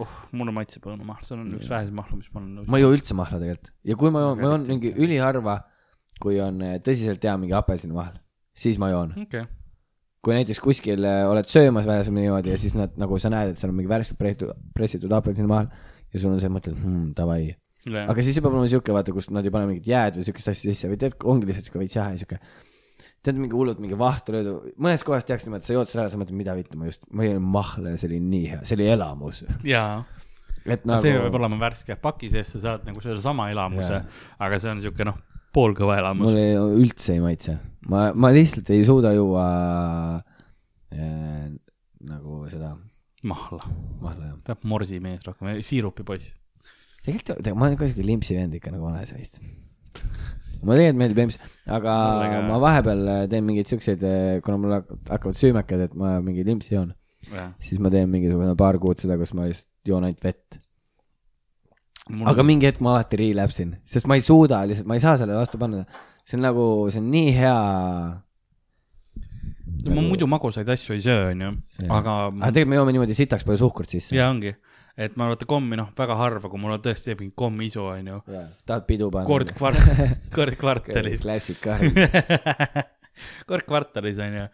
oh, 0.00 0.16
mulle 0.32 0.54
maitseb 0.56 0.88
õunamahl, 0.90 1.22
see 1.26 1.36
on 1.36 1.46
üks 1.58 1.70
väheseid 1.70 1.94
mahlu, 1.96 2.18
mis 2.22 2.32
ma 2.32 2.42
olen 2.42 2.50
nõus. 2.58 2.70
ma 2.70 2.80
ei 2.80 2.86
joo 2.86 2.96
üldse 2.96 3.16
mahla 3.18 3.42
tegelikult 3.42 3.72
ja 3.92 4.00
kui 4.02 4.14
ma 4.14 4.26
joon, 4.26 4.40
ma 4.40 4.50
joon 4.50 4.66
mingi 4.70 4.92
üliharva, 4.96 5.60
kui 6.20 6.42
on 6.42 6.60
eh, 6.66 6.76
tõsiselt 6.84 7.24
hea 7.24 7.38
mingi 7.40 7.56
apelsinimahl, 7.56 8.20
siis 8.56 8.78
ma 8.82 8.92
joon. 8.92 9.16
okei, 9.26 9.46
kui 10.24 10.36
näiteks 10.36 10.60
kuskil 10.60 11.04
äh, 11.08 11.22
oled 11.28 11.48
söömas 11.48 11.86
väljas 11.88 12.10
või 12.10 12.26
niimoodi 12.26 12.52
ja 12.52 12.58
siis 12.60 12.74
nad 12.76 12.92
nagu 13.00 13.18
sa 13.20 13.30
näed, 13.32 13.54
et 13.54 13.60
seal 13.60 13.72
on 13.72 13.78
mingi 13.78 13.90
värskelt 13.90 14.20
pressitud, 14.20 14.52
pressitud 14.76 15.14
apelsinimahl 15.16 15.70
ja 16.12 16.20
sul 16.20 16.34
on 16.34 16.42
see 16.42 16.52
mõte, 16.52 16.72
et 16.72 16.80
hmm, 16.80 17.12
davai. 17.16 17.54
aga 17.86 18.24
siis 18.24 18.36
see 18.36 18.44
peab 18.44 18.52
olema 18.52 18.68
siuke, 18.70 18.92
vaata, 18.94 19.14
kus 19.16 19.30
nad 19.32 19.46
ei 19.46 19.54
pane 19.54 19.68
mingit 19.70 19.88
jääd 19.88 20.18
või 20.18 20.26
siukest 20.28 20.52
asja 20.52 20.74
sisse 20.74 20.90
või 20.90 21.00
tead, 21.00 21.16
ongi 21.24 21.48
lihtsalt 21.48 21.70
siuke 21.70 21.80
veits 21.80 21.96
jahe 21.96 22.18
siuke. 22.20 22.40
tead, 23.24 23.36
mingi 23.40 23.56
hullult 23.56 23.80
mingi 23.82 23.98
vahtu 24.00 24.34
löödud, 24.34 24.72
mõnes 24.80 25.04
kohas 25.06 25.26
tehakse 25.28 25.48
niimoodi, 25.48 25.64
et 25.64 25.68
sa 25.68 25.76
jood 25.76 25.90
selle 25.90 26.04
ära, 26.06 26.12
sa 26.12 26.20
mõtled, 26.20 26.38
mida 26.38 26.54
vittu, 26.56 26.78
ma 26.80 26.88
just, 26.88 27.02
ma 27.12 27.26
jõin 27.26 27.42
mahla 27.44 27.94
ja 27.94 28.00
see 28.00 28.10
oli 28.10 28.20
nii 28.24 28.46
hea, 28.54 28.60
see 28.64 28.78
oli 28.78 28.88
elamus. 28.94 29.42
jaa, 29.66 30.02
et 30.64 30.86
nagu... 30.88 31.04
see 31.04 31.16
peab 31.16 31.40
olema 31.40 31.60
värske, 31.60 31.96
paki 32.00 32.30
sees 32.32 32.54
sa 32.56 32.62
saad 32.64 32.88
nagu 32.88 33.04
selle 33.04 33.20
sama 33.24 33.50
elamuse 33.52 34.02
aga 34.40 34.60
see 34.62 34.72
on 34.72 34.82
siuke 34.84 35.06
noh, 35.08 35.20
poolkõva 35.56 35.98
elamus. 36.00 36.30
mulle 36.30 36.76
üldse 36.80 37.16
ei 37.18 37.24
maitse, 37.24 37.56
ma, 37.92 38.08
ma 38.16 38.32
lihtsalt 38.34 38.72
ei 38.72 38.86
suuda 38.88 39.12
juua 39.16 39.46
äh, 40.96 41.48
nagu 42.08 42.44
seda 42.52 42.74
mahla, 43.28 43.64
mahla 44.00 44.30
jah. 44.30 44.36
peab 44.48 44.68
morsimees 44.72 45.26
rohkem, 45.28 45.58
siirupipoiss. 45.66 46.38
tegelikult, 47.04 47.52
ma 47.52 47.68
olen 47.68 47.80
ka 47.80 47.90
siuke 47.90 48.06
limpsi 48.06 48.38
vend 48.38 48.56
ikka 48.56 48.72
nagu 48.72 48.88
vanaisa 48.88 49.20
vist. 49.20 49.42
Mulle 50.62 50.78
tegelikult 50.78 51.00
meeldib 51.02 51.20
limps, 51.22 51.38
aga 51.66 51.94
Mulle 52.14 52.30
ka. 52.34 52.40
ma 52.48 52.58
vahepeal 52.64 53.02
äh, 53.14 53.20
teen 53.32 53.44
mingeid 53.48 53.68
siukseid, 53.72 54.02
kuna 54.46 54.56
mul 54.60 54.74
hak- 54.78 54.96
hakkavad 55.10 55.38
süümekad, 55.40 55.84
et 55.88 55.94
ma 55.98 56.16
mingi 56.24 56.44
limpsi 56.46 56.74
joon, 56.74 56.90
siis 57.60 57.78
ma 57.82 57.90
teen 57.92 58.08
mingisugune 58.12 58.56
paar 58.60 58.78
kuud 58.82 58.98
seda, 59.02 59.16
kus 59.20 59.32
ma 59.36 59.46
lihtsalt 59.48 59.68
joon 59.88 60.04
ainult 60.08 60.24
vett. 60.24 60.60
mul 62.10 62.26
aga 62.32 62.42
mingi 62.46 62.66
hetk 62.66 62.80
ma 62.84 62.96
alati 62.96 63.16
relapse 63.20 63.62
in, 63.62 63.76
sest 63.84 64.06
ma 64.10 64.16
ei 64.18 64.24
suuda 64.24 64.62
lihtsalt, 64.66 64.88
ma 64.90 64.96
ei 64.98 65.04
saa 65.04 65.16
sellele 65.20 65.38
vastu 65.40 65.58
panna. 65.60 65.84
see 66.24 66.36
on 66.38 66.42
nagu, 66.48 66.64
see 66.90 67.00
on 67.02 67.10
nii 67.12 67.30
hea. 67.36 67.58
ma 69.94 70.02
muidu 70.04 70.26
magusaid 70.28 70.68
asju 70.68 70.92
ei 70.96 71.00
söö, 71.04 71.30
onju, 71.32 71.50
aga 71.88 72.14
aga 72.28 72.50
tegelikult 72.52 72.70
me 72.72 72.76
joome 72.80 72.92
niimoodi 72.96 73.14
sitaks 73.16 73.46
palju 73.48 73.62
suhkrut 73.62 73.88
sisse. 73.94 74.16
ja 74.16 74.28
ongi, 74.32 74.52
et 75.00 75.16
ma 75.16 75.30
vaata 75.30 75.48
kommi 75.48 75.78
noh, 75.80 75.88
väga 75.96 76.16
harva, 76.18 76.50
kui 76.52 76.60
mul 76.60 76.76
on 76.76 76.84
tõesti 76.84 77.16
mingi 77.16 77.32
kommiisu 77.38 77.86
onju, 77.86 78.20
tahad 78.68 78.86
pidu 78.88 79.08
panna? 79.12 79.26
kord 79.28 79.52
kvart-, 79.56 79.88
kord 80.36 80.56
kvartalis, 80.60 81.22
klassik 81.24 81.60
ka. 81.64 81.78
kord 83.50 83.64
kvartalis 83.68 84.20
onju, 84.20 84.44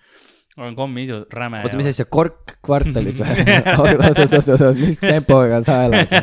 on 0.63 0.79
kommiisu 0.79 1.25
räme. 1.35 1.65
oota, 1.67 1.81
mis 1.81 1.91
asja, 1.91 2.07
kork 2.07 2.57
kvartalis 2.67 3.19
või? 3.23 3.35
oot, 3.81 4.07
oot, 4.07 4.23
oot, 4.39 4.53
oot, 4.55 4.79
mis 4.79 5.03
tempoga 5.03 5.61
sa 5.67 5.81
elad? 5.89 6.15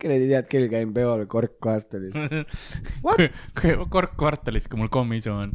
kuradi 0.00 0.26
tead 0.26 0.50
küll, 0.50 0.66
käin 0.72 0.94
peol 0.96 1.26
kork 1.30 1.60
kvartalis. 1.62 2.16
kord 3.94 4.16
kvartalis, 4.18 4.66
kui 4.66 4.82
mul 4.82 4.90
kommiisu 4.92 5.36
on. 5.36 5.54